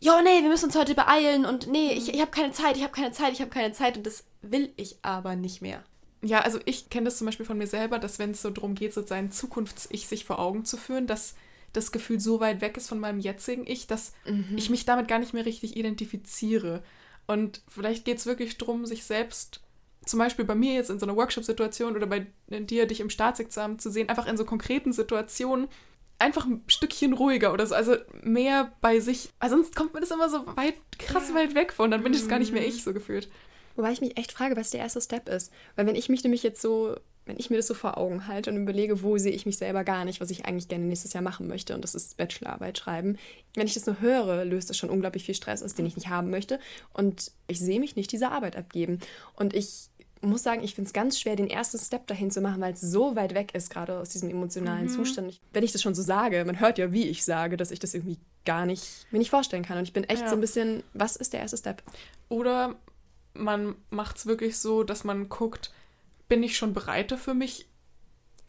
jo, 0.00 0.12
nee, 0.22 0.42
wir 0.42 0.48
müssen 0.48 0.66
uns 0.66 0.76
heute 0.76 0.94
beeilen 0.94 1.44
und 1.44 1.66
nee, 1.66 1.92
ich, 1.92 2.14
ich 2.14 2.20
habe 2.20 2.30
keine 2.30 2.52
Zeit, 2.52 2.76
ich 2.76 2.82
habe 2.82 2.92
keine 2.92 3.10
Zeit, 3.10 3.32
ich 3.32 3.40
habe 3.40 3.50
keine 3.50 3.72
Zeit 3.72 3.96
und 3.96 4.06
das 4.06 4.24
will 4.42 4.72
ich 4.76 4.98
aber 5.02 5.34
nicht 5.34 5.60
mehr. 5.60 5.82
Ja, 6.22 6.40
also 6.40 6.58
ich 6.64 6.90
kenne 6.90 7.04
das 7.04 7.18
zum 7.18 7.26
Beispiel 7.26 7.46
von 7.46 7.58
mir 7.58 7.66
selber, 7.66 7.98
dass 7.98 8.18
wenn 8.18 8.30
es 8.30 8.42
so 8.42 8.50
darum 8.50 8.74
geht, 8.74 8.94
so 8.94 9.06
sein 9.06 9.30
Zukunfts-Ich 9.30 10.06
sich 10.08 10.24
vor 10.24 10.38
Augen 10.38 10.64
zu 10.64 10.76
führen, 10.76 11.06
dass 11.06 11.34
das 11.72 11.92
Gefühl 11.92 12.20
so 12.20 12.40
weit 12.40 12.60
weg 12.62 12.76
ist 12.76 12.88
von 12.88 12.98
meinem 12.98 13.20
jetzigen 13.20 13.66
Ich, 13.66 13.86
dass 13.86 14.14
ich 14.56 14.70
mich 14.70 14.86
damit 14.86 15.08
gar 15.08 15.18
nicht 15.18 15.34
mehr 15.34 15.44
richtig 15.44 15.76
identifiziere. 15.76 16.82
Und 17.26 17.60
vielleicht 17.68 18.04
geht 18.04 18.18
es 18.18 18.26
wirklich 18.26 18.56
darum, 18.56 18.86
sich 18.86 19.04
selbst, 19.04 19.60
zum 20.06 20.18
Beispiel 20.18 20.44
bei 20.44 20.54
mir 20.54 20.74
jetzt 20.74 20.90
in 20.90 20.98
so 20.98 21.06
einer 21.06 21.16
Workshop-Situation 21.16 21.96
oder 21.96 22.06
bei 22.06 22.26
dir, 22.48 22.86
dich 22.86 23.00
im 23.00 23.10
Staatsexamen 23.10 23.78
zu 23.78 23.90
sehen, 23.90 24.08
einfach 24.08 24.26
in 24.26 24.36
so 24.36 24.44
konkreten 24.44 24.92
Situationen 24.92 25.68
einfach 26.18 26.46
ein 26.46 26.62
Stückchen 26.66 27.12
ruhiger 27.12 27.52
oder 27.52 27.66
so, 27.66 27.74
also 27.74 27.96
mehr 28.22 28.72
bei 28.80 29.00
sich. 29.00 29.30
Weil 29.40 29.50
sonst 29.50 29.76
kommt 29.76 29.92
mir 29.92 30.00
das 30.00 30.10
immer 30.10 30.30
so 30.30 30.46
weit, 30.56 30.76
krass 30.98 31.34
weit 31.34 31.54
weg 31.54 31.72
von, 31.72 31.90
dann 31.90 32.02
bin 32.02 32.14
ich 32.14 32.20
es 32.20 32.28
gar 32.28 32.38
nicht 32.38 32.52
mehr 32.52 32.66
ich 32.66 32.82
so 32.82 32.94
gefühlt. 32.94 33.28
Wobei 33.76 33.92
ich 33.92 34.00
mich 34.00 34.16
echt 34.18 34.32
frage, 34.32 34.56
was 34.56 34.70
der 34.70 34.80
erste 34.80 35.00
Step 35.00 35.28
ist. 35.28 35.52
Weil 35.76 35.86
wenn 35.86 35.94
ich 35.96 36.08
mich 36.08 36.22
nämlich 36.24 36.42
jetzt 36.42 36.60
so, 36.62 36.96
wenn 37.26 37.38
ich 37.38 37.50
mir 37.50 37.56
das 37.56 37.66
so 37.66 37.74
vor 37.74 37.98
Augen 37.98 38.26
halte 38.26 38.50
und 38.50 38.56
überlege, 38.56 39.02
wo 39.02 39.18
sehe 39.18 39.32
ich 39.32 39.46
mich 39.46 39.58
selber 39.58 39.84
gar 39.84 40.04
nicht, 40.04 40.20
was 40.20 40.30
ich 40.30 40.44
eigentlich 40.46 40.68
gerne 40.68 40.84
nächstes 40.84 41.12
Jahr 41.12 41.22
machen 41.22 41.46
möchte, 41.48 41.74
und 41.74 41.82
das 41.82 41.94
ist 41.94 42.16
Bachelorarbeit 42.16 42.78
schreiben, 42.78 43.18
wenn 43.54 43.66
ich 43.66 43.74
das 43.74 43.86
nur 43.86 44.00
höre, 44.00 44.44
löst 44.44 44.70
das 44.70 44.76
schon 44.78 44.90
unglaublich 44.90 45.24
viel 45.24 45.34
Stress 45.34 45.62
aus, 45.62 45.74
den 45.74 45.86
ich 45.86 45.96
nicht 45.96 46.08
haben 46.08 46.30
möchte. 46.30 46.58
Und 46.92 47.32
ich 47.48 47.58
sehe 47.60 47.80
mich 47.80 47.96
nicht 47.96 48.12
diese 48.12 48.30
Arbeit 48.30 48.56
abgeben. 48.56 49.00
Und 49.34 49.54
ich 49.54 49.88
muss 50.22 50.42
sagen, 50.42 50.64
ich 50.64 50.74
finde 50.74 50.86
es 50.88 50.92
ganz 50.94 51.20
schwer, 51.20 51.36
den 51.36 51.50
ersten 51.50 51.78
Step 51.78 52.06
dahin 52.06 52.30
zu 52.30 52.40
machen, 52.40 52.60
weil 52.60 52.72
es 52.72 52.80
so 52.80 53.16
weit 53.16 53.34
weg 53.34 53.54
ist, 53.54 53.70
gerade 53.70 53.98
aus 53.98 54.08
diesem 54.08 54.30
emotionalen 54.30 54.88
Zustand. 54.88 55.28
Ich, 55.30 55.40
wenn 55.52 55.62
ich 55.64 55.72
das 55.72 55.82
schon 55.82 55.94
so 55.94 56.02
sage, 56.02 56.42
man 56.44 56.58
hört 56.58 56.78
ja, 56.78 56.92
wie 56.92 57.06
ich 57.08 57.24
sage, 57.24 57.56
dass 57.56 57.70
ich 57.70 57.78
das 57.80 57.92
irgendwie 57.92 58.18
gar 58.44 58.64
nicht, 58.64 59.06
mir 59.10 59.18
nicht 59.18 59.30
vorstellen 59.30 59.62
kann. 59.64 59.76
Und 59.78 59.84
ich 59.84 59.92
bin 59.92 60.04
echt 60.04 60.22
Ja. 60.22 60.28
so 60.28 60.34
ein 60.34 60.40
bisschen, 60.40 60.82
was 60.94 61.16
ist 61.16 61.32
der 61.32 61.40
erste 61.40 61.56
Step? 61.58 61.82
Oder 62.28 62.76
man 63.42 63.74
macht 63.90 64.16
es 64.18 64.26
wirklich 64.26 64.58
so, 64.58 64.82
dass 64.84 65.04
man 65.04 65.28
guckt, 65.28 65.72
bin 66.28 66.42
ich 66.42 66.56
schon 66.56 66.72
bereit 66.74 67.10
dafür, 67.12 67.34
mich 67.34 67.68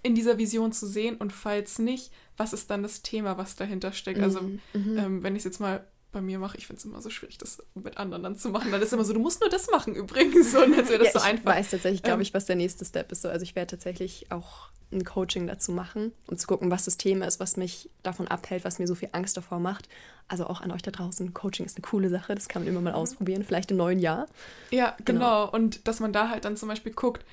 in 0.04 0.15
dieser 0.15 0.38
Vision 0.38 0.71
zu 0.71 0.88
sehen? 0.88 1.17
Und 1.17 1.34
falls 1.34 1.80
nicht, 1.80 2.12
was 2.38 2.54
ist 2.54 2.69
dann 2.69 2.84
das 2.84 3.02
Thema, 3.02 3.38
was 3.38 3.56
dahinter 3.56 3.91
steckt? 3.91 4.19
Also, 4.21 4.41
Mhm. 4.41 4.60
ähm, 4.97 5.23
wenn 5.23 5.36
ich 5.36 5.39
es 5.41 5.45
jetzt 5.45 5.60
mal 5.60 5.88
bei 6.17 6.21
mir 6.21 6.39
mache, 6.39 6.58
ich 6.58 6.65
finde 6.67 6.80
es 6.80 6.86
immer 6.86 7.01
so 7.01 7.10
schwierig, 7.10 7.38
das 7.38 7.63
mit 7.75 7.97
anderen 7.97 8.23
dann 8.23 8.36
zu 8.36 8.49
machen. 8.49 8.71
Dann 8.71 8.82
ist 8.82 8.91
immer 8.91 9.06
so, 9.06 9.13
du 9.13 9.19
musst 9.19 9.39
nur 9.39 9.49
das 9.49 9.69
machen 9.69 9.95
übrigens. 9.95 10.51
So, 10.51 10.63
und 10.63 10.75
als 10.77 10.89
wäre 10.89 10.99
das 11.03 11.13
ja, 11.13 11.19
so 11.19 11.25
ich 11.25 11.25
einfach. 11.32 11.45
weiß 11.56 11.69
tatsächlich, 11.71 12.01
glaube 12.03 12.15
Ähm, 12.17 12.21
ich, 12.21 12.34
was 12.34 12.45
der 12.45 12.56
nächste 12.56 12.86
Step 12.86 13.12
ist. 13.12 13.21
So, 13.21 13.30
also 13.30 13.43
ich 13.43 13.56
werde 13.56 13.71
tatsächlich 13.71 14.32
auch 14.32 14.69
ein 14.91 15.03
Coaching 15.03 15.47
dazu 15.47 15.71
machen, 15.73 16.13
um 16.27 16.38
zu 16.38 16.47
gucken, 16.47 16.71
was 16.71 16.86
das 16.86 16.97
Thema 16.97 17.27
ist, 17.27 17.39
was 17.39 17.58
mich 17.58 17.89
davon 18.03 18.27
abhält, 18.27 18.63
was 18.65 18.80
mir 18.80 18.88
so 18.88 18.95
viel 18.95 19.10
Angst 19.12 19.36
davor 19.38 19.60
macht. 19.60 19.88
Also 20.27 20.47
auch 20.47 20.62
an 20.62 20.71
euch 20.71 20.82
da 20.82 20.91
draußen, 20.91 21.34
Coaching 21.34 21.65
ist 21.65 21.77
eine 21.77 21.84
coole 21.84 22.10
Sache, 22.10 22.34
das 22.36 22.47
kann 22.47 22.63
man 22.63 22.69
immer 22.69 22.82
mal 22.82 22.93
ausprobieren, 22.93 23.43
vielleicht 23.43 23.69
im 23.71 23.77
neuen 23.77 23.99
Jahr. 23.99 24.27
Ja, 24.71 24.95
Genau. 25.06 25.19
genau. 25.45 25.49
Und 25.51 25.88
dass 25.88 25.99
man 25.99 26.13
da 26.13 26.30
halt 26.30 26.45
dann 26.45 26.56
zum 26.58 26.69
Beispiel 26.69 26.93
guckt, 26.93 27.23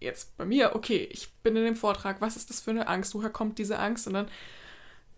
jetzt 0.00 0.36
bei 0.36 0.44
mir, 0.44 0.74
okay, 0.76 1.08
ich 1.10 1.32
bin 1.42 1.56
in 1.56 1.64
dem 1.64 1.76
Vortrag, 1.76 2.20
was 2.20 2.36
ist 2.36 2.48
das 2.50 2.60
für 2.60 2.70
eine 2.70 2.86
Angst? 2.88 3.14
Woher 3.14 3.30
kommt 3.30 3.58
diese 3.58 3.78
Angst? 3.78 4.06
Und 4.06 4.14
dann 4.14 4.28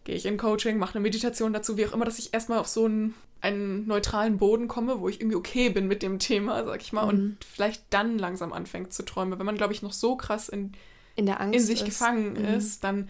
gehe 0.07 0.15
ich 0.15 0.25
in 0.25 0.37
Coaching, 0.39 0.79
mache 0.79 0.95
eine 0.95 1.03
Meditation 1.03 1.53
dazu, 1.53 1.77
wie 1.77 1.85
auch 1.85 1.93
immer, 1.93 2.05
dass 2.05 2.19
ich 2.21 2.33
erstmal 2.33 2.59
auf 2.59 2.69
so 2.69 2.85
einen, 2.87 3.15
einen 3.41 3.87
neutralen 3.89 4.39
Boden 4.39 4.69
komme, 4.69 5.01
wo 5.01 5.09
ich 5.09 5.21
irgendwie 5.21 5.37
okay 5.37 5.69
bin 5.69 5.89
mit 5.89 6.03
dem 6.03 6.19
Thema, 6.21 6.65
sag 6.65 6.81
ich 6.81 6.93
mal, 6.93 7.03
Mhm. 7.03 7.09
und 7.09 7.37
vielleicht 7.45 7.83
dann 7.91 8.17
langsam 8.19 8.53
anfängt 8.53 8.93
zu 8.95 9.05
träumen. 9.05 9.37
Wenn 9.39 9.45
man, 9.47 9.57
glaube 9.57 9.73
ich, 9.75 9.83
noch 9.83 9.93
so 9.93 10.17
krass 10.17 10.49
in, 10.49 10.73
In 11.17 11.27
der 11.27 11.41
Angst 11.41 11.57
in 11.59 11.63
sich 11.67 11.81
ist, 11.81 11.85
gefangen 11.87 12.35
Mhm. 12.35 12.45
ist, 12.57 12.85
dann 12.85 13.09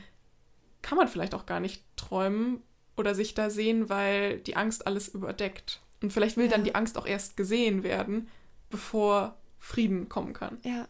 kann 0.83 0.97
man 0.97 1.07
vielleicht 1.09 1.35
auch 1.35 1.45
gar 1.47 1.61
nicht 1.61 1.85
träumen 1.97 2.63
oder 2.97 3.15
sich 3.15 3.35
da 3.35 3.51
sehen, 3.51 3.89
weil 3.91 4.39
die 4.39 4.57
Angst 4.57 4.87
alles 4.87 5.09
überdeckt. 5.09 5.83
Und 6.03 6.13
vielleicht 6.13 6.37
will 6.39 6.49
dann 6.49 6.61
Ja. 6.61 6.65
die 6.67 6.75
Angst 6.75 6.97
auch 6.97 7.07
erst 7.07 7.37
gesehen 7.37 7.83
werden, 7.83 8.29
bevor 8.71 9.37
Frieden 9.67 10.09
kommen 10.09 10.33
kann. 10.33 10.59
Ja, 10.63 10.87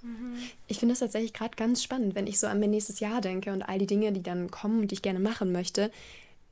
ich 0.67 0.79
finde 0.79 0.93
das 0.93 0.99
tatsächlich 0.99 1.33
gerade 1.33 1.57
ganz 1.57 1.83
spannend, 1.83 2.15
wenn 2.15 2.27
ich 2.27 2.39
so 2.39 2.47
an 2.47 2.61
mein 2.61 2.69
nächstes 2.69 3.01
Jahr 3.01 3.23
denke 3.23 3.51
und 3.53 3.62
all 3.62 3.79
die 3.79 3.87
Dinge, 3.87 4.12
die 4.12 4.23
dann 4.23 4.51
kommen 4.51 4.81
und 4.81 4.91
die 4.91 4.97
ich 4.97 5.03
gerne 5.03 5.19
machen 5.19 5.51
möchte. 5.51 5.91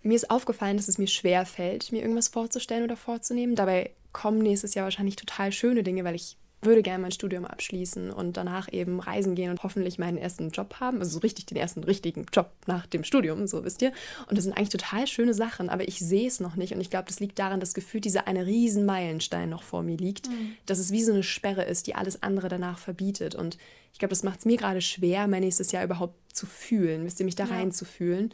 Mir 0.02 0.16
ist 0.16 0.30
aufgefallen, 0.30 0.78
dass 0.78 0.88
es 0.88 0.96
mir 0.96 1.06
schwer 1.06 1.44
fällt, 1.44 1.92
mir 1.92 2.00
irgendwas 2.00 2.28
vorzustellen 2.28 2.82
oder 2.82 2.96
vorzunehmen. 2.96 3.56
Dabei 3.56 3.90
kommen 4.12 4.38
nächstes 4.38 4.74
Jahr 4.74 4.84
wahrscheinlich 4.84 5.16
total 5.16 5.52
schöne 5.52 5.82
Dinge, 5.82 6.02
weil 6.04 6.14
ich 6.14 6.38
würde 6.64 6.82
gerne 6.82 7.00
mein 7.02 7.12
Studium 7.12 7.44
abschließen 7.44 8.10
und 8.10 8.36
danach 8.36 8.72
eben 8.72 9.00
reisen 9.00 9.34
gehen 9.34 9.50
und 9.50 9.62
hoffentlich 9.62 9.98
meinen 9.98 10.16
ersten 10.18 10.50
Job 10.50 10.76
haben. 10.80 10.98
Also 10.98 11.12
so 11.12 11.18
richtig 11.20 11.46
den 11.46 11.56
ersten 11.56 11.82
richtigen 11.84 12.26
Job 12.32 12.50
nach 12.66 12.86
dem 12.86 13.04
Studium, 13.04 13.46
so 13.46 13.64
wisst 13.64 13.82
ihr. 13.82 13.92
Und 14.28 14.36
das 14.36 14.44
sind 14.44 14.52
eigentlich 14.56 14.68
total 14.70 15.06
schöne 15.06 15.34
Sachen, 15.34 15.68
aber 15.68 15.86
ich 15.88 15.98
sehe 15.98 16.26
es 16.26 16.40
noch 16.40 16.56
nicht. 16.56 16.74
Und 16.74 16.80
ich 16.80 16.90
glaube, 16.90 17.06
das 17.08 17.20
liegt 17.20 17.38
daran, 17.38 17.60
dass 17.60 17.74
gefühlt 17.74 18.04
dieser 18.04 18.26
eine 18.26 18.46
riesen 18.46 18.84
Meilenstein 18.86 19.48
noch 19.50 19.62
vor 19.62 19.82
mir 19.82 19.96
liegt. 19.96 20.28
Dass 20.66 20.78
es 20.78 20.90
wie 20.92 21.02
so 21.02 21.12
eine 21.12 21.22
Sperre 21.22 21.64
ist, 21.64 21.86
die 21.86 21.94
alles 21.94 22.22
andere 22.22 22.48
danach 22.48 22.78
verbietet. 22.78 23.34
Und 23.34 23.58
ich 23.92 23.98
glaube, 23.98 24.10
das 24.10 24.22
macht 24.22 24.40
es 24.40 24.44
mir 24.44 24.56
gerade 24.56 24.80
schwer, 24.80 25.28
mein 25.28 25.42
nächstes 25.42 25.72
Jahr 25.72 25.84
überhaupt 25.84 26.14
zu 26.34 26.46
fühlen, 26.46 27.04
wisst 27.04 27.20
ihr, 27.20 27.26
mich 27.26 27.36
da 27.36 27.44
Ja. 27.44 27.54
reinzufühlen. 27.54 28.32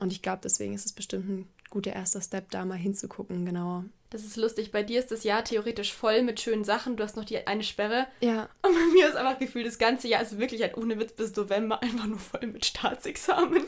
Und 0.00 0.12
ich 0.12 0.22
glaube, 0.22 0.40
deswegen 0.42 0.74
ist 0.74 0.86
es 0.86 0.92
bestimmt 0.92 1.28
ein 1.28 1.48
guter 1.70 1.92
erster 1.92 2.20
Step, 2.20 2.50
da 2.50 2.64
mal 2.64 2.76
hinzugucken, 2.78 3.44
genauer. 3.44 3.84
Das 4.10 4.24
ist 4.24 4.36
lustig. 4.36 4.72
Bei 4.72 4.82
dir 4.82 5.00
ist 5.00 5.10
das 5.10 5.22
Jahr 5.22 5.44
theoretisch 5.44 5.92
voll 5.92 6.22
mit 6.22 6.40
schönen 6.40 6.64
Sachen. 6.64 6.96
Du 6.96 7.04
hast 7.04 7.16
noch 7.16 7.26
die 7.26 7.46
eine 7.46 7.62
Sperre. 7.62 8.06
Ja, 8.20 8.48
Und 8.62 8.72
bei 8.72 8.92
mir 8.94 9.06
ist 9.06 9.16
einfach 9.16 9.38
gefühlt, 9.38 9.66
das 9.66 9.78
ganze 9.78 10.08
Jahr 10.08 10.22
ist 10.22 10.38
wirklich 10.38 10.62
halt 10.62 10.78
ohne 10.78 10.98
Witz 10.98 11.12
bis 11.12 11.36
November 11.36 11.82
einfach 11.82 12.06
nur 12.06 12.18
voll 12.18 12.46
mit 12.46 12.64
Staatsexamen. 12.64 13.64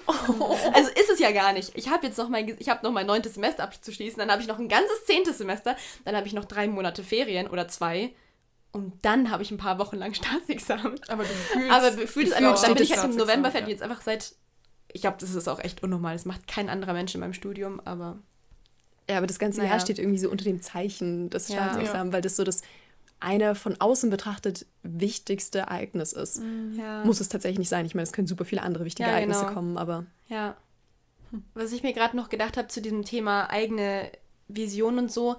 Also 0.72 0.90
ist 0.90 1.11
es 1.12 1.18
ja 1.18 1.31
gar 1.33 1.53
nicht. 1.53 1.72
Ich 1.74 1.90
habe 1.90 2.07
jetzt 2.07 2.16
noch 2.16 2.31
mein, 2.31 2.57
ich 2.59 2.68
habe 2.70 2.85
noch 2.85 2.92
mein 2.92 3.07
neuntes 3.07 3.35
Semester 3.35 3.64
abzuschließen, 3.64 4.18
dann 4.18 4.31
habe 4.31 4.40
ich 4.40 4.48
noch 4.48 4.59
ein 4.59 4.68
ganzes 4.68 5.05
zehntes 5.05 5.38
Semester, 5.38 5.76
dann 6.05 6.16
habe 6.16 6.26
ich 6.26 6.33
noch 6.33 6.46
drei 6.46 6.68
Monate 6.68 7.03
Ferien 7.03 7.46
oder 7.48 7.68
zwei. 7.68 8.14
Und 8.72 9.05
dann 9.05 9.31
habe 9.31 9.42
ich 9.42 9.50
ein 9.50 9.59
paar 9.59 9.79
Wochen 9.79 9.96
lang 9.96 10.14
Staatsexamen. 10.14 10.98
Aber 11.09 11.24
du 11.24 11.29
fühlst 11.29 11.72
Aber 11.72 11.90
gefühlt 11.90 12.29
ist 12.29 12.35
einfach, 12.35 12.62
dann 12.62 12.74
bin 12.74 12.83
ich 12.85 12.96
halt 12.96 13.11
im 13.11 13.16
November 13.16 13.50
fertig. 13.50 13.70
Jetzt 13.70 13.83
einfach 13.83 14.00
seit, 14.00 14.35
ich 14.92 15.03
glaube, 15.03 15.16
das 15.20 15.35
ist 15.35 15.48
auch 15.48 15.59
echt 15.59 15.83
unnormal. 15.83 16.14
Das 16.14 16.24
macht 16.24 16.46
kein 16.46 16.70
anderer 16.70 16.94
Mensch 16.94 17.14
in 17.14 17.20
meinem 17.20 17.35
Studium, 17.35 17.81
aber 17.85 18.18
Ja, 19.11 19.18
aber 19.18 19.27
das 19.27 19.38
ganze 19.38 19.59
Naja. 19.61 19.73
Jahr 19.73 19.81
steht 19.81 19.99
irgendwie 19.99 20.18
so 20.18 20.31
unter 20.31 20.44
dem 20.44 20.62
Zeichen 20.62 21.31
des 21.31 21.49
Ja. 21.49 21.55
Staatsexamens, 21.57 22.12
weil 22.12 22.23
das 22.23 22.37
so 22.37 22.44
das 22.44 22.62
eine 23.18 23.55
von 23.55 23.79
außen 23.81 24.09
betrachtet 24.09 24.64
wichtigste 24.83 25.59
Ereignis 25.61 26.12
ist. 26.14 26.40
ja. 26.77 27.05
Muss 27.05 27.20
es 27.20 27.29
tatsächlich 27.29 27.59
nicht 27.59 27.68
sein. 27.68 27.85
Ich 27.85 27.94
meine, 27.94 28.05
es 28.05 28.12
können 28.12 28.27
super 28.27 28.44
viele 28.46 28.62
andere 28.62 28.85
wichtige 28.87 29.09
Ja, 29.09 29.14
Ereignisse 29.16 29.40
genau. 29.40 29.53
kommen, 29.53 29.77
aber 29.79 30.07
Ja. 30.29 30.57
Was 31.55 31.73
ich 31.73 31.83
mir 31.83 31.92
gerade 31.92 32.16
noch 32.16 32.29
gedacht 32.29 32.57
habe 32.57 32.68
zu 32.68 32.81
diesem 32.81 33.05
Thema 33.05 33.51
eigene 33.51 34.11
Vision 34.49 34.99
und 34.99 35.12
so, 35.12 35.37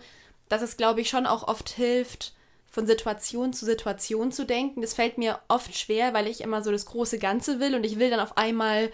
dass 0.47 0.61
es, 0.61 0.77
glaube 0.77 1.01
ich, 1.01 1.09
schon 1.09 1.25
auch 1.25 1.47
oft 1.47 1.69
hilft, 1.69 2.33
von 2.69 2.87
Situation 2.87 3.51
zu 3.51 3.65
Situation 3.65 4.31
zu 4.31 4.45
denken. 4.45 4.81
Das 4.81 4.93
fällt 4.93 5.17
mir 5.17 5.39
oft 5.49 5.77
schwer, 5.77 6.13
weil 6.13 6.27
ich 6.27 6.39
immer 6.39 6.63
so 6.63 6.71
das 6.71 6.85
große 6.85 7.19
Ganze 7.19 7.59
will 7.59 7.75
und 7.75 7.83
ich 7.85 7.99
will 7.99 8.09
dann 8.09 8.21
auf 8.21 8.37
einmal 8.37 8.89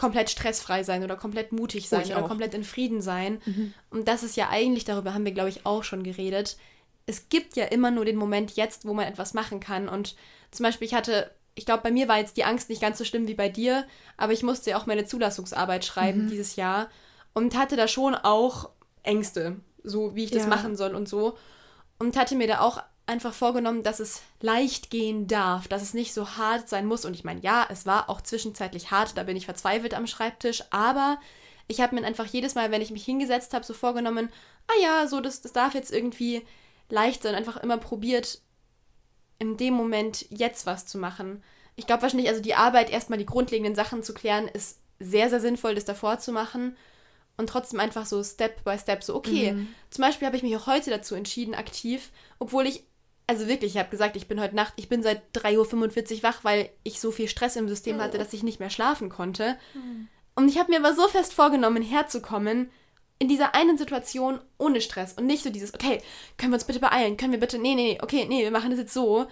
komplett 0.00 0.30
stressfrei 0.30 0.82
sein 0.82 1.04
oder 1.04 1.14
komplett 1.16 1.52
mutig 1.52 1.88
sein 1.88 2.02
ich 2.02 2.12
oder 2.12 2.24
auch. 2.24 2.28
komplett 2.28 2.54
in 2.54 2.64
Frieden 2.64 3.02
sein. 3.02 3.40
Und 3.90 4.08
das 4.08 4.22
ist 4.22 4.34
ja 4.36 4.48
eigentlich, 4.48 4.84
darüber 4.84 5.12
haben 5.12 5.26
wir, 5.26 5.32
glaube 5.32 5.50
ich, 5.50 5.66
auch 5.66 5.84
schon 5.84 6.02
geredet. 6.02 6.56
Es 7.06 7.28
gibt 7.28 7.54
ja 7.56 7.66
immer 7.66 7.90
nur 7.90 8.06
den 8.06 8.16
Moment 8.16 8.52
jetzt, 8.56 8.86
wo 8.86 8.94
man 8.94 9.06
etwas 9.06 9.34
machen 9.34 9.60
kann. 9.60 9.88
Und 9.88 10.16
zum 10.50 10.64
Beispiel, 10.64 10.86
ich 10.86 10.94
hatte, 10.94 11.30
ich 11.54 11.66
glaube, 11.66 11.82
bei 11.82 11.90
mir 11.90 12.08
war 12.08 12.18
jetzt 12.18 12.36
die 12.38 12.44
Angst 12.44 12.70
nicht 12.70 12.80
ganz 12.80 12.96
so 12.96 13.04
schlimm 13.04 13.28
wie 13.28 13.34
bei 13.34 13.50
dir, 13.50 13.86
aber 14.16 14.32
ich 14.32 14.42
musste 14.42 14.70
ja 14.70 14.78
auch 14.78 14.86
meine 14.86 15.04
Zulassungsarbeit 15.04 15.84
schreiben 15.84 16.28
dieses 16.30 16.56
Jahr 16.56 16.88
und 17.34 17.56
hatte 17.56 17.76
da 17.76 17.86
schon 17.86 18.14
auch 18.14 18.70
Ängste, 19.02 19.56
so 19.84 20.14
wie 20.14 20.24
ich 20.24 20.30
das 20.30 20.44
Ja. 20.44 20.48
machen 20.48 20.76
soll 20.76 20.94
und 20.94 21.08
so. 21.08 21.36
Und 21.98 22.16
hatte 22.16 22.36
mir 22.36 22.46
da 22.46 22.60
auch 22.60 22.82
einfach 23.10 23.34
vorgenommen, 23.34 23.82
dass 23.82 24.00
es 24.00 24.22
leicht 24.40 24.90
gehen 24.90 25.26
darf, 25.26 25.68
dass 25.68 25.82
es 25.82 25.92
nicht 25.94 26.14
so 26.14 26.36
hart 26.36 26.68
sein 26.68 26.86
muss. 26.86 27.04
Und 27.04 27.14
ich 27.14 27.24
meine, 27.24 27.40
ja, 27.40 27.66
es 27.68 27.84
war 27.84 28.08
auch 28.08 28.20
zwischenzeitlich 28.20 28.90
hart, 28.90 29.16
da 29.16 29.24
bin 29.24 29.36
ich 29.36 29.44
verzweifelt 29.44 29.94
am 29.94 30.06
Schreibtisch, 30.06 30.62
aber 30.70 31.18
ich 31.68 31.80
habe 31.80 31.94
mir 31.94 32.04
einfach 32.06 32.26
jedes 32.26 32.54
Mal, 32.54 32.70
wenn 32.70 32.82
ich 32.82 32.90
mich 32.90 33.04
hingesetzt 33.04 33.52
habe, 33.52 33.64
so 33.64 33.74
vorgenommen, 33.74 34.30
ah 34.66 34.82
ja, 34.82 35.06
so 35.06 35.20
das, 35.20 35.42
das 35.42 35.52
darf 35.52 35.74
jetzt 35.74 35.92
irgendwie 35.92 36.42
leicht 36.88 37.22
sein, 37.22 37.34
einfach 37.34 37.58
immer 37.58 37.78
probiert, 37.78 38.40
in 39.38 39.56
dem 39.56 39.74
Moment 39.74 40.26
jetzt 40.30 40.66
was 40.66 40.86
zu 40.86 40.98
machen. 40.98 41.42
Ich 41.76 41.86
glaube 41.86 42.02
wahrscheinlich, 42.02 42.28
also 42.28 42.42
die 42.42 42.54
Arbeit, 42.54 42.90
erstmal 42.90 43.18
die 43.18 43.26
grundlegenden 43.26 43.74
Sachen 43.74 44.02
zu 44.02 44.14
klären, 44.14 44.48
ist 44.48 44.78
sehr, 44.98 45.30
sehr 45.30 45.40
sinnvoll, 45.40 45.74
das 45.74 45.84
davor 45.84 46.18
zu 46.18 46.32
machen. 46.32 46.76
Und 47.36 47.48
trotzdem 47.48 47.80
einfach 47.80 48.04
so 48.04 48.22
Step 48.22 48.64
by 48.64 48.78
Step, 48.78 49.02
so, 49.02 49.14
okay, 49.14 49.56
zum 49.88 50.02
Beispiel 50.02 50.26
habe 50.26 50.36
ich 50.36 50.42
mich 50.42 50.54
auch 50.56 50.66
heute 50.66 50.90
dazu 50.90 51.14
entschieden, 51.14 51.54
aktiv, 51.54 52.10
obwohl 52.38 52.66
ich, 52.66 52.84
also 53.30 53.46
wirklich, 53.46 53.76
ich 53.76 53.78
habe 53.78 53.90
gesagt, 53.90 54.16
ich 54.16 54.26
bin 54.26 54.40
heute 54.40 54.56
Nacht, 54.56 54.72
ich 54.74 54.88
bin 54.88 55.04
seit 55.04 55.22
3.45 55.36 56.16
Uhr 56.16 56.22
wach, 56.24 56.42
weil 56.42 56.68
ich 56.82 56.98
so 56.98 57.12
viel 57.12 57.28
Stress 57.28 57.54
im 57.54 57.68
System 57.68 58.00
hatte, 58.00 58.18
dass 58.18 58.32
ich 58.32 58.42
nicht 58.42 58.58
mehr 58.58 58.70
schlafen 58.70 59.08
konnte. 59.08 59.56
Und 60.34 60.48
ich 60.48 60.58
habe 60.58 60.72
mir 60.72 60.80
aber 60.80 60.96
so 60.96 61.06
fest 61.06 61.32
vorgenommen, 61.32 61.80
herzukommen 61.80 62.70
in 63.20 63.28
dieser 63.28 63.54
einen 63.54 63.78
Situation 63.78 64.40
ohne 64.58 64.80
Stress 64.80 65.12
und 65.12 65.26
nicht 65.26 65.44
so 65.44 65.50
dieses, 65.50 65.74
okay, 65.74 66.02
können 66.38 66.50
wir 66.50 66.56
uns 66.56 66.64
bitte 66.64 66.80
beeilen, 66.80 67.16
können 67.16 67.30
wir 67.30 67.38
bitte, 67.38 67.60
nee, 67.60 67.76
nee, 67.76 67.92
nee, 67.92 67.98
okay, 68.02 68.26
nee, 68.28 68.42
wir 68.42 68.50
machen 68.50 68.70
das 68.70 68.80
jetzt 68.80 68.94
so. 68.94 69.28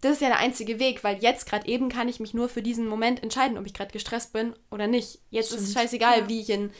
Das 0.00 0.14
ist 0.14 0.22
ja 0.22 0.28
der 0.28 0.40
einzige 0.40 0.80
Weg, 0.80 1.04
weil 1.04 1.22
jetzt 1.22 1.48
gerade 1.48 1.68
eben 1.68 1.88
kann 1.88 2.08
ich 2.08 2.18
mich 2.18 2.34
nur 2.34 2.48
für 2.48 2.62
diesen 2.62 2.88
Moment 2.88 3.22
entscheiden, 3.22 3.58
ob 3.58 3.66
ich 3.66 3.74
gerade 3.74 3.92
gestresst 3.92 4.32
bin 4.32 4.54
oder 4.72 4.88
nicht. 4.88 5.20
Jetzt 5.30 5.48
Stimmt. 5.48 5.62
ist 5.62 5.68
es 5.68 5.74
scheißegal, 5.74 6.18
ja. 6.18 6.28
wie 6.28 6.40
ich 6.40 6.50
in 6.50 6.72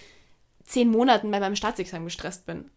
zehn 0.65 0.91
Monaten 0.91 1.31
bei 1.31 1.39
meinem 1.39 1.55
Staatsexamen 1.55 2.07
gestresst 2.07 2.45
bin. 2.45 2.73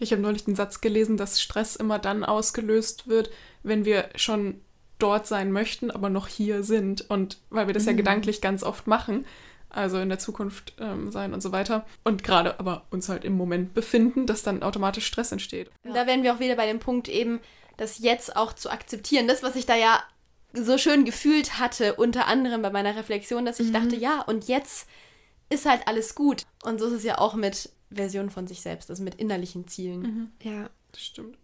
Ich 0.00 0.12
habe 0.12 0.22
neulich 0.22 0.44
den 0.44 0.56
Satz 0.56 0.80
gelesen, 0.80 1.16
dass 1.16 1.40
Stress 1.40 1.76
immer 1.76 1.98
dann 1.98 2.24
ausgelöst 2.24 3.08
wird, 3.08 3.30
wenn 3.62 3.84
wir 3.84 4.08
schon 4.16 4.60
dort 4.98 5.26
sein 5.26 5.52
möchten, 5.52 5.90
aber 5.90 6.10
noch 6.10 6.28
hier 6.28 6.62
sind. 6.62 7.08
Und 7.10 7.38
weil 7.50 7.66
wir 7.66 7.74
das 7.74 7.84
mhm. 7.84 7.90
ja 7.90 7.96
gedanklich 7.96 8.40
ganz 8.40 8.62
oft 8.62 8.86
machen, 8.86 9.26
also 9.70 9.98
in 9.98 10.08
der 10.08 10.18
Zukunft 10.18 10.74
ähm, 10.78 11.10
sein 11.10 11.34
und 11.34 11.42
so 11.42 11.52
weiter. 11.52 11.84
Und 12.04 12.22
gerade 12.24 12.58
aber 12.58 12.84
uns 12.90 13.08
halt 13.08 13.24
im 13.24 13.36
Moment 13.36 13.74
befinden, 13.74 14.26
dass 14.26 14.42
dann 14.42 14.62
automatisch 14.62 15.06
Stress 15.06 15.32
entsteht. 15.32 15.70
Ja. 15.84 15.92
Da 15.92 16.06
wären 16.06 16.22
wir 16.22 16.34
auch 16.34 16.40
wieder 16.40 16.56
bei 16.56 16.66
dem 16.66 16.78
Punkt 16.78 17.08
eben, 17.08 17.40
das 17.76 17.98
jetzt 17.98 18.36
auch 18.36 18.52
zu 18.52 18.70
akzeptieren. 18.70 19.26
Das, 19.26 19.42
was 19.42 19.56
ich 19.56 19.66
da 19.66 19.74
ja 19.74 20.02
so 20.52 20.78
schön 20.78 21.04
gefühlt 21.04 21.58
hatte, 21.58 21.94
unter 21.94 22.26
anderem 22.26 22.62
bei 22.62 22.70
meiner 22.70 22.96
Reflexion, 22.96 23.44
dass 23.44 23.58
ich 23.58 23.68
mhm. 23.68 23.72
dachte, 23.72 23.96
ja, 23.96 24.22
und 24.22 24.46
jetzt 24.46 24.88
ist 25.50 25.66
halt 25.66 25.86
alles 25.86 26.14
gut. 26.14 26.42
Und 26.64 26.78
so 26.78 26.86
ist 26.86 26.92
es 26.92 27.04
ja 27.04 27.18
auch 27.18 27.34
mit 27.34 27.70
Versionen 27.94 28.30
von 28.30 28.46
sich 28.46 28.60
selbst, 28.60 28.90
also 28.90 29.02
mit 29.02 29.16
innerlichen 29.16 29.66
Zielen. 29.68 30.00
Mhm. 30.00 30.32
Ja, 30.42 30.70
das 30.92 31.02
stimmt. 31.02 31.38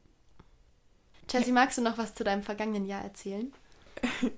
Chelsea, 1.28 1.52
magst 1.52 1.78
du 1.78 1.82
noch 1.82 1.98
was 1.98 2.14
zu 2.14 2.24
deinem 2.24 2.42
vergangenen 2.42 2.86
Jahr 2.86 3.02
erzählen? 3.02 3.52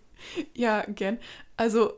ja, 0.55 0.83
gern. 0.83 1.19
Also, 1.57 1.95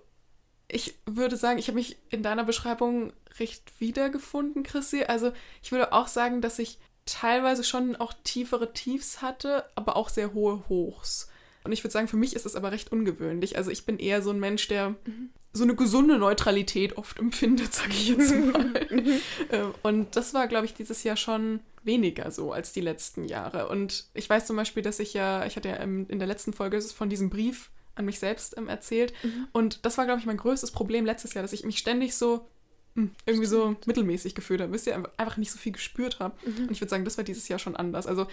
ich 0.68 0.98
würde 1.04 1.36
sagen, 1.36 1.58
ich 1.58 1.66
habe 1.68 1.76
mich 1.76 1.96
in 2.10 2.22
deiner 2.22 2.44
Beschreibung 2.44 3.12
recht 3.38 3.80
wiedergefunden, 3.80 4.62
Chrissy. 4.62 5.04
Also, 5.04 5.32
ich 5.62 5.72
würde 5.72 5.92
auch 5.92 6.06
sagen, 6.06 6.40
dass 6.40 6.58
ich 6.58 6.78
teilweise 7.06 7.64
schon 7.64 7.96
auch 7.96 8.12
tiefere 8.24 8.72
Tiefs 8.72 9.20
hatte, 9.20 9.64
aber 9.74 9.96
auch 9.96 10.08
sehr 10.08 10.32
hohe 10.32 10.68
Hochs. 10.68 11.28
Und 11.64 11.72
ich 11.72 11.82
würde 11.82 11.92
sagen, 11.92 12.08
für 12.08 12.16
mich 12.16 12.36
ist 12.36 12.46
es 12.46 12.56
aber 12.56 12.72
recht 12.72 12.92
ungewöhnlich. 12.92 13.56
Also 13.56 13.70
ich 13.70 13.86
bin 13.86 13.98
eher 13.98 14.22
so 14.22 14.30
ein 14.30 14.38
Mensch, 14.38 14.68
der 14.68 14.90
mhm. 14.90 15.30
so 15.52 15.64
eine 15.64 15.74
gesunde 15.74 16.18
Neutralität 16.18 16.98
oft 16.98 17.18
empfindet, 17.18 17.72
sage 17.74 17.90
ich 17.92 18.08
jetzt 18.10 18.34
mal. 18.34 18.86
Mhm. 18.90 19.20
Ähm, 19.50 19.74
und 19.82 20.16
das 20.16 20.34
war, 20.34 20.46
glaube 20.46 20.66
ich, 20.66 20.74
dieses 20.74 21.02
Jahr 21.02 21.16
schon 21.16 21.60
weniger 21.82 22.30
so 22.30 22.52
als 22.52 22.72
die 22.72 22.80
letzten 22.80 23.24
Jahre. 23.24 23.68
Und 23.68 24.06
ich 24.14 24.28
weiß 24.28 24.46
zum 24.46 24.56
Beispiel, 24.56 24.82
dass 24.82 25.00
ich 25.00 25.14
ja, 25.14 25.46
ich 25.46 25.56
hatte 25.56 25.68
ja 25.68 25.76
in 25.76 26.18
der 26.18 26.28
letzten 26.28 26.52
Folge 26.52 26.80
von 26.80 27.08
diesem 27.08 27.30
Brief 27.30 27.70
an 27.94 28.04
mich 28.04 28.18
selbst 28.18 28.56
ähm, 28.58 28.68
erzählt. 28.68 29.12
Mhm. 29.22 29.48
Und 29.52 29.86
das 29.86 29.96
war, 29.96 30.04
glaube 30.04 30.20
ich, 30.20 30.26
mein 30.26 30.36
größtes 30.36 30.70
Problem 30.70 31.06
letztes 31.06 31.34
Jahr, 31.34 31.42
dass 31.42 31.52
ich 31.52 31.64
mich 31.64 31.78
ständig 31.78 32.14
so 32.14 32.46
hm, 32.94 33.10
irgendwie 33.26 33.46
so 33.46 33.76
mittelmäßig 33.86 34.34
gefühlt 34.34 34.60
habe, 34.60 34.72
wisst 34.72 34.86
ihr, 34.86 35.02
einfach 35.16 35.36
nicht 35.36 35.50
so 35.50 35.58
viel 35.58 35.72
gespürt 35.72 36.20
habe. 36.20 36.36
Mhm. 36.46 36.64
Und 36.64 36.72
ich 36.72 36.80
würde 36.80 36.90
sagen, 36.90 37.04
das 37.04 37.16
war 37.16 37.24
dieses 37.24 37.48
Jahr 37.48 37.58
schon 37.58 37.76
anders. 37.76 38.06
Also 38.06 38.26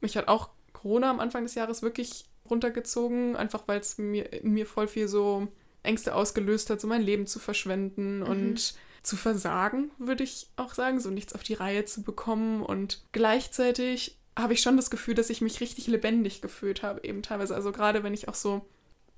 mich 0.00 0.16
hat 0.16 0.28
auch 0.28 0.50
Corona 0.72 1.10
am 1.10 1.20
Anfang 1.20 1.42
des 1.42 1.54
Jahres 1.54 1.82
wirklich 1.82 2.26
runtergezogen, 2.50 3.36
einfach 3.36 3.64
weil 3.66 3.80
es 3.80 3.98
mir, 3.98 4.28
mir 4.42 4.66
voll 4.66 4.88
viel 4.88 5.08
so 5.08 5.48
Ängste 5.82 6.14
ausgelöst 6.14 6.70
hat, 6.70 6.80
so 6.80 6.86
mein 6.86 7.02
Leben 7.02 7.26
zu 7.26 7.38
verschwenden 7.38 8.18
mhm. 8.20 8.26
und 8.26 8.74
zu 9.02 9.16
versagen, 9.16 9.90
würde 9.98 10.24
ich 10.24 10.48
auch 10.56 10.74
sagen, 10.74 11.00
so 11.00 11.10
nichts 11.10 11.34
auf 11.34 11.42
die 11.42 11.54
Reihe 11.54 11.84
zu 11.84 12.02
bekommen. 12.02 12.62
Und 12.62 13.02
gleichzeitig 13.12 14.18
habe 14.36 14.52
ich 14.52 14.60
schon 14.60 14.76
das 14.76 14.90
Gefühl, 14.90 15.14
dass 15.14 15.30
ich 15.30 15.40
mich 15.40 15.60
richtig 15.60 15.86
lebendig 15.86 16.40
gefühlt 16.40 16.82
habe, 16.82 17.02
eben 17.04 17.22
teilweise. 17.22 17.54
Also 17.54 17.72
gerade 17.72 18.02
wenn 18.02 18.14
ich 18.14 18.28
auch 18.28 18.34
so, 18.34 18.66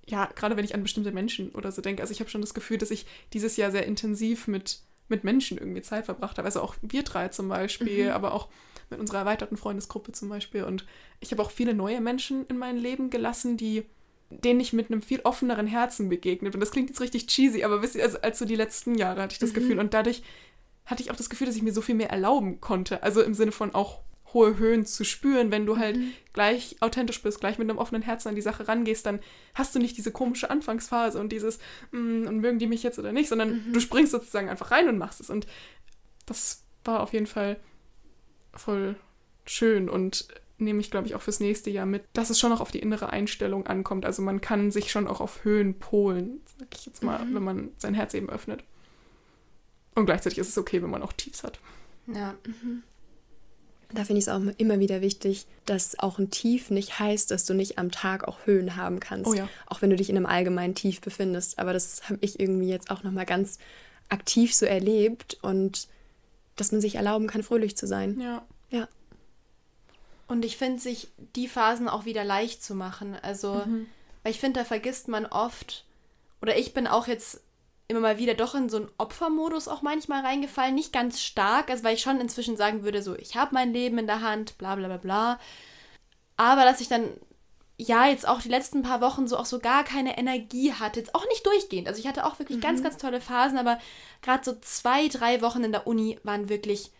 ja, 0.06 0.26
gerade 0.34 0.56
wenn 0.56 0.64
ich 0.64 0.74
an 0.74 0.82
bestimmte 0.82 1.12
Menschen 1.12 1.50
oder 1.50 1.72
so 1.72 1.82
denke. 1.82 2.02
Also 2.02 2.12
ich 2.12 2.20
habe 2.20 2.30
schon 2.30 2.40
das 2.40 2.54
Gefühl, 2.54 2.78
dass 2.78 2.90
ich 2.90 3.06
dieses 3.32 3.56
Jahr 3.56 3.70
sehr 3.70 3.86
intensiv 3.86 4.46
mit, 4.48 4.80
mit 5.10 5.24
Menschen 5.24 5.58
irgendwie 5.58 5.82
Zeit 5.82 6.06
verbracht 6.06 6.38
habe. 6.38 6.46
Also 6.46 6.60
auch 6.60 6.76
wir 6.82 7.02
drei 7.02 7.28
zum 7.28 7.48
Beispiel, 7.48 8.06
mhm. 8.06 8.12
aber 8.12 8.34
auch 8.34 8.48
mit 8.90 8.98
unserer 8.98 9.18
erweiterten 9.18 9.56
Freundesgruppe 9.56 10.12
zum 10.12 10.28
Beispiel. 10.28 10.64
Und 10.64 10.86
ich 11.20 11.32
habe 11.32 11.42
auch 11.42 11.50
viele 11.50 11.74
neue 11.74 12.00
Menschen 12.00 12.46
in 12.46 12.58
mein 12.58 12.76
Leben 12.76 13.10
gelassen, 13.10 13.56
die 13.56 13.84
denen 14.30 14.60
ich 14.60 14.72
mit 14.72 14.90
einem 14.90 15.02
viel 15.02 15.20
offeneren 15.20 15.66
Herzen 15.66 16.08
begegnet 16.08 16.52
bin. 16.52 16.60
Das 16.60 16.70
klingt 16.70 16.88
jetzt 16.88 17.00
richtig 17.00 17.26
cheesy, 17.26 17.64
aber 17.64 17.82
wisst 17.82 17.96
ihr, 17.96 18.04
also 18.04 18.20
als 18.20 18.38
so 18.38 18.44
die 18.44 18.54
letzten 18.54 18.94
Jahre 18.94 19.22
hatte 19.22 19.32
ich 19.32 19.40
das 19.40 19.50
mhm. 19.50 19.54
Gefühl 19.54 19.78
und 19.80 19.92
dadurch 19.92 20.22
hatte 20.86 21.02
ich 21.02 21.10
auch 21.10 21.16
das 21.16 21.30
Gefühl, 21.30 21.48
dass 21.48 21.56
ich 21.56 21.62
mir 21.62 21.72
so 21.72 21.80
viel 21.80 21.96
mehr 21.96 22.10
erlauben 22.10 22.60
konnte. 22.60 23.02
Also 23.02 23.22
im 23.22 23.34
Sinne 23.34 23.52
von 23.52 23.74
auch 23.74 24.00
hohe 24.32 24.58
Höhen 24.58 24.86
zu 24.86 25.04
spüren. 25.04 25.50
Wenn 25.50 25.66
du 25.66 25.76
halt 25.78 25.96
mhm. 25.96 26.12
gleich 26.32 26.76
authentisch 26.80 27.22
bist, 27.22 27.40
gleich 27.40 27.58
mit 27.58 27.68
einem 27.68 27.78
offenen 27.78 28.02
Herzen 28.02 28.28
an 28.28 28.34
die 28.34 28.42
Sache 28.42 28.68
rangehst, 28.68 29.06
dann 29.06 29.20
hast 29.54 29.74
du 29.74 29.78
nicht 29.78 29.96
diese 29.96 30.12
komische 30.12 30.50
Anfangsphase 30.50 31.18
und 31.18 31.30
dieses, 31.30 31.58
mm, 31.92 32.26
und 32.26 32.38
mögen 32.38 32.58
die 32.58 32.66
mich 32.66 32.82
jetzt 32.82 32.98
oder 32.98 33.12
nicht, 33.12 33.28
sondern 33.28 33.66
mhm. 33.66 33.72
du 33.72 33.80
springst 33.80 34.12
sozusagen 34.12 34.48
einfach 34.48 34.70
rein 34.70 34.88
und 34.88 34.98
machst 34.98 35.20
es. 35.20 35.30
Und 35.30 35.46
das 36.26 36.64
war 36.84 37.00
auf 37.00 37.12
jeden 37.12 37.26
Fall 37.26 37.58
voll 38.54 38.96
schön 39.44 39.88
und 39.88 40.28
nehme 40.58 40.80
ich, 40.80 40.90
glaube 40.90 41.06
ich, 41.06 41.14
auch 41.14 41.22
fürs 41.22 41.40
nächste 41.40 41.70
Jahr 41.70 41.86
mit, 41.86 42.04
dass 42.12 42.30
es 42.30 42.38
schon 42.38 42.52
auch 42.52 42.60
auf 42.60 42.70
die 42.70 42.80
innere 42.80 43.10
Einstellung 43.10 43.66
ankommt. 43.66 44.04
Also 44.04 44.22
man 44.22 44.40
kann 44.40 44.70
sich 44.70 44.90
schon 44.90 45.06
auch 45.06 45.20
auf 45.20 45.44
Höhen 45.44 45.78
polen, 45.78 46.40
sag 46.58 46.68
ich 46.74 46.86
jetzt 46.86 47.02
mal, 47.02 47.24
mhm. 47.24 47.34
wenn 47.34 47.42
man 47.42 47.68
sein 47.78 47.94
Herz 47.94 48.14
eben 48.14 48.28
öffnet. 48.28 48.62
Und 49.94 50.06
gleichzeitig 50.06 50.38
ist 50.38 50.48
es 50.48 50.58
okay, 50.58 50.82
wenn 50.82 50.90
man 50.90 51.02
auch 51.02 51.12
Tiefs 51.12 51.42
hat. 51.42 51.58
Ja. 52.06 52.34
Mhm. 52.46 52.82
Da 53.92 54.04
finde 54.04 54.18
ich 54.18 54.26
es 54.26 54.28
auch 54.28 54.40
immer 54.58 54.78
wieder 54.78 55.00
wichtig, 55.00 55.46
dass 55.66 55.98
auch 55.98 56.18
ein 56.18 56.30
Tief 56.30 56.70
nicht 56.70 56.98
heißt, 56.98 57.30
dass 57.30 57.44
du 57.44 57.54
nicht 57.54 57.78
am 57.78 57.90
Tag 57.90 58.26
auch 58.28 58.38
Höhen 58.44 58.76
haben 58.76 59.00
kannst. 59.00 59.28
Oh 59.28 59.34
ja. 59.34 59.48
Auch 59.66 59.82
wenn 59.82 59.90
du 59.90 59.96
dich 59.96 60.10
in 60.10 60.16
einem 60.16 60.26
allgemeinen 60.26 60.74
Tief 60.74 61.00
befindest. 61.00 61.58
Aber 61.58 61.72
das 61.72 62.08
habe 62.08 62.18
ich 62.20 62.38
irgendwie 62.38 62.68
jetzt 62.68 62.90
auch 62.90 63.02
nochmal 63.02 63.26
ganz 63.26 63.58
aktiv 64.08 64.54
so 64.54 64.66
erlebt 64.66 65.38
und 65.42 65.88
dass 66.56 66.72
man 66.72 66.80
sich 66.80 66.96
erlauben 66.96 67.26
kann, 67.26 67.42
fröhlich 67.42 67.76
zu 67.76 67.86
sein. 67.86 68.20
Ja. 68.20 68.42
Ja. 68.70 68.88
Und 70.28 70.44
ich 70.44 70.56
finde, 70.56 70.80
sich 70.80 71.08
die 71.34 71.48
Phasen 71.48 71.88
auch 71.88 72.04
wieder 72.04 72.22
leicht 72.22 72.62
zu 72.62 72.74
machen. 72.74 73.16
Also, 73.20 73.62
mhm. 73.66 73.86
weil 74.22 74.32
ich 74.32 74.40
finde, 74.40 74.60
da 74.60 74.64
vergisst 74.64 75.08
man 75.08 75.26
oft, 75.26 75.84
oder 76.40 76.56
ich 76.56 76.72
bin 76.72 76.86
auch 76.86 77.06
jetzt 77.08 77.42
immer 77.90 78.00
mal 78.00 78.18
wieder 78.18 78.34
doch 78.34 78.54
in 78.54 78.68
so 78.68 78.78
einen 78.78 78.90
Opfermodus 78.98 79.68
auch 79.68 79.82
manchmal 79.82 80.24
reingefallen. 80.24 80.74
Nicht 80.74 80.92
ganz 80.92 81.20
stark, 81.20 81.70
also 81.70 81.84
weil 81.84 81.94
ich 81.94 82.02
schon 82.02 82.20
inzwischen 82.20 82.56
sagen 82.56 82.82
würde, 82.82 83.02
so, 83.02 83.16
ich 83.16 83.36
habe 83.36 83.54
mein 83.54 83.72
Leben 83.72 83.98
in 83.98 84.06
der 84.06 84.22
Hand, 84.22 84.56
bla 84.58 84.76
bla 84.76 84.86
bla 84.86 84.96
bla. 84.96 85.40
Aber 86.36 86.64
dass 86.64 86.80
ich 86.80 86.88
dann, 86.88 87.08
ja, 87.76 88.06
jetzt 88.06 88.26
auch 88.26 88.40
die 88.40 88.48
letzten 88.48 88.82
paar 88.82 89.00
Wochen 89.00 89.28
so 89.28 89.36
auch 89.36 89.44
so 89.44 89.58
gar 89.58 89.84
keine 89.84 90.16
Energie 90.16 90.72
hatte. 90.72 91.00
Jetzt 91.00 91.14
auch 91.14 91.26
nicht 91.28 91.44
durchgehend. 91.44 91.88
Also 91.88 92.00
ich 92.00 92.06
hatte 92.06 92.24
auch 92.24 92.38
wirklich 92.38 92.58
mhm. 92.58 92.62
ganz, 92.62 92.82
ganz 92.82 92.96
tolle 92.96 93.20
Phasen, 93.20 93.58
aber 93.58 93.78
gerade 94.22 94.44
so 94.44 94.54
zwei, 94.60 95.08
drei 95.08 95.42
Wochen 95.42 95.64
in 95.64 95.72
der 95.72 95.86
Uni 95.86 96.18
waren 96.22 96.48
wirklich 96.48 96.92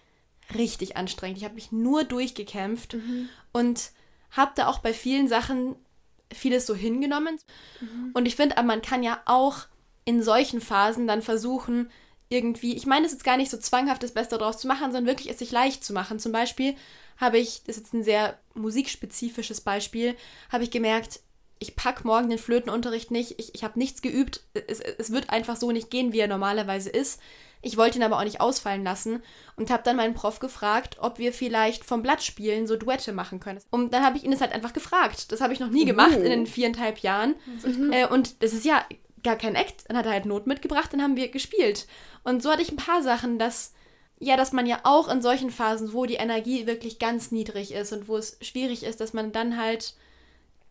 richtig 0.54 0.96
anstrengend. 0.96 1.38
Ich 1.38 1.44
habe 1.44 1.54
mich 1.54 1.72
nur 1.72 2.04
durchgekämpft 2.04 2.94
mhm. 2.94 3.28
und 3.52 3.92
habe 4.30 4.52
da 4.54 4.66
auch 4.66 4.78
bei 4.78 4.92
vielen 4.92 5.28
Sachen 5.28 5.76
vieles 6.32 6.66
so 6.66 6.74
hingenommen. 6.74 7.38
Mhm. 7.80 8.10
Und 8.14 8.26
ich 8.26 8.36
finde, 8.36 8.56
aber 8.56 8.66
man 8.66 8.82
kann 8.82 9.02
ja 9.02 9.20
auch 9.26 9.66
in 10.10 10.22
solchen 10.22 10.60
Phasen 10.60 11.06
dann 11.06 11.22
versuchen, 11.22 11.90
irgendwie, 12.28 12.74
ich 12.74 12.86
meine 12.86 13.06
es 13.06 13.12
jetzt 13.12 13.24
gar 13.24 13.36
nicht 13.36 13.50
so 13.50 13.56
zwanghaft 13.58 14.02
das 14.02 14.14
Beste 14.14 14.38
daraus 14.38 14.58
zu 14.58 14.66
machen, 14.66 14.92
sondern 14.92 15.06
wirklich 15.06 15.30
es 15.30 15.38
sich 15.38 15.52
leicht 15.52 15.84
zu 15.84 15.92
machen. 15.92 16.18
Zum 16.18 16.32
Beispiel 16.32 16.74
habe 17.16 17.38
ich, 17.38 17.62
das 17.64 17.76
ist 17.76 17.84
jetzt 17.84 17.94
ein 17.94 18.04
sehr 18.04 18.38
musikspezifisches 18.54 19.60
Beispiel, 19.60 20.16
habe 20.50 20.64
ich 20.64 20.70
gemerkt, 20.70 21.20
ich 21.58 21.76
packe 21.76 22.06
morgen 22.06 22.28
den 22.28 22.38
Flötenunterricht 22.38 23.10
nicht, 23.10 23.38
ich, 23.38 23.54
ich 23.54 23.62
habe 23.62 23.78
nichts 23.78 24.02
geübt, 24.02 24.42
es, 24.54 24.80
es 24.80 25.12
wird 25.12 25.30
einfach 25.30 25.56
so 25.56 25.70
nicht 25.72 25.90
gehen, 25.90 26.12
wie 26.12 26.20
er 26.20 26.28
normalerweise 26.28 26.90
ist. 26.90 27.20
Ich 27.62 27.76
wollte 27.76 27.98
ihn 27.98 28.04
aber 28.04 28.18
auch 28.18 28.24
nicht 28.24 28.40
ausfallen 28.40 28.84
lassen 28.84 29.22
und 29.56 29.70
habe 29.70 29.82
dann 29.82 29.96
meinen 29.96 30.14
Prof 30.14 30.38
gefragt, 30.38 30.96
ob 31.00 31.18
wir 31.18 31.34
vielleicht 31.34 31.84
vom 31.84 32.00
Blattspielen 32.00 32.66
so 32.66 32.76
Duette 32.76 33.12
machen 33.12 33.38
können. 33.38 33.60
Und 33.70 33.92
dann 33.92 34.02
habe 34.02 34.16
ich 34.16 34.24
ihn 34.24 34.30
das 34.30 34.40
halt 34.40 34.52
einfach 34.52 34.72
gefragt. 34.72 35.30
Das 35.30 35.42
habe 35.42 35.52
ich 35.52 35.60
noch 35.60 35.68
nie 35.68 35.84
gemacht 35.84 36.16
in 36.16 36.24
den 36.24 36.46
viereinhalb 36.46 37.00
Jahren. 37.00 37.34
Mhm. 37.62 37.92
Äh, 37.92 38.06
und 38.06 38.42
das 38.42 38.54
ist 38.54 38.64
ja 38.64 38.82
gar 39.22 39.36
kein 39.36 39.54
Act. 39.54 39.84
Dann 39.88 39.96
hat 39.96 40.06
er 40.06 40.12
halt 40.12 40.26
Not 40.26 40.46
mitgebracht, 40.46 40.92
dann 40.92 41.02
haben 41.02 41.16
wir 41.16 41.28
gespielt. 41.28 41.86
Und 42.24 42.42
so 42.42 42.50
hatte 42.50 42.62
ich 42.62 42.70
ein 42.70 42.76
paar 42.76 43.02
Sachen, 43.02 43.38
dass 43.38 43.72
ja, 44.22 44.36
dass 44.36 44.52
man 44.52 44.66
ja 44.66 44.80
auch 44.84 45.08
in 45.08 45.22
solchen 45.22 45.50
Phasen, 45.50 45.94
wo 45.94 46.04
die 46.04 46.14
Energie 46.14 46.66
wirklich 46.66 46.98
ganz 46.98 47.32
niedrig 47.32 47.72
ist 47.72 47.92
und 47.92 48.06
wo 48.06 48.18
es 48.18 48.36
schwierig 48.42 48.82
ist, 48.82 49.00
dass 49.00 49.14
man 49.14 49.32
dann 49.32 49.56
halt 49.56 49.94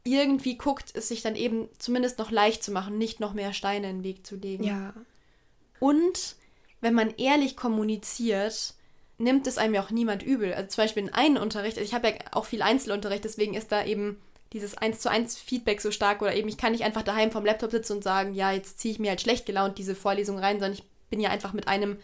irgendwie 0.03 0.55
guckt, 0.55 0.91
es 0.93 1.07
sich 1.07 1.23
dann 1.23 1.35
eben 1.35 1.67
zumindest 1.79 2.19
noch 2.19 2.29
leicht 2.29 2.63
zu 2.63 2.71
machen, 2.71 2.99
nicht 2.99 3.19
noch 3.19 3.33
mehr 3.33 3.51
Steine 3.51 3.89
in 3.89 3.97
den 3.97 4.03
Weg 4.03 4.25
zu 4.25 4.35
legen. 4.35 4.63
Ja. 4.63 4.93
Und 5.79 6.35
wenn 6.79 6.93
man 6.93 7.09
ehrlich 7.17 7.57
kommuniziert, 7.57 8.75
nimmt 9.17 9.47
es 9.47 9.57
einem 9.57 9.73
ja 9.73 9.83
auch 9.83 9.89
niemand 9.89 10.21
übel. 10.21 10.53
Also 10.53 10.69
zum 10.69 10.83
Beispiel 10.83 11.03
in 11.03 11.13
einem 11.13 11.41
Unterricht, 11.41 11.77
also 11.77 11.87
ich 11.87 11.95
habe 11.95 12.09
ja 12.09 12.15
auch 12.31 12.45
viel 12.45 12.61
Einzelunterricht, 12.61 13.23
deswegen 13.23 13.55
ist 13.55 13.71
da 13.71 13.83
eben 13.83 14.21
dieses 14.53 14.77
1 14.77 14.99
zu 14.99 15.09
1 15.09 15.37
Feedback 15.37 15.81
so 15.81 15.91
stark 15.91 16.21
oder 16.21 16.35
eben 16.35 16.49
ich 16.49 16.57
kann 16.57 16.71
nicht 16.71 16.83
einfach 16.83 17.03
daheim 17.03 17.31
vom 17.31 17.45
Laptop 17.45 17.71
sitzen 17.71 17.93
und 17.93 18.03
sagen, 18.03 18.33
ja, 18.33 18.51
jetzt 18.51 18.79
ziehe 18.79 18.93
ich 18.93 18.99
mir 18.99 19.09
halt 19.09 19.21
schlecht 19.21 19.45
gelaunt 19.45 19.77
diese 19.77 19.95
Vorlesung 19.95 20.39
rein, 20.39 20.59
sondern 20.59 20.73
ich 20.73 20.83
bin 21.09 21.19
ja 21.19 21.29
einfach 21.29 21.53
mit 21.53 21.67
einem 21.67 21.97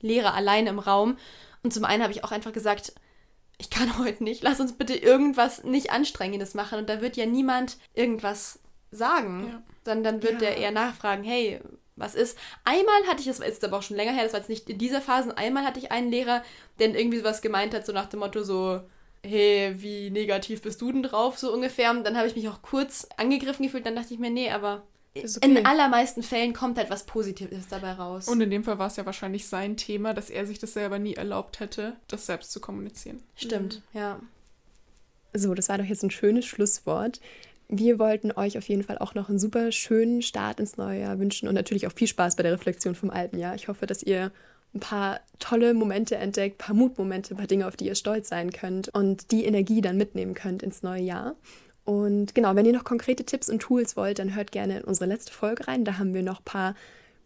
Lehrer 0.00 0.34
allein 0.34 0.66
im 0.66 0.78
Raum. 0.78 1.18
Und 1.62 1.74
zum 1.74 1.84
einen 1.84 2.02
habe 2.02 2.12
ich 2.12 2.24
auch 2.24 2.32
einfach 2.32 2.52
gesagt, 2.52 2.94
ich 3.58 3.70
kann 3.70 3.98
heute 4.04 4.24
nicht, 4.24 4.42
lass 4.42 4.60
uns 4.60 4.72
bitte 4.72 4.94
irgendwas 4.94 5.64
nicht 5.64 5.90
Anstrengendes 5.90 6.54
machen. 6.54 6.78
Und 6.78 6.88
da 6.88 7.00
wird 7.00 7.16
ja 7.16 7.26
niemand 7.26 7.76
irgendwas 7.94 8.60
sagen, 8.90 9.48
ja. 9.48 9.62
sondern 9.84 10.04
dann 10.04 10.22
wird 10.22 10.42
ja. 10.42 10.48
der 10.48 10.56
eher 10.56 10.72
nachfragen, 10.72 11.22
hey, 11.22 11.60
was 11.96 12.14
ist. 12.14 12.36
Einmal 12.64 13.06
hatte 13.06 13.20
ich, 13.20 13.26
das 13.26 13.38
jetzt 13.38 13.64
aber 13.64 13.78
auch 13.78 13.82
schon 13.82 13.96
länger 13.96 14.12
her, 14.12 14.24
das 14.24 14.32
war 14.32 14.40
jetzt 14.40 14.48
nicht 14.48 14.68
in 14.70 14.78
dieser 14.78 15.02
Phase, 15.02 15.36
einmal 15.36 15.64
hatte 15.64 15.78
ich 15.78 15.92
einen 15.92 16.10
Lehrer, 16.10 16.42
der 16.78 16.94
irgendwie 16.94 17.18
sowas 17.18 17.42
gemeint 17.42 17.74
hat, 17.74 17.86
so 17.86 17.92
nach 17.92 18.06
dem 18.06 18.20
Motto 18.20 18.42
so, 18.42 18.80
hey, 19.24 19.74
wie 19.78 20.10
negativ 20.10 20.62
bist 20.62 20.80
du 20.80 20.92
denn 20.92 21.02
drauf, 21.02 21.38
so 21.38 21.52
ungefähr. 21.52 21.90
Und 21.90 22.04
dann 22.04 22.16
habe 22.16 22.26
ich 22.26 22.36
mich 22.36 22.48
auch 22.48 22.62
kurz 22.62 23.06
angegriffen 23.16 23.64
gefühlt, 23.64 23.86
dann 23.86 23.96
dachte 23.96 24.14
ich 24.14 24.20
mir, 24.20 24.30
nee, 24.30 24.50
aber 24.50 24.82
okay. 25.14 25.26
in 25.42 25.66
allermeisten 25.66 26.22
Fällen 26.22 26.52
kommt 26.52 26.78
halt 26.78 26.90
was 26.90 27.04
Positives 27.04 27.68
dabei 27.68 27.92
raus. 27.92 28.28
Und 28.28 28.40
in 28.40 28.50
dem 28.50 28.64
Fall 28.64 28.78
war 28.78 28.86
es 28.86 28.96
ja 28.96 29.06
wahrscheinlich 29.06 29.46
sein 29.46 29.76
Thema, 29.76 30.14
dass 30.14 30.30
er 30.30 30.46
sich 30.46 30.58
das 30.58 30.72
selber 30.72 30.98
nie 30.98 31.14
erlaubt 31.14 31.60
hätte, 31.60 31.96
das 32.08 32.26
selbst 32.26 32.52
zu 32.52 32.60
kommunizieren. 32.60 33.22
Stimmt, 33.36 33.82
mhm. 33.92 33.98
ja. 33.98 34.20
So, 35.32 35.54
das 35.54 35.68
war 35.68 35.78
doch 35.78 35.84
jetzt 35.84 36.02
ein 36.02 36.10
schönes 36.10 36.44
Schlusswort. 36.44 37.20
Wir 37.68 38.00
wollten 38.00 38.32
euch 38.32 38.58
auf 38.58 38.68
jeden 38.68 38.82
Fall 38.82 38.98
auch 38.98 39.14
noch 39.14 39.28
einen 39.28 39.38
super 39.38 39.70
schönen 39.70 40.22
Start 40.22 40.58
ins 40.58 40.76
neue 40.76 41.02
Jahr 41.02 41.20
wünschen 41.20 41.46
und 41.46 41.54
natürlich 41.54 41.86
auch 41.86 41.92
viel 41.92 42.08
Spaß 42.08 42.34
bei 42.34 42.42
der 42.42 42.52
Reflexion 42.52 42.96
vom 42.96 43.10
alten 43.10 43.38
Jahr. 43.38 43.54
Ich 43.54 43.68
hoffe, 43.68 43.86
dass 43.86 44.02
ihr 44.02 44.32
ein 44.74 44.80
paar 44.80 45.20
tolle 45.38 45.74
Momente 45.74 46.16
entdeckt, 46.16 46.58
paar 46.58 46.74
Mutmomente, 46.74 47.34
paar 47.34 47.46
Dinge, 47.46 47.66
auf 47.66 47.76
die 47.76 47.86
ihr 47.86 47.94
stolz 47.94 48.28
sein 48.28 48.52
könnt 48.52 48.88
und 48.88 49.30
die 49.32 49.44
Energie 49.44 49.80
dann 49.80 49.96
mitnehmen 49.96 50.34
könnt 50.34 50.62
ins 50.62 50.82
neue 50.82 51.02
Jahr. 51.02 51.34
Und 51.84 52.34
genau, 52.34 52.54
wenn 52.54 52.66
ihr 52.66 52.72
noch 52.72 52.84
konkrete 52.84 53.24
Tipps 53.24 53.48
und 53.48 53.60
Tools 53.60 53.96
wollt, 53.96 54.18
dann 54.20 54.34
hört 54.34 54.52
gerne 54.52 54.78
in 54.78 54.84
unsere 54.84 55.06
letzte 55.06 55.32
Folge 55.32 55.66
rein. 55.66 55.84
Da 55.84 55.98
haben 55.98 56.14
wir 56.14 56.22
noch 56.22 56.40
ein 56.40 56.44
paar 56.44 56.74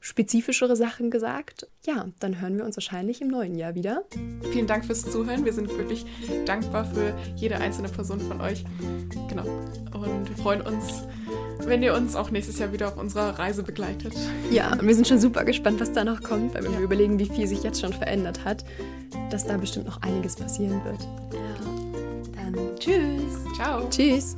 spezifischere 0.04 0.76
Sachen 0.76 1.10
gesagt. 1.10 1.66
Ja, 1.86 2.08
dann 2.20 2.40
hören 2.40 2.58
wir 2.58 2.66
uns 2.66 2.76
wahrscheinlich 2.76 3.22
im 3.22 3.28
neuen 3.28 3.54
Jahr 3.54 3.74
wieder. 3.74 4.04
Vielen 4.52 4.66
Dank 4.66 4.84
fürs 4.84 5.10
Zuhören. 5.10 5.46
Wir 5.46 5.54
sind 5.54 5.70
wirklich 5.78 6.04
dankbar 6.44 6.84
für 6.84 7.16
jede 7.36 7.56
einzelne 7.56 7.88
Person 7.88 8.20
von 8.20 8.42
euch. 8.42 8.64
Genau. 9.30 9.44
Und 9.94 10.28
wir 10.28 10.36
freuen 10.36 10.60
uns, 10.60 11.04
wenn 11.64 11.82
ihr 11.82 11.94
uns 11.94 12.16
auch 12.16 12.30
nächstes 12.30 12.58
Jahr 12.58 12.70
wieder 12.70 12.88
auf 12.88 12.98
unserer 12.98 13.38
Reise 13.38 13.62
begleitet. 13.62 14.12
Ja, 14.50 14.72
und 14.72 14.86
wir 14.86 14.94
sind 14.94 15.08
schon 15.08 15.20
super 15.20 15.42
gespannt, 15.42 15.80
was 15.80 15.92
da 15.92 16.04
noch 16.04 16.22
kommt, 16.22 16.54
weil 16.54 16.64
wir 16.64 16.72
ja. 16.72 16.80
überlegen, 16.80 17.18
wie 17.18 17.26
viel 17.26 17.46
sich 17.46 17.62
jetzt 17.62 17.80
schon 17.80 17.94
verändert 17.94 18.44
hat, 18.44 18.62
dass 19.30 19.46
da 19.46 19.56
bestimmt 19.56 19.86
noch 19.86 20.02
einiges 20.02 20.36
passieren 20.36 20.84
wird. 20.84 21.00
Ja. 21.32 22.42
Dann 22.44 22.78
tschüss. 22.78 23.56
Ciao. 23.56 23.88
Tschüss. 23.88 24.36